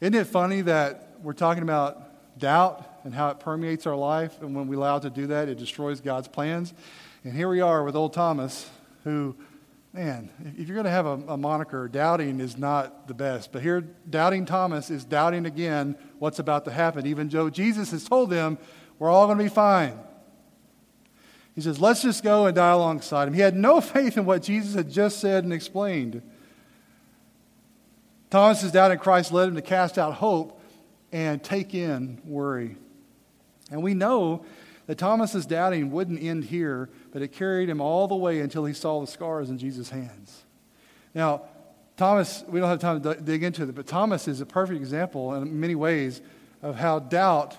Isn't 0.01 0.13
it 0.13 0.27
funny 0.27 0.61
that 0.61 1.13
we're 1.23 1.33
talking 1.33 1.63
about 1.63 2.37
doubt 2.37 2.85
and 3.03 3.15
how 3.15 3.29
it 3.29 3.39
permeates 3.39 3.87
our 3.87 3.95
life, 3.95 4.41
and 4.41 4.53
when 4.53 4.67
we 4.67 4.75
allow 4.75 4.97
it 4.97 5.03
to 5.03 5.09
do 5.09 5.27
that, 5.27 5.47
it 5.47 5.57
destroys 5.57 6.01
God's 6.01 6.27
plans? 6.27 6.73
And 7.23 7.33
here 7.33 7.49
we 7.49 7.61
are 7.61 7.83
with 7.83 7.95
old 7.95 8.13
Thomas, 8.13 8.69
who, 9.03 9.35
man, 9.97 10.29
if 10.55 10.67
you're 10.67 10.75
going 10.75 10.85
to 10.85 10.91
have 10.91 11.07
a, 11.07 11.19
a 11.29 11.37
moniker, 11.37 11.87
doubting 11.87 12.39
is 12.39 12.55
not 12.55 13.07
the 13.07 13.15
best. 13.15 13.51
But 13.51 13.63
here, 13.63 13.81
doubting 13.81 14.45
Thomas 14.45 14.91
is 14.91 15.03
doubting 15.03 15.47
again 15.47 15.97
what's 16.19 16.37
about 16.37 16.65
to 16.65 16.71
happen, 16.71 17.07
even 17.07 17.29
though 17.29 17.49
Jesus 17.49 17.89
has 17.89 18.03
told 18.03 18.29
them 18.29 18.59
we're 18.99 19.09
all 19.09 19.25
going 19.25 19.39
to 19.39 19.43
be 19.43 19.49
fine. 19.49 19.99
He 21.55 21.61
says, 21.61 21.81
let's 21.81 22.03
just 22.03 22.23
go 22.23 22.45
and 22.45 22.55
die 22.55 22.69
alongside 22.69 23.27
him. 23.27 23.33
He 23.33 23.41
had 23.41 23.55
no 23.55 23.81
faith 23.81 24.17
in 24.17 24.25
what 24.25 24.43
Jesus 24.43 24.75
had 24.75 24.91
just 24.91 25.19
said 25.19 25.43
and 25.43 25.51
explained. 25.51 26.21
Thomas's 28.29 28.71
doubt 28.71 28.91
in 28.91 28.99
Christ 28.99 29.31
led 29.31 29.49
him 29.49 29.55
to 29.55 29.63
cast 29.63 29.97
out 29.97 30.13
hope 30.13 30.61
and 31.11 31.43
take 31.43 31.73
in 31.73 32.21
worry. 32.23 32.77
And 33.71 33.81
we 33.81 33.95
know 33.95 34.45
that 34.85 34.99
Thomas's 34.99 35.47
doubting 35.47 35.89
wouldn't 35.89 36.21
end 36.21 36.43
here, 36.45 36.89
but 37.17 37.23
it 37.23 37.31
carried 37.31 37.67
him 37.67 37.81
all 37.81 38.07
the 38.07 38.15
way 38.15 38.41
until 38.41 38.63
he 38.63 38.75
saw 38.75 39.01
the 39.01 39.07
scars 39.07 39.49
in 39.49 39.57
Jesus' 39.57 39.89
hands. 39.89 40.43
Now, 41.15 41.41
Thomas, 41.95 42.43
we 42.47 42.59
don't 42.59 42.69
have 42.69 42.77
time 42.77 43.01
to 43.01 43.15
dig 43.15 43.41
into 43.41 43.63
it, 43.63 43.73
but 43.73 43.87
Thomas 43.87 44.27
is 44.27 44.39
a 44.39 44.45
perfect 44.45 44.79
example 44.79 45.33
in 45.33 45.59
many 45.59 45.73
ways 45.73 46.21
of 46.61 46.75
how 46.75 46.99
doubt 46.99 47.57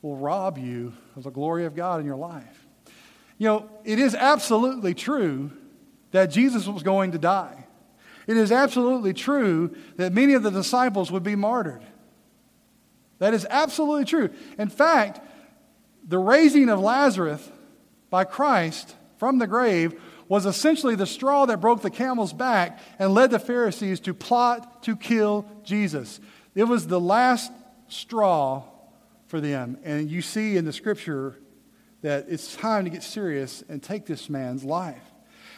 will 0.00 0.16
rob 0.16 0.58
you 0.58 0.92
of 1.16 1.24
the 1.24 1.30
glory 1.30 1.64
of 1.64 1.74
God 1.74 1.98
in 1.98 2.06
your 2.06 2.14
life. 2.14 2.68
You 3.36 3.48
know, 3.48 3.70
it 3.82 3.98
is 3.98 4.14
absolutely 4.14 4.94
true 4.94 5.50
that 6.12 6.26
Jesus 6.26 6.68
was 6.68 6.84
going 6.84 7.10
to 7.10 7.18
die. 7.18 7.66
It 8.28 8.36
is 8.36 8.52
absolutely 8.52 9.12
true 9.12 9.74
that 9.96 10.12
many 10.12 10.34
of 10.34 10.44
the 10.44 10.52
disciples 10.52 11.10
would 11.10 11.24
be 11.24 11.34
martyred. 11.34 11.82
That 13.18 13.34
is 13.34 13.44
absolutely 13.50 14.04
true. 14.04 14.30
In 14.56 14.68
fact, 14.68 15.20
the 16.06 16.20
raising 16.20 16.68
of 16.68 16.78
Lazarus 16.78 17.50
by 18.10 18.24
Christ 18.24 18.94
from 19.18 19.38
the 19.38 19.46
grave 19.46 20.00
was 20.28 20.46
essentially 20.46 20.94
the 20.94 21.06
straw 21.06 21.46
that 21.46 21.60
broke 21.60 21.82
the 21.82 21.90
camel's 21.90 22.32
back 22.32 22.78
and 22.98 23.14
led 23.14 23.30
the 23.30 23.38
Pharisees 23.38 24.00
to 24.00 24.14
plot 24.14 24.82
to 24.82 24.94
kill 24.94 25.50
Jesus. 25.64 26.20
It 26.54 26.64
was 26.64 26.86
the 26.86 27.00
last 27.00 27.50
straw 27.88 28.64
for 29.26 29.40
them. 29.40 29.78
And 29.84 30.10
you 30.10 30.22
see 30.22 30.56
in 30.56 30.64
the 30.64 30.72
scripture 30.72 31.38
that 32.02 32.26
it's 32.28 32.54
time 32.56 32.84
to 32.84 32.90
get 32.90 33.02
serious 33.02 33.62
and 33.68 33.82
take 33.82 34.06
this 34.06 34.28
man's 34.28 34.64
life. 34.64 35.02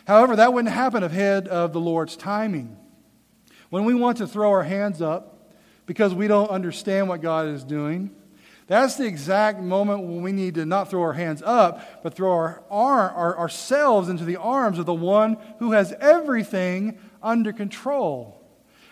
However, 0.07 0.37
that 0.37 0.53
wouldn't 0.53 0.73
happen 0.75 1.03
ahead 1.03 1.49
of 1.49 1.73
the 1.73 1.81
Lord's 1.81 2.17
timing. 2.17 2.77
When 3.69 3.85
we 3.85 3.95
want 3.95 4.19
to 4.19 4.27
throw 4.27 4.51
our 4.51 4.65
hands 4.65 5.03
up 5.03 5.53
because 5.87 6.15
we 6.15 6.29
don't 6.29 6.51
understand 6.51 7.09
what 7.09 7.21
God 7.21 7.49
is 7.49 7.65
doing, 7.65 8.11
that's 8.71 8.95
the 8.95 9.05
exact 9.05 9.59
moment 9.59 10.05
when 10.05 10.23
we 10.23 10.31
need 10.31 10.55
to 10.55 10.65
not 10.65 10.89
throw 10.89 11.03
our 11.03 11.13
hands 11.13 11.43
up, 11.45 12.05
but 12.05 12.15
throw 12.15 12.31
our, 12.31 12.63
our, 12.71 13.37
ourselves 13.37 14.09
into 14.09 14.25
the 14.25 14.37
arms 14.37 14.79
of 14.79 14.87
the 14.87 14.95
one 14.95 15.39
who 15.59 15.73
has 15.73 15.93
everything 15.95 16.97
under 17.21 17.53
control. 17.53 18.41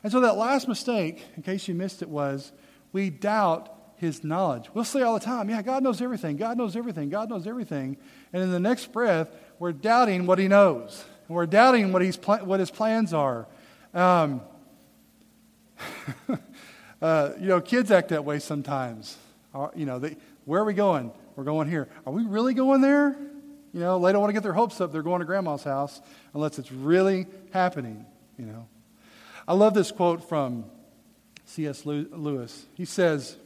And 0.02 0.10
so 0.10 0.18
that 0.22 0.36
last 0.36 0.66
mistake, 0.66 1.22
in 1.36 1.44
case 1.44 1.68
you 1.68 1.76
missed 1.76 2.02
it, 2.02 2.08
was 2.08 2.50
we 2.92 3.08
doubt 3.08 3.72
his 3.94 4.24
knowledge. 4.24 4.68
We'll 4.74 4.82
say 4.82 5.02
all 5.02 5.14
the 5.14 5.24
time, 5.24 5.48
yeah, 5.48 5.62
God 5.62 5.84
knows 5.84 6.02
everything. 6.02 6.36
God 6.38 6.58
knows 6.58 6.74
everything. 6.74 7.08
God 7.08 7.30
knows 7.30 7.46
everything. 7.46 7.98
And 8.32 8.42
in 8.42 8.50
the 8.50 8.58
next 8.58 8.90
breath, 8.90 9.28
we're 9.60 9.70
doubting 9.70 10.26
what 10.26 10.40
he 10.40 10.48
knows. 10.48 11.04
We're 11.28 11.46
doubting 11.46 11.92
what, 11.92 12.02
he's 12.02 12.16
pl- 12.16 12.38
what 12.38 12.58
his 12.58 12.72
plans 12.72 13.14
are. 13.14 13.46
Um, 13.94 14.40
uh, 17.00 17.30
you 17.38 17.46
know, 17.46 17.60
kids 17.60 17.92
act 17.92 18.08
that 18.08 18.24
way 18.24 18.40
sometimes. 18.40 19.16
Uh, 19.54 19.68
you 19.74 19.86
know, 19.86 19.98
they, 19.98 20.16
where 20.44 20.60
are 20.60 20.64
we 20.64 20.74
going? 20.74 21.12
We're 21.36 21.44
going 21.44 21.68
here. 21.68 21.88
Are 22.06 22.12
we 22.12 22.24
really 22.24 22.54
going 22.54 22.80
there? 22.80 23.16
You 23.72 23.80
know, 23.80 23.98
they 24.00 24.12
don't 24.12 24.20
want 24.20 24.30
to 24.30 24.34
get 24.34 24.42
their 24.42 24.52
hopes 24.52 24.80
up. 24.80 24.92
They're 24.92 25.02
going 25.02 25.20
to 25.20 25.26
grandma's 25.26 25.64
house 25.64 26.00
unless 26.34 26.58
it's 26.58 26.72
really 26.72 27.26
happening, 27.52 28.06
you 28.38 28.46
know. 28.46 28.66
I 29.46 29.54
love 29.54 29.74
this 29.74 29.90
quote 29.90 30.28
from 30.28 30.64
C.S. 31.44 31.86
Lewis. 31.86 32.66
He 32.74 32.84
says, 32.84 33.36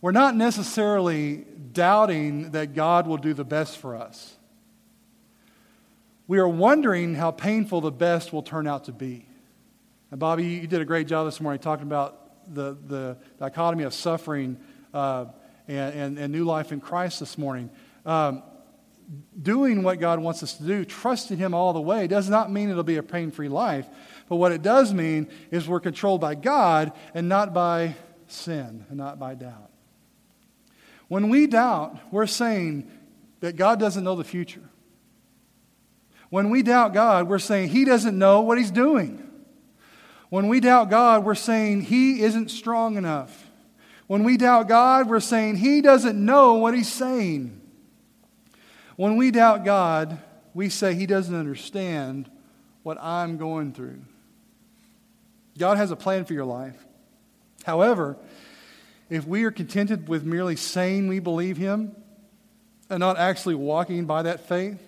We're 0.00 0.12
not 0.12 0.36
necessarily 0.36 1.44
doubting 1.72 2.52
that 2.52 2.74
God 2.74 3.06
will 3.06 3.18
do 3.18 3.34
the 3.34 3.44
best 3.44 3.78
for 3.78 3.96
us 3.96 4.36
we 6.26 6.38
are 6.38 6.48
wondering 6.48 7.14
how 7.14 7.30
painful 7.30 7.80
the 7.80 7.90
best 7.92 8.32
will 8.32 8.42
turn 8.42 8.66
out 8.66 8.84
to 8.84 8.92
be. 8.92 9.26
And 10.10 10.18
Bobby, 10.18 10.44
you 10.44 10.66
did 10.66 10.80
a 10.80 10.84
great 10.84 11.06
job 11.06 11.26
this 11.26 11.40
morning 11.40 11.60
talking 11.60 11.86
about 11.86 12.23
the, 12.48 12.76
the 12.86 13.16
dichotomy 13.38 13.84
of 13.84 13.94
suffering 13.94 14.58
uh, 14.92 15.26
and, 15.66 15.94
and, 15.94 16.18
and, 16.18 16.32
new 16.32 16.44
life 16.44 16.72
in 16.72 16.80
Christ 16.80 17.20
this 17.20 17.38
morning. 17.38 17.70
Um, 18.04 18.42
doing 19.40 19.82
what 19.82 19.98
God 20.00 20.18
wants 20.20 20.42
us 20.42 20.54
to 20.54 20.62
do, 20.62 20.84
trusting 20.84 21.38
Him 21.38 21.54
all 21.54 21.72
the 21.72 21.80
way, 21.80 22.06
does 22.06 22.28
not 22.28 22.50
mean 22.50 22.70
it'll 22.70 22.82
be 22.82 22.96
a 22.96 23.02
pain 23.02 23.30
free 23.30 23.48
life. 23.48 23.86
But 24.28 24.36
what 24.36 24.52
it 24.52 24.62
does 24.62 24.92
mean 24.94 25.28
is 25.50 25.68
we're 25.68 25.80
controlled 25.80 26.20
by 26.20 26.34
God 26.34 26.92
and 27.14 27.28
not 27.28 27.52
by 27.52 27.96
sin 28.26 28.86
and 28.88 28.96
not 28.96 29.18
by 29.18 29.34
doubt. 29.34 29.70
When 31.08 31.28
we 31.28 31.46
doubt, 31.46 31.98
we're 32.10 32.26
saying 32.26 32.90
that 33.40 33.56
God 33.56 33.78
doesn't 33.78 34.04
know 34.04 34.16
the 34.16 34.24
future. 34.24 34.68
When 36.30 36.50
we 36.50 36.62
doubt 36.62 36.94
God, 36.94 37.28
we're 37.28 37.38
saying 37.38 37.68
He 37.68 37.84
doesn't 37.84 38.18
know 38.18 38.40
what 38.40 38.58
He's 38.58 38.70
doing. 38.70 39.23
When 40.30 40.48
we 40.48 40.60
doubt 40.60 40.90
God, 40.90 41.24
we're 41.24 41.34
saying 41.34 41.82
He 41.82 42.22
isn't 42.22 42.50
strong 42.50 42.96
enough. 42.96 43.50
When 44.06 44.24
we 44.24 44.36
doubt 44.36 44.68
God, 44.68 45.08
we're 45.08 45.20
saying 45.20 45.56
He 45.56 45.80
doesn't 45.80 46.22
know 46.22 46.54
what 46.54 46.74
He's 46.74 46.92
saying. 46.92 47.60
When 48.96 49.16
we 49.16 49.30
doubt 49.30 49.64
God, 49.64 50.18
we 50.52 50.68
say 50.68 50.94
He 50.94 51.06
doesn't 51.06 51.34
understand 51.34 52.30
what 52.82 52.98
I'm 53.00 53.38
going 53.38 53.72
through. 53.72 54.00
God 55.58 55.76
has 55.76 55.90
a 55.90 55.96
plan 55.96 56.24
for 56.24 56.32
your 56.34 56.44
life. 56.44 56.84
However, 57.64 58.16
if 59.08 59.26
we 59.26 59.44
are 59.44 59.50
contented 59.50 60.08
with 60.08 60.24
merely 60.24 60.56
saying 60.56 61.08
we 61.08 61.18
believe 61.18 61.56
Him 61.56 61.94
and 62.90 63.00
not 63.00 63.18
actually 63.18 63.54
walking 63.54 64.04
by 64.04 64.22
that 64.22 64.48
faith, 64.48 64.80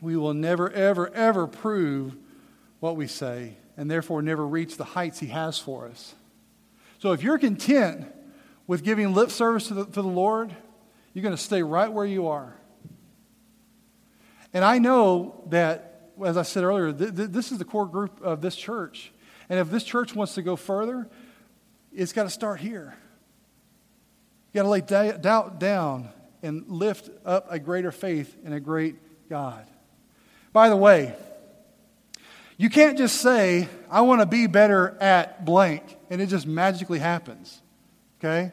we 0.00 0.16
will 0.16 0.34
never, 0.34 0.70
ever, 0.70 1.12
ever 1.14 1.46
prove 1.46 2.16
what 2.80 2.96
we 2.96 3.06
say 3.06 3.56
and 3.76 3.90
therefore 3.90 4.22
never 4.22 4.46
reach 4.46 4.76
the 4.76 4.84
heights 4.84 5.18
He 5.18 5.26
has 5.28 5.58
for 5.58 5.86
us. 5.86 6.14
So 6.98 7.12
if 7.12 7.22
you're 7.22 7.38
content 7.38 8.06
with 8.66 8.82
giving 8.82 9.12
lip 9.12 9.30
service 9.30 9.68
to 9.68 9.74
the, 9.74 9.84
to 9.84 10.02
the 10.02 10.02
Lord, 10.02 10.54
you're 11.12 11.22
going 11.22 11.36
to 11.36 11.42
stay 11.42 11.62
right 11.62 11.92
where 11.92 12.06
you 12.06 12.28
are. 12.28 12.54
And 14.52 14.64
I 14.64 14.78
know 14.78 15.42
that, 15.48 16.12
as 16.24 16.36
I 16.36 16.42
said 16.42 16.64
earlier, 16.64 16.92
th- 16.92 17.14
th- 17.14 17.30
this 17.30 17.52
is 17.52 17.58
the 17.58 17.64
core 17.64 17.86
group 17.86 18.20
of 18.22 18.40
this 18.40 18.56
church. 18.56 19.12
And 19.48 19.58
if 19.58 19.70
this 19.70 19.84
church 19.84 20.14
wants 20.14 20.34
to 20.34 20.42
go 20.42 20.56
further, 20.56 21.08
it's 21.92 22.12
got 22.12 22.22
to 22.24 22.30
start 22.30 22.60
here. 22.60 22.94
You 24.52 24.58
got 24.58 24.62
to 24.62 24.68
lay 24.68 24.80
da- 24.80 25.18
doubt 25.18 25.58
down 25.58 26.08
and 26.42 26.64
lift 26.68 27.10
up 27.24 27.46
a 27.50 27.58
greater 27.58 27.90
faith 27.90 28.36
in 28.44 28.52
a 28.52 28.60
great 28.60 28.96
God. 29.28 29.66
By 30.52 30.68
the 30.68 30.76
way, 30.76 31.14
you 32.56 32.70
can't 32.70 32.96
just 32.96 33.20
say, 33.20 33.68
I 33.90 34.02
want 34.02 34.20
to 34.20 34.26
be 34.26 34.46
better 34.46 34.96
at 35.00 35.44
blank, 35.44 35.96
and 36.10 36.20
it 36.20 36.28
just 36.28 36.46
magically 36.46 36.98
happens. 36.98 37.60
Okay? 38.20 38.52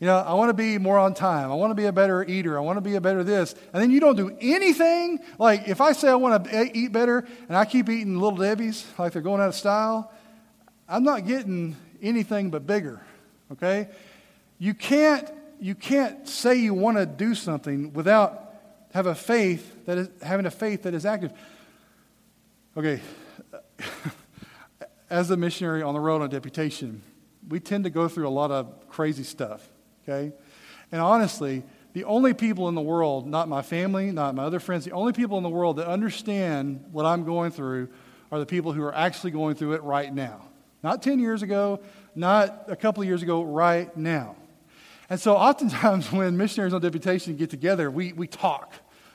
You 0.00 0.06
know, 0.06 0.16
I 0.16 0.34
want 0.34 0.50
to 0.50 0.54
be 0.54 0.78
more 0.78 0.98
on 0.98 1.14
time. 1.14 1.50
I 1.50 1.54
want 1.54 1.70
to 1.70 1.74
be 1.74 1.86
a 1.86 1.92
better 1.92 2.24
eater. 2.24 2.58
I 2.58 2.60
want 2.60 2.76
to 2.76 2.80
be 2.80 2.94
a 2.96 3.00
better 3.00 3.24
this. 3.24 3.54
And 3.72 3.82
then 3.82 3.90
you 3.90 4.00
don't 4.00 4.16
do 4.16 4.36
anything. 4.40 5.20
Like, 5.38 5.68
if 5.68 5.80
I 5.80 5.92
say 5.92 6.08
I 6.08 6.14
want 6.14 6.44
to 6.44 6.76
eat 6.76 6.92
better 6.92 7.26
and 7.48 7.56
I 7.56 7.64
keep 7.64 7.88
eating 7.88 8.18
Little 8.18 8.38
Debbie's 8.38 8.84
like 8.98 9.12
they're 9.12 9.22
going 9.22 9.40
out 9.40 9.48
of 9.48 9.54
style, 9.54 10.12
I'm 10.88 11.04
not 11.04 11.26
getting 11.26 11.76
anything 12.02 12.50
but 12.50 12.66
bigger. 12.66 13.00
Okay? 13.52 13.88
You 14.58 14.74
can't, 14.74 15.30
you 15.60 15.74
can't 15.74 16.28
say 16.28 16.56
you 16.56 16.74
want 16.74 16.98
to 16.98 17.06
do 17.06 17.34
something 17.34 17.92
without 17.92 18.44
have 18.92 19.06
a 19.06 19.14
faith 19.14 19.86
that 19.86 19.98
is, 19.98 20.08
having 20.22 20.46
a 20.46 20.50
faith 20.50 20.84
that 20.84 20.94
is 20.94 21.04
active. 21.04 21.32
Okay, 22.76 23.00
as 25.10 25.30
a 25.30 25.36
missionary 25.36 25.82
on 25.82 25.94
the 25.94 26.00
road 26.00 26.22
on 26.22 26.30
deputation, 26.30 27.02
we 27.48 27.60
tend 27.60 27.84
to 27.84 27.90
go 27.90 28.08
through 28.08 28.26
a 28.26 28.30
lot 28.30 28.50
of 28.50 28.88
crazy 28.88 29.22
stuff, 29.22 29.68
okay? 30.02 30.32
And 30.90 31.00
honestly, 31.00 31.62
the 31.92 32.04
only 32.04 32.34
people 32.34 32.68
in 32.68 32.74
the 32.74 32.80
world, 32.80 33.26
not 33.26 33.48
my 33.48 33.62
family, 33.62 34.10
not 34.10 34.34
my 34.34 34.44
other 34.44 34.60
friends, 34.60 34.84
the 34.84 34.92
only 34.92 35.12
people 35.12 35.36
in 35.36 35.42
the 35.42 35.50
world 35.50 35.76
that 35.76 35.86
understand 35.86 36.84
what 36.90 37.06
I'm 37.06 37.24
going 37.24 37.50
through 37.50 37.88
are 38.32 38.38
the 38.38 38.46
people 38.46 38.72
who 38.72 38.82
are 38.82 38.94
actually 38.94 39.30
going 39.30 39.54
through 39.54 39.74
it 39.74 39.82
right 39.82 40.12
now. 40.12 40.48
Not 40.82 41.02
10 41.02 41.18
years 41.18 41.42
ago, 41.42 41.80
not 42.14 42.64
a 42.68 42.76
couple 42.76 43.02
of 43.02 43.08
years 43.08 43.22
ago, 43.22 43.42
right 43.42 43.96
now. 43.96 44.36
And 45.08 45.20
so 45.20 45.36
oftentimes 45.36 46.10
when 46.12 46.36
missionaries 46.36 46.74
on 46.74 46.80
deputation 46.80 47.36
get 47.36 47.50
together, 47.50 47.90
we, 47.90 48.12
we 48.12 48.26
talk. 48.26 48.72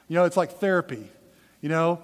You 0.08 0.16
know, 0.16 0.24
it's 0.24 0.38
like 0.38 0.54
therapy. 0.54 1.10
You 1.62 1.70
know, 1.70 2.02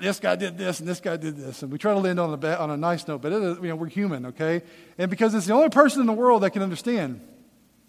this 0.00 0.20
guy 0.20 0.36
did 0.36 0.58
this 0.58 0.80
and 0.80 0.88
this 0.88 1.00
guy 1.00 1.16
did 1.16 1.36
this. 1.36 1.62
And 1.62 1.72
we 1.72 1.78
try 1.78 1.94
to 1.94 2.06
end 2.06 2.20
on 2.20 2.42
a, 2.42 2.56
on 2.56 2.70
a 2.70 2.76
nice 2.76 3.06
note, 3.08 3.22
but 3.22 3.32
you 3.32 3.58
know, 3.62 3.76
we're 3.76 3.88
human, 3.88 4.26
okay? 4.26 4.62
And 4.98 5.10
because 5.10 5.34
it's 5.34 5.46
the 5.46 5.54
only 5.54 5.70
person 5.70 6.00
in 6.00 6.06
the 6.06 6.12
world 6.12 6.42
that 6.42 6.50
can 6.50 6.62
understand. 6.62 7.20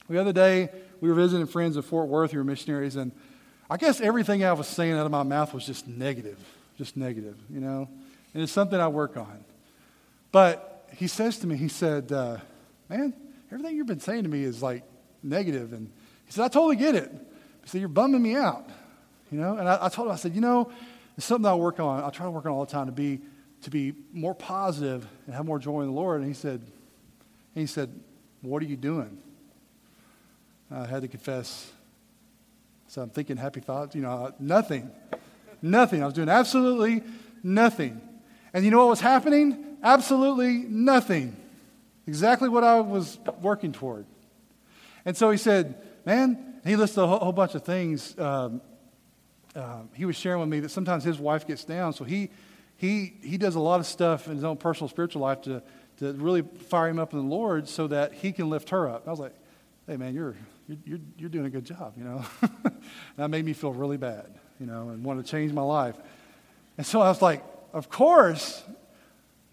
The 0.09 0.19
other 0.19 0.33
day, 0.33 0.69
we 1.01 1.09
were 1.09 1.15
visiting 1.15 1.45
friends 1.47 1.75
in 1.75 1.83
Fort 1.83 2.07
Worth 2.07 2.31
who 2.31 2.39
were 2.39 2.43
missionaries, 2.43 2.95
and 2.95 3.11
I 3.69 3.77
guess 3.77 4.01
everything 4.01 4.43
I 4.43 4.53
was 4.53 4.67
saying 4.67 4.93
out 4.93 5.05
of 5.05 5.11
my 5.11 5.23
mouth 5.23 5.53
was 5.53 5.65
just 5.65 5.87
negative, 5.87 6.39
just 6.77 6.97
negative, 6.97 7.35
you 7.49 7.59
know? 7.59 7.87
And 8.33 8.41
it's 8.41 8.51
something 8.51 8.79
I 8.79 8.87
work 8.87 9.17
on. 9.17 9.43
But 10.31 10.87
he 10.95 11.07
says 11.07 11.37
to 11.39 11.47
me, 11.47 11.57
he 11.57 11.67
said, 11.67 12.11
uh, 12.11 12.37
man, 12.89 13.13
everything 13.51 13.75
you've 13.75 13.87
been 13.87 13.99
saying 13.99 14.23
to 14.23 14.29
me 14.29 14.43
is 14.43 14.63
like 14.63 14.83
negative. 15.21 15.73
And 15.73 15.91
he 16.25 16.31
said, 16.31 16.45
I 16.45 16.47
totally 16.47 16.77
get 16.77 16.95
it. 16.95 17.11
He 17.63 17.69
said, 17.69 17.79
you're 17.79 17.89
bumming 17.89 18.21
me 18.21 18.35
out, 18.35 18.67
you 19.31 19.39
know? 19.39 19.57
And 19.57 19.69
I, 19.69 19.85
I 19.85 19.89
told 19.89 20.07
him, 20.07 20.13
I 20.13 20.17
said, 20.17 20.33
you 20.33 20.41
know, 20.41 20.71
it's 21.19 21.25
something 21.25 21.45
I 21.45 21.53
work 21.53 21.81
on. 21.81 22.01
I 22.01 22.09
try 22.11 22.27
to 22.27 22.31
work 22.31 22.45
on 22.45 22.53
all 22.53 22.63
the 22.63 22.71
time 22.71 22.85
to 22.85 22.93
be, 22.93 23.19
to 23.63 23.69
be 23.69 23.93
more 24.13 24.33
positive 24.33 25.05
and 25.25 25.35
have 25.35 25.45
more 25.45 25.59
joy 25.59 25.81
in 25.81 25.87
the 25.87 25.93
Lord. 25.93 26.21
And 26.21 26.29
he 26.29 26.33
said, 26.33 26.61
and 26.61 27.61
he 27.61 27.65
said, 27.65 27.93
what 28.41 28.63
are 28.63 28.65
you 28.65 28.77
doing? 28.77 29.17
I 30.71 30.85
had 30.85 31.01
to 31.01 31.09
confess. 31.09 31.69
So 32.87 33.01
I'm 33.01 33.09
thinking 33.09 33.35
happy 33.35 33.59
thoughts, 33.59 33.95
you 33.95 34.01
know, 34.01 34.33
nothing. 34.39 34.91
Nothing. 35.61 36.03
I 36.03 36.05
was 36.05 36.13
doing 36.13 36.29
absolutely 36.29 37.03
nothing. 37.43 37.99
And 38.53 38.63
you 38.63 38.71
know 38.71 38.77
what 38.77 38.87
was 38.87 39.01
happening? 39.01 39.75
Absolutely 39.83 40.59
nothing. 40.69 41.35
Exactly 42.07 42.47
what 42.47 42.63
I 42.63 42.79
was 42.79 43.17
working 43.41 43.73
toward. 43.73 44.05
And 45.03 45.17
so 45.17 45.31
he 45.31 45.37
said, 45.37 45.75
Man, 46.05 46.61
he 46.65 46.77
listed 46.77 47.03
a 47.03 47.07
whole, 47.07 47.19
whole 47.19 47.33
bunch 47.33 47.55
of 47.55 47.65
things 47.65 48.17
um, 48.17 48.61
uh, 49.55 49.81
he 49.93 50.05
was 50.05 50.15
sharing 50.15 50.39
with 50.39 50.49
me 50.49 50.59
that 50.61 50.69
sometimes 50.69 51.03
his 51.03 51.19
wife 51.19 51.47
gets 51.47 51.63
down, 51.63 51.93
so 51.93 52.03
he, 52.03 52.29
he, 52.77 53.13
he 53.21 53.37
does 53.37 53.55
a 53.55 53.59
lot 53.59 53.79
of 53.79 53.85
stuff 53.85 54.27
in 54.27 54.35
his 54.35 54.43
own 54.43 54.57
personal 54.57 54.89
spiritual 54.89 55.21
life 55.21 55.41
to, 55.41 55.61
to 55.97 56.13
really 56.13 56.41
fire 56.41 56.89
him 56.89 56.99
up 56.99 57.13
in 57.13 57.19
the 57.19 57.25
Lord 57.25 57.67
so 57.67 57.87
that 57.87 58.13
he 58.13 58.31
can 58.31 58.49
lift 58.49 58.69
her 58.69 58.87
up. 58.87 59.07
I 59.07 59.11
was 59.11 59.19
like, 59.19 59.35
hey, 59.87 59.97
man, 59.97 60.13
you're, 60.13 60.35
you're, 60.85 60.99
you're 61.17 61.29
doing 61.29 61.45
a 61.45 61.49
good 61.49 61.65
job, 61.65 61.93
you 61.97 62.03
know? 62.03 62.23
that 63.17 63.29
made 63.29 63.43
me 63.43 63.53
feel 63.53 63.73
really 63.73 63.97
bad, 63.97 64.27
you 64.59 64.65
know, 64.65 64.89
and 64.89 65.03
want 65.03 65.23
to 65.23 65.29
change 65.29 65.51
my 65.51 65.61
life. 65.61 65.95
And 66.77 66.85
so 66.85 67.01
I 67.01 67.09
was 67.09 67.21
like, 67.21 67.43
of 67.73 67.89
course, 67.89 68.63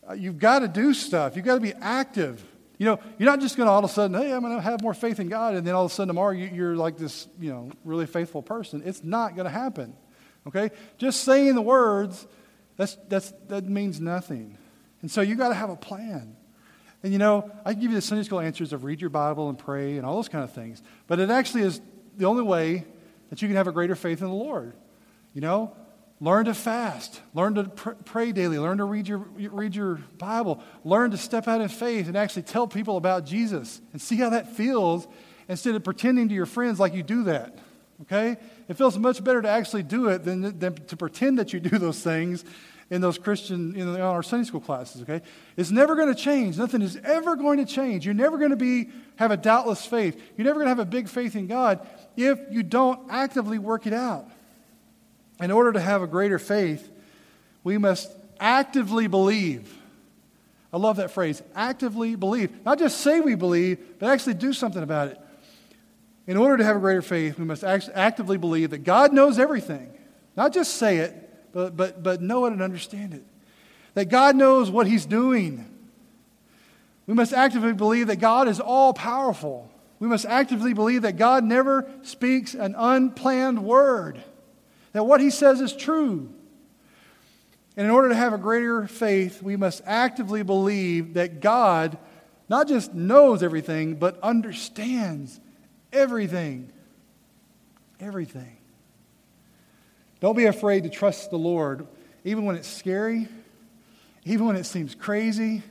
uh, 0.09 0.13
you've 0.13 0.39
got 0.39 0.61
to 0.61 0.69
do 0.69 0.95
stuff. 0.95 1.37
You've 1.37 1.45
got 1.45 1.57
to 1.57 1.61
be 1.61 1.73
active. 1.81 2.45
You 2.79 2.87
know, 2.87 3.01
you're 3.19 3.31
not 3.31 3.41
just 3.41 3.57
going 3.57 3.67
to 3.67 3.71
all 3.71 3.79
of 3.79 3.85
a 3.85 3.93
sudden, 3.93 4.21
hey, 4.21 4.33
I'm 4.33 4.43
going 4.43 4.55
to 4.55 4.61
have 4.61 4.83
more 4.83 4.95
faith 4.95 5.19
in 5.19 5.29
God, 5.29 5.55
and 5.55 5.67
then 5.67 5.75
all 5.75 5.87
of 5.87 5.91
a 5.91 5.95
sudden 5.95 6.09
tomorrow 6.09 6.33
you, 6.33 6.67
are 6.67 6.77
like 6.77 6.99
this, 6.99 7.27
you 7.41 7.51
know, 7.51 7.71
really 7.85 8.07
faithful 8.07 8.43
person. 8.43 8.83
It's 8.85 9.03
not 9.03 9.35
going 9.35 9.47
to 9.47 9.51
happen. 9.51 9.95
Okay? 10.47 10.71
Just 10.99 11.25
saying 11.25 11.55
the 11.55 11.63
words, 11.63 12.27
that's, 12.77 12.97
that's, 13.09 13.33
that 13.49 13.65
means 13.65 14.01
nothing. 14.01 14.59
And 15.01 15.11
so 15.11 15.23
you 15.23 15.35
got 15.37 15.49
to 15.49 15.55
have 15.55 15.71
a 15.71 15.77
plan. 15.77 16.37
And 17.03 17.13
you 17.13 17.19
know, 17.19 17.51
I 17.65 17.73
give 17.75 17.91
you 17.91 17.97
the 17.97 18.03
Sunday 18.03 18.25
school 18.25 18.41
answers 18.41 18.73
of 18.73 18.85
read 18.85 19.01
your 19.01 19.11
Bible 19.11 19.49
and 19.49 19.59
pray 19.59 19.97
and 19.97 20.05
all 20.05 20.17
those 20.17 20.29
kind 20.29 20.45
of 20.45 20.53
things. 20.53 20.83
But 21.07 21.21
it 21.21 21.31
actually 21.31 21.63
is 21.63 21.81
the 22.17 22.27
only 22.27 22.43
way 22.43 22.85
that 23.31 23.43
you 23.43 23.49
can 23.49 23.57
have 23.57 23.69
a 23.69 23.73
greater 23.73 23.95
faith 23.95 24.21
in 24.21 24.27
the 24.27 24.35
Lord. 24.35 24.75
You 25.35 25.41
know, 25.41 25.77
Learn 26.19 26.47
to 26.47 26.55
fast. 26.55 27.21
Learn 27.35 27.55
to 27.57 27.65
pr- 27.65 27.91
pray 27.91 28.33
daily. 28.33 28.59
Learn 28.59 28.79
to 28.79 28.85
read 28.85 29.07
your, 29.07 29.19
read 29.19 29.75
your 29.75 29.97
Bible. 30.19 30.63
Learn 30.83 31.11
to 31.11 31.19
step 31.19 31.47
out 31.47 31.61
in 31.61 31.69
faith 31.69 32.09
and 32.09 32.17
actually 32.17 32.43
tell 32.43 32.67
people 32.67 32.97
about 32.97 33.27
Jesus 33.27 33.81
and 33.93 34.01
see 34.01 34.17
how 34.17 34.31
that 34.31 34.57
feels 34.57 35.07
instead 35.49 35.75
of 35.75 35.85
pretending 35.85 36.29
to 36.29 36.35
your 36.35 36.47
friends 36.47 36.81
like 36.81 36.95
you 36.95 37.03
do 37.03 37.25
that. 37.25 37.59
Okay? 38.03 38.37
It 38.69 38.75
feels 38.75 38.99
much 38.99 39.23
better 39.23 39.43
to 39.43 39.49
actually 39.49 39.83
do 39.83 40.09
it 40.09 40.25
than, 40.25 40.59
than 40.59 40.75
to 40.75 40.97
pretend 40.97 41.39
that 41.39 41.53
you 41.53 41.61
do 41.61 41.79
those 41.79 42.01
things 42.01 42.45
in 42.89 43.01
those 43.01 43.19
Christian, 43.19 43.75
in 43.75 44.01
our 44.01 44.23
Sunday 44.23 44.45
school 44.45 44.61
classes, 44.61 45.03
okay? 45.03 45.21
It's 45.57 45.73
never 45.73 45.97
going 45.97 46.15
to 46.15 46.15
change. 46.15 46.57
Nothing 46.57 46.83
is 46.83 46.97
ever 47.03 47.35
going 47.35 47.59
to 47.59 47.65
change. 47.65 48.05
You're 48.05 48.15
never 48.15 48.39
going 48.39 48.51
to 48.51 48.57
be, 48.57 48.91
have 49.17 49.33
a 49.33 49.37
doubtless 49.37 49.85
faith. 49.85 50.21
You're 50.37 50.45
never 50.45 50.61
going 50.61 50.67
to 50.67 50.71
have 50.71 50.79
a 50.79 50.85
big 50.85 51.09
faith 51.09 51.35
in 51.35 51.49
God 51.49 51.85
if 52.17 52.39
you 52.49 52.63
don't 52.63 53.11
actively 53.11 53.59
work 53.59 53.89
it 53.89 53.93
out. 53.93 54.31
In 55.41 55.51
order 55.51 55.73
to 55.73 55.81
have 55.81 56.03
a 56.03 56.07
greater 56.07 56.39
faith, 56.39 56.91
we 57.63 57.79
must 57.79 58.11
actively 58.41 59.07
believe. 59.07 59.77
I 60.73 60.79
love 60.79 60.97
that 60.97 61.11
phrase 61.11 61.43
actively 61.55 62.17
believe. 62.17 62.65
Not 62.65 62.79
just 62.79 63.01
say 63.01 63.21
we 63.21 63.35
believe, 63.35 63.79
but 63.99 64.11
actually 64.11 64.35
do 64.35 64.53
something 64.53 64.83
about 64.83 65.09
it. 65.09 65.21
In 66.27 66.37
order 66.37 66.57
to 66.57 66.65
have 66.65 66.77
a 66.77 66.81
greater 66.81 67.03
faith, 67.03 67.39
we 67.39 67.45
must 67.45 67.65
act- 67.65 67.91
actively 67.95 68.37
believe 68.37 68.71
that 68.71 68.85
God 68.85 69.13
knows 69.13 69.39
everything. 69.39 69.93
Not 70.37 70.53
just 70.53 70.75
say 70.75 70.99
it, 70.99 71.53
but, 71.53 71.77
but, 71.77 72.03
but 72.03 72.21
know 72.21 72.47
it 72.47 72.53
and 72.53 72.63
understand 72.63 73.15
it. 73.15 73.25
That 73.95 74.07
God 74.07 74.37
knows 74.37 74.71
what 74.71 74.87
He's 74.87 75.07
doing. 75.07 75.65
We 77.07 77.15
must 77.15 77.33
actively 77.33 77.73
believe 77.73 78.09
that 78.09 78.17
God 78.17 78.49
is 78.49 78.61
all 78.61 78.93
powerful. 78.93 79.71
We 79.99 80.09
must 80.09 80.27
actively 80.27 80.75
believe 80.75 81.03
that 81.03 81.17
God 81.17 81.45
never 81.45 81.89
speaks 82.03 82.55
an 82.55 82.75
unplanned 82.77 83.65
word 83.65 84.23
that 84.97 85.05
what 85.05 85.21
he 85.21 85.29
says 85.29 85.61
is 85.61 85.75
true. 85.75 86.33
And 87.77 87.85
in 87.85 87.91
order 87.91 88.09
to 88.09 88.15
have 88.15 88.33
a 88.33 88.39
greater 88.39 88.87
faith, 88.87 89.43
we 89.43 89.55
must 89.57 89.83
actively 89.85 90.43
believe 90.43 91.15
that 91.15 91.41
God 91.41 91.99
not 92.49 92.67
just 92.67 92.95
knows 92.95 93.43
everything, 93.43 93.97
but 93.97 94.19
understands 94.23 95.39
everything. 95.93 96.73
Everything. 98.01 98.57
Don't 100.21 100.37
be 100.37 100.47
afraid 100.47 100.85
to 100.85 100.89
trust 100.89 101.31
the 101.31 101.37
Lord, 101.37 101.87
even 102.25 102.47
when 102.47 102.57
it's 102.57 102.69
scary, 102.69 103.29
even 104.25 104.47
when 104.47 104.57
it 104.57 104.65
seems 104.65 104.95
crazy, 104.95 105.63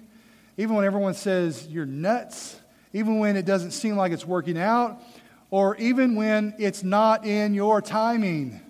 even 0.57 0.75
when 0.75 0.85
everyone 0.85 1.15
says 1.15 1.67
you're 1.67 1.87
nuts, 1.87 2.59
even 2.93 3.17
when 3.17 3.37
it 3.37 3.45
doesn't 3.45 3.71
seem 3.71 3.95
like 3.95 4.11
it's 4.11 4.25
working 4.25 4.57
out, 4.57 5.01
or 5.49 5.75
even 5.77 6.15
when 6.15 6.53
it's 6.59 6.83
not 6.83 7.25
in 7.25 7.55
your 7.55 7.81
timing. 7.81 8.61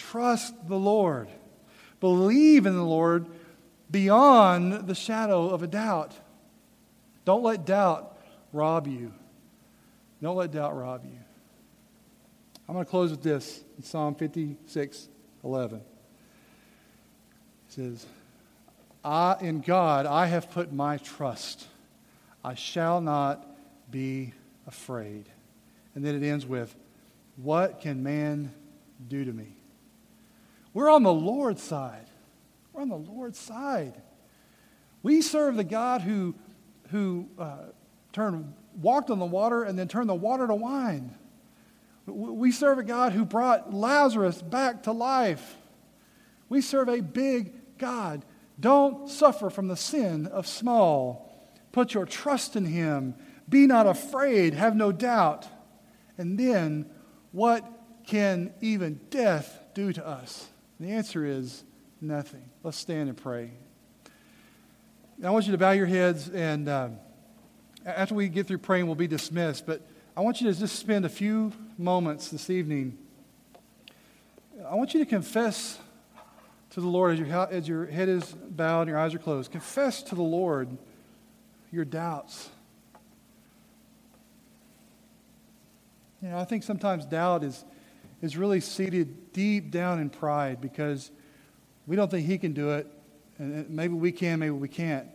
Trust 0.00 0.66
the 0.66 0.78
Lord. 0.78 1.28
Believe 2.00 2.64
in 2.64 2.74
the 2.74 2.82
Lord 2.82 3.26
beyond 3.90 4.88
the 4.88 4.94
shadow 4.94 5.50
of 5.50 5.62
a 5.62 5.66
doubt. 5.66 6.14
Don't 7.26 7.42
let 7.42 7.66
doubt 7.66 8.18
rob 8.50 8.86
you. 8.88 9.12
Don't 10.22 10.36
let 10.36 10.52
doubt 10.52 10.74
rob 10.74 11.04
you. 11.04 11.18
I'm 12.66 12.74
going 12.74 12.84
to 12.84 12.90
close 12.90 13.10
with 13.10 13.22
this 13.22 13.62
in 13.76 13.82
Psalm 13.82 14.14
56 14.14 15.08
11. 15.44 15.78
It 15.78 15.84
says, 17.68 18.06
I, 19.04 19.36
In 19.42 19.60
God 19.60 20.06
I 20.06 20.26
have 20.26 20.50
put 20.50 20.72
my 20.72 20.96
trust. 20.96 21.66
I 22.42 22.54
shall 22.54 23.02
not 23.02 23.46
be 23.90 24.32
afraid. 24.66 25.26
And 25.94 26.02
then 26.02 26.14
it 26.14 26.26
ends 26.26 26.46
with, 26.46 26.74
What 27.36 27.82
can 27.82 28.02
man 28.02 28.50
do 29.06 29.26
to 29.26 29.32
me? 29.32 29.56
We're 30.72 30.90
on 30.90 31.02
the 31.02 31.12
Lord's 31.12 31.62
side. 31.62 32.06
We're 32.72 32.82
on 32.82 32.88
the 32.88 32.96
Lord's 32.96 33.38
side. 33.38 34.00
We 35.02 35.22
serve 35.22 35.56
the 35.56 35.64
God 35.64 36.02
who, 36.02 36.34
who 36.90 37.28
uh, 37.38 37.66
turned, 38.12 38.52
walked 38.80 39.10
on 39.10 39.18
the 39.18 39.24
water 39.24 39.64
and 39.64 39.78
then 39.78 39.88
turned 39.88 40.08
the 40.08 40.14
water 40.14 40.46
to 40.46 40.54
wine. 40.54 41.14
We 42.06 42.52
serve 42.52 42.78
a 42.78 42.82
God 42.82 43.12
who 43.12 43.24
brought 43.24 43.72
Lazarus 43.72 44.42
back 44.42 44.84
to 44.84 44.92
life. 44.92 45.56
We 46.48 46.60
serve 46.60 46.88
a 46.88 47.00
big 47.00 47.78
God. 47.78 48.24
Don't 48.58 49.08
suffer 49.08 49.48
from 49.50 49.68
the 49.68 49.76
sin 49.76 50.26
of 50.26 50.46
small. 50.46 51.30
Put 51.72 51.94
your 51.94 52.04
trust 52.04 52.56
in 52.56 52.64
Him. 52.64 53.14
Be 53.48 53.66
not 53.66 53.86
afraid. 53.86 54.54
Have 54.54 54.76
no 54.76 54.92
doubt. 54.92 55.46
And 56.18 56.38
then, 56.38 56.90
what 57.32 57.64
can 58.06 58.52
even 58.60 59.00
death 59.08 59.60
do 59.74 59.92
to 59.92 60.06
us? 60.06 60.48
The 60.80 60.92
answer 60.92 61.26
is 61.26 61.62
nothing. 62.00 62.42
Let's 62.62 62.78
stand 62.78 63.10
and 63.10 63.16
pray. 63.16 63.50
I 65.22 65.28
want 65.28 65.44
you 65.44 65.52
to 65.52 65.58
bow 65.58 65.72
your 65.72 65.84
heads, 65.84 66.30
and 66.30 66.66
uh, 66.66 66.88
after 67.84 68.14
we 68.14 68.28
get 68.30 68.46
through 68.46 68.58
praying, 68.58 68.86
we'll 68.86 68.94
be 68.94 69.06
dismissed. 69.06 69.66
But 69.66 69.86
I 70.16 70.22
want 70.22 70.40
you 70.40 70.50
to 70.50 70.58
just 70.58 70.78
spend 70.78 71.04
a 71.04 71.10
few 71.10 71.52
moments 71.76 72.30
this 72.30 72.48
evening. 72.48 72.96
I 74.66 74.74
want 74.74 74.94
you 74.94 75.00
to 75.00 75.06
confess 75.06 75.78
to 76.70 76.80
the 76.80 76.86
Lord 76.86 77.12
as 77.12 77.18
your, 77.18 77.48
as 77.50 77.68
your 77.68 77.86
head 77.86 78.08
is 78.08 78.24
bowed 78.32 78.82
and 78.82 78.90
your 78.90 78.98
eyes 78.98 79.14
are 79.14 79.18
closed. 79.18 79.52
Confess 79.52 80.02
to 80.04 80.14
the 80.14 80.22
Lord 80.22 80.78
your 81.70 81.84
doubts. 81.84 82.48
You 86.22 86.28
know, 86.30 86.38
I 86.38 86.44
think 86.44 86.62
sometimes 86.62 87.04
doubt 87.04 87.44
is, 87.44 87.64
is 88.22 88.36
really 88.36 88.60
seated 88.60 89.32
deep 89.32 89.70
down 89.70 90.00
in 90.00 90.10
pride 90.10 90.60
because 90.60 91.10
we 91.86 91.96
don't 91.96 92.10
think 92.10 92.26
He 92.26 92.38
can 92.38 92.52
do 92.52 92.70
it, 92.70 92.86
and 93.38 93.68
maybe 93.70 93.94
we 93.94 94.12
can, 94.12 94.38
maybe 94.38 94.50
we 94.50 94.68
can't. 94.68 95.08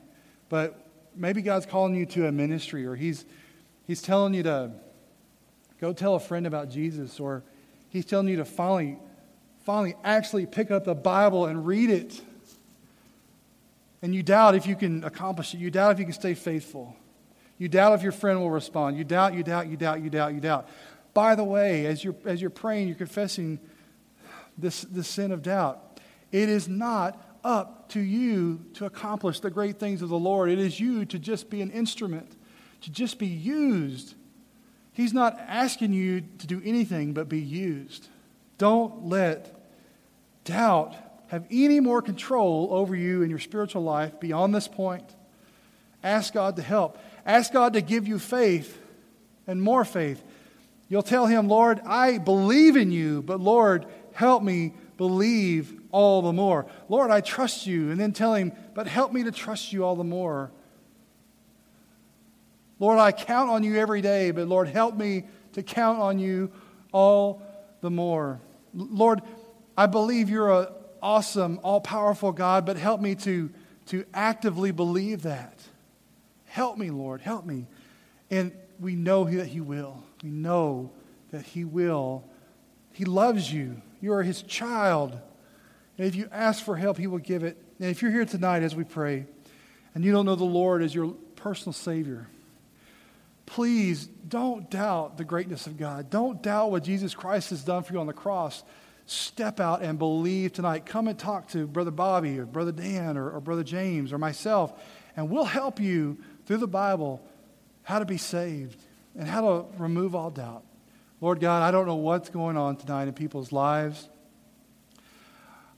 But 0.50 0.88
maybe 1.16 1.42
God's 1.42 1.66
calling 1.66 1.96
you 1.96 2.06
to 2.08 2.28
a 2.28 2.32
ministry, 2.32 2.86
or 2.86 2.96
He's, 2.96 3.26
he's 3.86 4.02
telling 4.02 4.34
you 4.34 4.44
to 4.44 4.72
go 5.80 5.94
tell 5.94 6.16
a 6.16 6.20
friend 6.20 6.48
about 6.48 6.70
Jesus, 6.70 7.20
or 7.20 7.44
He's 7.90 8.06
telling 8.06 8.28
you 8.28 8.38
to 8.38 8.46
finally, 8.46 8.98
finally 9.64 9.96
actually 10.04 10.46
pick 10.46 10.72
up 10.72 10.86
the 10.86 10.96
Bible 10.96 11.46
and 11.46 11.66
read 11.66 11.90
it. 11.90 12.22
And 14.02 14.14
you 14.14 14.22
doubt 14.22 14.56
if 14.56 14.68
you 14.68 14.76
can 14.76 15.04
accomplish 15.04 15.54
it. 15.54 15.58
You 15.58 15.72
doubt 15.72 15.94
if 15.94 16.00
you 16.00 16.06
can 16.06 16.14
stay 16.14 16.34
faithful. 16.34 16.96
You 17.58 17.70
doubt 17.70 17.94
if 17.94 18.04
your 18.04 18.12
friend 18.12 18.40
will 18.40 18.52
respond. 18.52 18.98
You 18.98 19.04
doubt, 19.04 19.34
you 19.34 19.44
doubt, 19.44 19.68
you 19.68 19.78
doubt, 19.78 20.02
you 20.02 20.10
doubt, 20.10 20.34
you 20.34 20.42
doubt. 20.42 20.68
By 21.16 21.34
the 21.34 21.46
way, 21.46 21.86
as 21.86 22.04
you're, 22.04 22.16
as 22.26 22.42
you're 22.42 22.50
praying, 22.52 22.90
you're 22.90 22.98
confessing 22.98 23.58
this, 24.58 24.82
this 24.82 25.08
sin 25.08 25.32
of 25.32 25.42
doubt. 25.42 26.00
It 26.32 26.50
is 26.50 26.68
not 26.68 27.40
up 27.42 27.88
to 27.90 28.02
you 28.02 28.66
to 28.74 28.86
accomplish 28.86 29.40
the 29.40 29.50
great 29.50 29.80
things 29.80 30.02
of 30.02 30.10
the 30.10 30.20
Lord. 30.20 30.50
It 30.50 30.60
is 30.60 30.78
you 30.78 31.06
to 31.06 31.18
just 31.18 31.50
be 31.50 31.62
an 31.62 31.72
instrument, 31.72 32.36
to 32.82 32.92
just 32.92 33.18
be 33.18 33.28
used. 33.28 34.14
He's 34.92 35.14
not 35.14 35.40
asking 35.40 35.94
you 35.94 36.22
to 36.40 36.48
do 36.48 36.62
anything 36.66 37.14
but 37.14 37.30
be 37.30 37.40
used. 37.40 38.10
Don't 38.58 39.06
let 39.06 39.56
doubt 40.44 40.96
have 41.28 41.46
any 41.50 41.80
more 41.80 42.02
control 42.02 42.68
over 42.72 42.94
you 42.94 43.22
in 43.22 43.30
your 43.30 43.40
spiritual 43.40 43.84
life 43.84 44.20
beyond 44.20 44.54
this 44.54 44.68
point. 44.68 45.16
Ask 46.04 46.34
God 46.34 46.58
to 46.58 46.62
help. 46.62 46.98
Ask 47.26 47.54
God 47.54 47.72
to 47.74 47.82
give 47.82 48.06
you 48.06 48.20
faith 48.20 48.78
and 49.48 49.62
more 49.62 49.86
faith. 49.86 50.22
You'll 50.88 51.04
tell 51.04 51.26
Him, 51.26 51.48
Lord, 51.48 51.82
I 51.86 52.18
believe 52.18 52.76
in 52.76 52.92
you, 52.92 53.22
but 53.22 53.40
Lord, 53.40 53.86
help 54.14 54.44
me 54.44 54.74
believe 54.98 55.80
all 55.92 56.22
the 56.22 56.34
more. 56.34 56.66
Lord, 56.90 57.12
I 57.12 57.22
trust 57.22 57.66
you. 57.66 57.92
And 57.92 58.00
then 58.00 58.12
tell 58.12 58.34
him, 58.34 58.52
but 58.74 58.88
help 58.88 59.14
me 59.14 59.24
to 59.24 59.32
trust 59.32 59.72
you 59.72 59.86
all 59.86 59.96
the 59.96 60.04
more. 60.04 60.52
Lord, 62.80 63.00
I 63.00 63.12
count 63.12 63.50
on 63.50 63.64
you 63.64 63.78
every 63.78 64.02
day, 64.02 64.32
but 64.32 64.48
Lord, 64.48 64.68
help 64.68 64.96
me 64.96 65.24
to 65.54 65.64
count 65.64 66.00
on 66.00 66.20
you 66.20 66.52
all 66.92 67.42
the 67.82 67.90
more. 67.90 68.42
Lord, 68.74 69.22
I 69.78 69.86
believe 69.86 70.30
you're 70.30 70.64
an 70.64 70.68
awesome, 71.02 71.60
all 71.64 71.80
powerful 71.80 72.34
God, 72.34 72.66
but 72.66 72.76
help 72.76 73.00
me 73.00 73.16
to, 73.16 73.50
to 73.88 74.06
actively 74.14 74.72
believe 74.72 75.22
that. 75.22 75.62
Help 76.46 76.78
me, 76.78 76.90
Lord, 76.90 77.22
help 77.22 77.46
me. 77.46 77.68
And 78.30 78.52
we 78.80 78.96
know 78.96 79.24
that 79.30 79.48
He 79.48 79.62
will. 79.62 80.04
We 80.26 80.32
know 80.32 80.90
that 81.30 81.44
He 81.46 81.66
will. 81.66 82.24
He 82.94 83.06
loves 83.06 83.54
you. 83.54 83.80
You 84.02 84.12
are 84.14 84.24
His 84.24 84.42
child. 84.42 85.12
And 86.00 86.08
if 86.08 86.16
you 86.16 86.28
ask 86.32 86.66
for 86.66 86.76
help, 86.76 86.98
He 86.98 87.06
will 87.06 87.20
give 87.20 87.44
it. 87.44 87.62
And 87.80 87.92
if 87.92 88.02
you're 88.02 88.10
here 88.10 88.26
tonight 88.26 88.64
as 88.64 88.76
we 88.76 88.84
pray 88.84 89.28
and 89.94 90.04
you 90.04 90.12
don't 90.12 90.26
know 90.26 90.36
the 90.36 90.44
Lord 90.44 90.82
as 90.82 90.96
your 90.96 91.14
personal 91.36 91.74
Savior, 91.74 92.26
please 93.46 94.08
don't 94.08 94.68
doubt 94.72 95.18
the 95.18 95.24
greatness 95.24 95.68
of 95.68 95.78
God. 95.78 96.10
Don't 96.10 96.42
doubt 96.42 96.72
what 96.72 96.84
Jesus 96.84 97.14
Christ 97.14 97.52
has 97.52 97.64
done 97.64 97.84
for 97.84 97.94
you 97.94 98.00
on 98.00 98.08
the 98.08 98.14
cross. 98.14 98.64
Step 99.06 99.60
out 99.60 99.84
and 99.84 100.00
believe 100.00 100.54
tonight. 100.54 100.88
Come 100.88 101.08
and 101.08 101.20
talk 101.20 101.50
to 101.50 101.68
Brother 101.68 101.92
Bobby 101.92 102.40
or 102.40 102.48
Brother 102.48 102.72
Dan 102.72 103.16
or, 103.16 103.30
or 103.30 103.42
Brother 103.42 103.64
James 103.64 104.12
or 104.12 104.18
myself, 104.18 104.74
and 105.16 105.30
we'll 105.30 105.46
help 105.46 105.80
you 105.80 106.18
through 106.48 106.58
the 106.58 106.68
Bible 106.68 107.22
how 107.84 108.00
to 108.00 108.06
be 108.06 108.18
saved 108.18 108.85
and 109.18 109.28
how 109.28 109.42
to 109.42 109.66
remove 109.78 110.16
all 110.16 110.30
doubt. 110.30 110.64
Lord 111.22 111.40
God, 111.40 111.64
I 111.64 111.72
don't 111.72 111.88
know 111.88 111.96
what's 111.96 112.30
going 112.30 112.58
on 112.58 112.76
tonight 112.78 113.08
in 113.08 113.14
people's 113.14 113.52
lives 113.52 114.10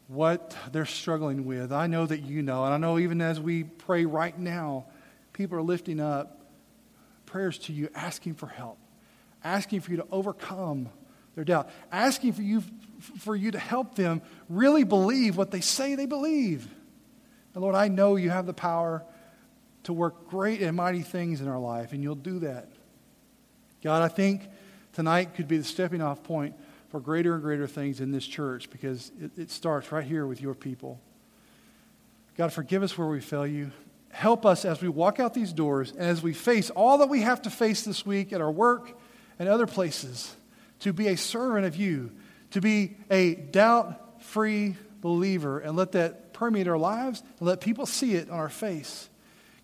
what 0.08 0.56
they're 0.72 0.86
struggling 0.86 1.46
with. 1.46 1.72
I 1.72 1.88
know 1.88 2.06
that 2.06 2.22
you 2.22 2.42
know. 2.42 2.64
And 2.64 2.74
I 2.74 2.78
know 2.78 2.98
even 2.98 3.22
as 3.22 3.40
we 3.40 3.64
pray 3.64 4.06
right 4.06 4.38
now, 4.38 4.86
people 5.34 5.58
are 5.58 5.62
lifting 5.62 6.00
up 6.00 6.46
prayers 7.26 7.58
to 7.60 7.74
you, 7.74 7.90
asking 7.94 8.36
for 8.36 8.48
help, 8.48 8.78
asking 9.44 9.82
for 9.82 9.92
you 9.92 9.98
to 9.98 10.08
overcome 10.12 10.90
their 11.36 11.44
doubt, 11.44 11.70
asking 11.92 12.34
for 12.34 12.42
you, 12.42 12.64
for 13.20 13.36
you 13.36 13.52
to 13.52 13.60
help 13.60 13.96
them 13.96 14.22
really 14.50 14.84
believe 14.84 15.36
what 15.36 15.52
they 15.52 15.62
say 15.62 15.96
they 15.96 16.06
believe. 16.06 16.68
And 17.54 17.62
Lord, 17.62 17.76
I 17.76 17.90
know 17.90 18.16
you 18.16 18.30
have 18.30 18.46
the 18.46 18.54
power 18.54 19.04
to 19.84 19.94
work 19.94 20.30
great 20.30 20.62
and 20.62 20.76
mighty 20.76 21.02
things 21.02 21.42
in 21.42 21.48
our 21.48 21.60
life, 21.60 21.92
and 21.92 22.02
you'll 22.02 22.16
do 22.16 22.40
that. 22.40 22.70
God, 23.84 24.02
I 24.02 24.08
think 24.08 24.44
tonight 24.94 25.36
could 25.36 25.48
be 25.48 25.58
the 25.58 25.64
stepping 25.64 26.02
off 26.02 26.24
point 26.24 26.56
for 26.90 27.00
greater 27.00 27.34
and 27.34 27.44
greater 27.44 27.68
things 27.68 28.00
in 28.00 28.12
this 28.12 28.26
church 28.26 28.70
because 28.70 29.12
it, 29.22 29.32
it 29.38 29.52
starts 29.52 29.92
right 29.92 30.06
here 30.06 30.26
with 30.26 30.42
your 30.42 30.54
people. 30.54 31.00
God, 32.38 32.54
forgive 32.54 32.84
us 32.84 32.98
where 32.98 33.08
we 33.08 33.20
fail 33.20 33.46
you. 33.46 33.72
Help 34.10 34.46
us 34.46 34.64
as 34.64 34.82
we 34.82 34.88
walk 34.88 35.20
out 35.20 35.34
these 35.34 35.54
doors 35.54 35.92
and 35.92 36.02
as 36.02 36.24
we 36.24 36.34
face 36.34 36.70
all 36.70 37.00
that 37.00 37.10
we 37.10 37.22
have 37.22 37.42
to 37.44 37.50
face 37.50 37.84
this 37.84 38.06
week 38.06 38.32
at 38.32 38.42
our 38.42 38.52
work 38.52 38.98
and 39.38 39.50
other 39.50 39.68
places 39.68 40.36
to 40.80 40.94
be 40.94 41.08
a 41.08 41.18
servant 41.18 41.66
of 41.66 41.76
you, 41.76 42.12
to 42.52 42.62
be 42.62 42.96
a 43.10 43.36
doubt 43.36 44.24
free 44.24 44.76
believer, 45.02 45.60
and 45.60 45.76
let 45.76 45.92
that 45.94 46.34
permeate 46.34 46.68
our 46.68 46.78
lives 46.78 47.22
and 47.40 47.48
let 47.48 47.62
people 47.62 47.86
see 47.86 48.16
it 48.16 48.30
on 48.30 48.38
our 48.38 48.50
face. 48.50 49.10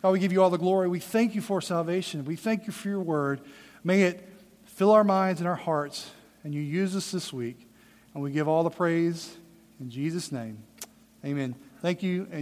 God, 0.01 0.11
we 0.11 0.19
give 0.19 0.33
you 0.33 0.43
all 0.43 0.49
the 0.49 0.57
glory. 0.57 0.87
We 0.87 0.99
thank 0.99 1.33
you 1.35 1.41
for 1.41 1.61
salvation. 1.61 2.25
We 2.25 2.35
thank 2.35 2.67
you 2.67 2.73
for 2.73 2.89
your 2.89 2.99
word. 2.99 3.41
May 3.83 4.03
it 4.03 4.27
fill 4.65 4.91
our 4.91 5.03
minds 5.03 5.41
and 5.41 5.47
our 5.47 5.55
hearts 5.55 6.09
and 6.43 6.53
you 6.53 6.61
use 6.61 6.95
us 6.95 7.11
this 7.11 7.31
week. 7.31 7.69
And 8.13 8.21
we 8.21 8.31
give 8.31 8.47
all 8.47 8.63
the 8.63 8.69
praise 8.69 9.35
in 9.79 9.89
Jesus' 9.89 10.31
name. 10.31 10.63
Amen. 11.25 11.55
Thank 11.81 12.03
you. 12.03 12.27
And 12.31 12.41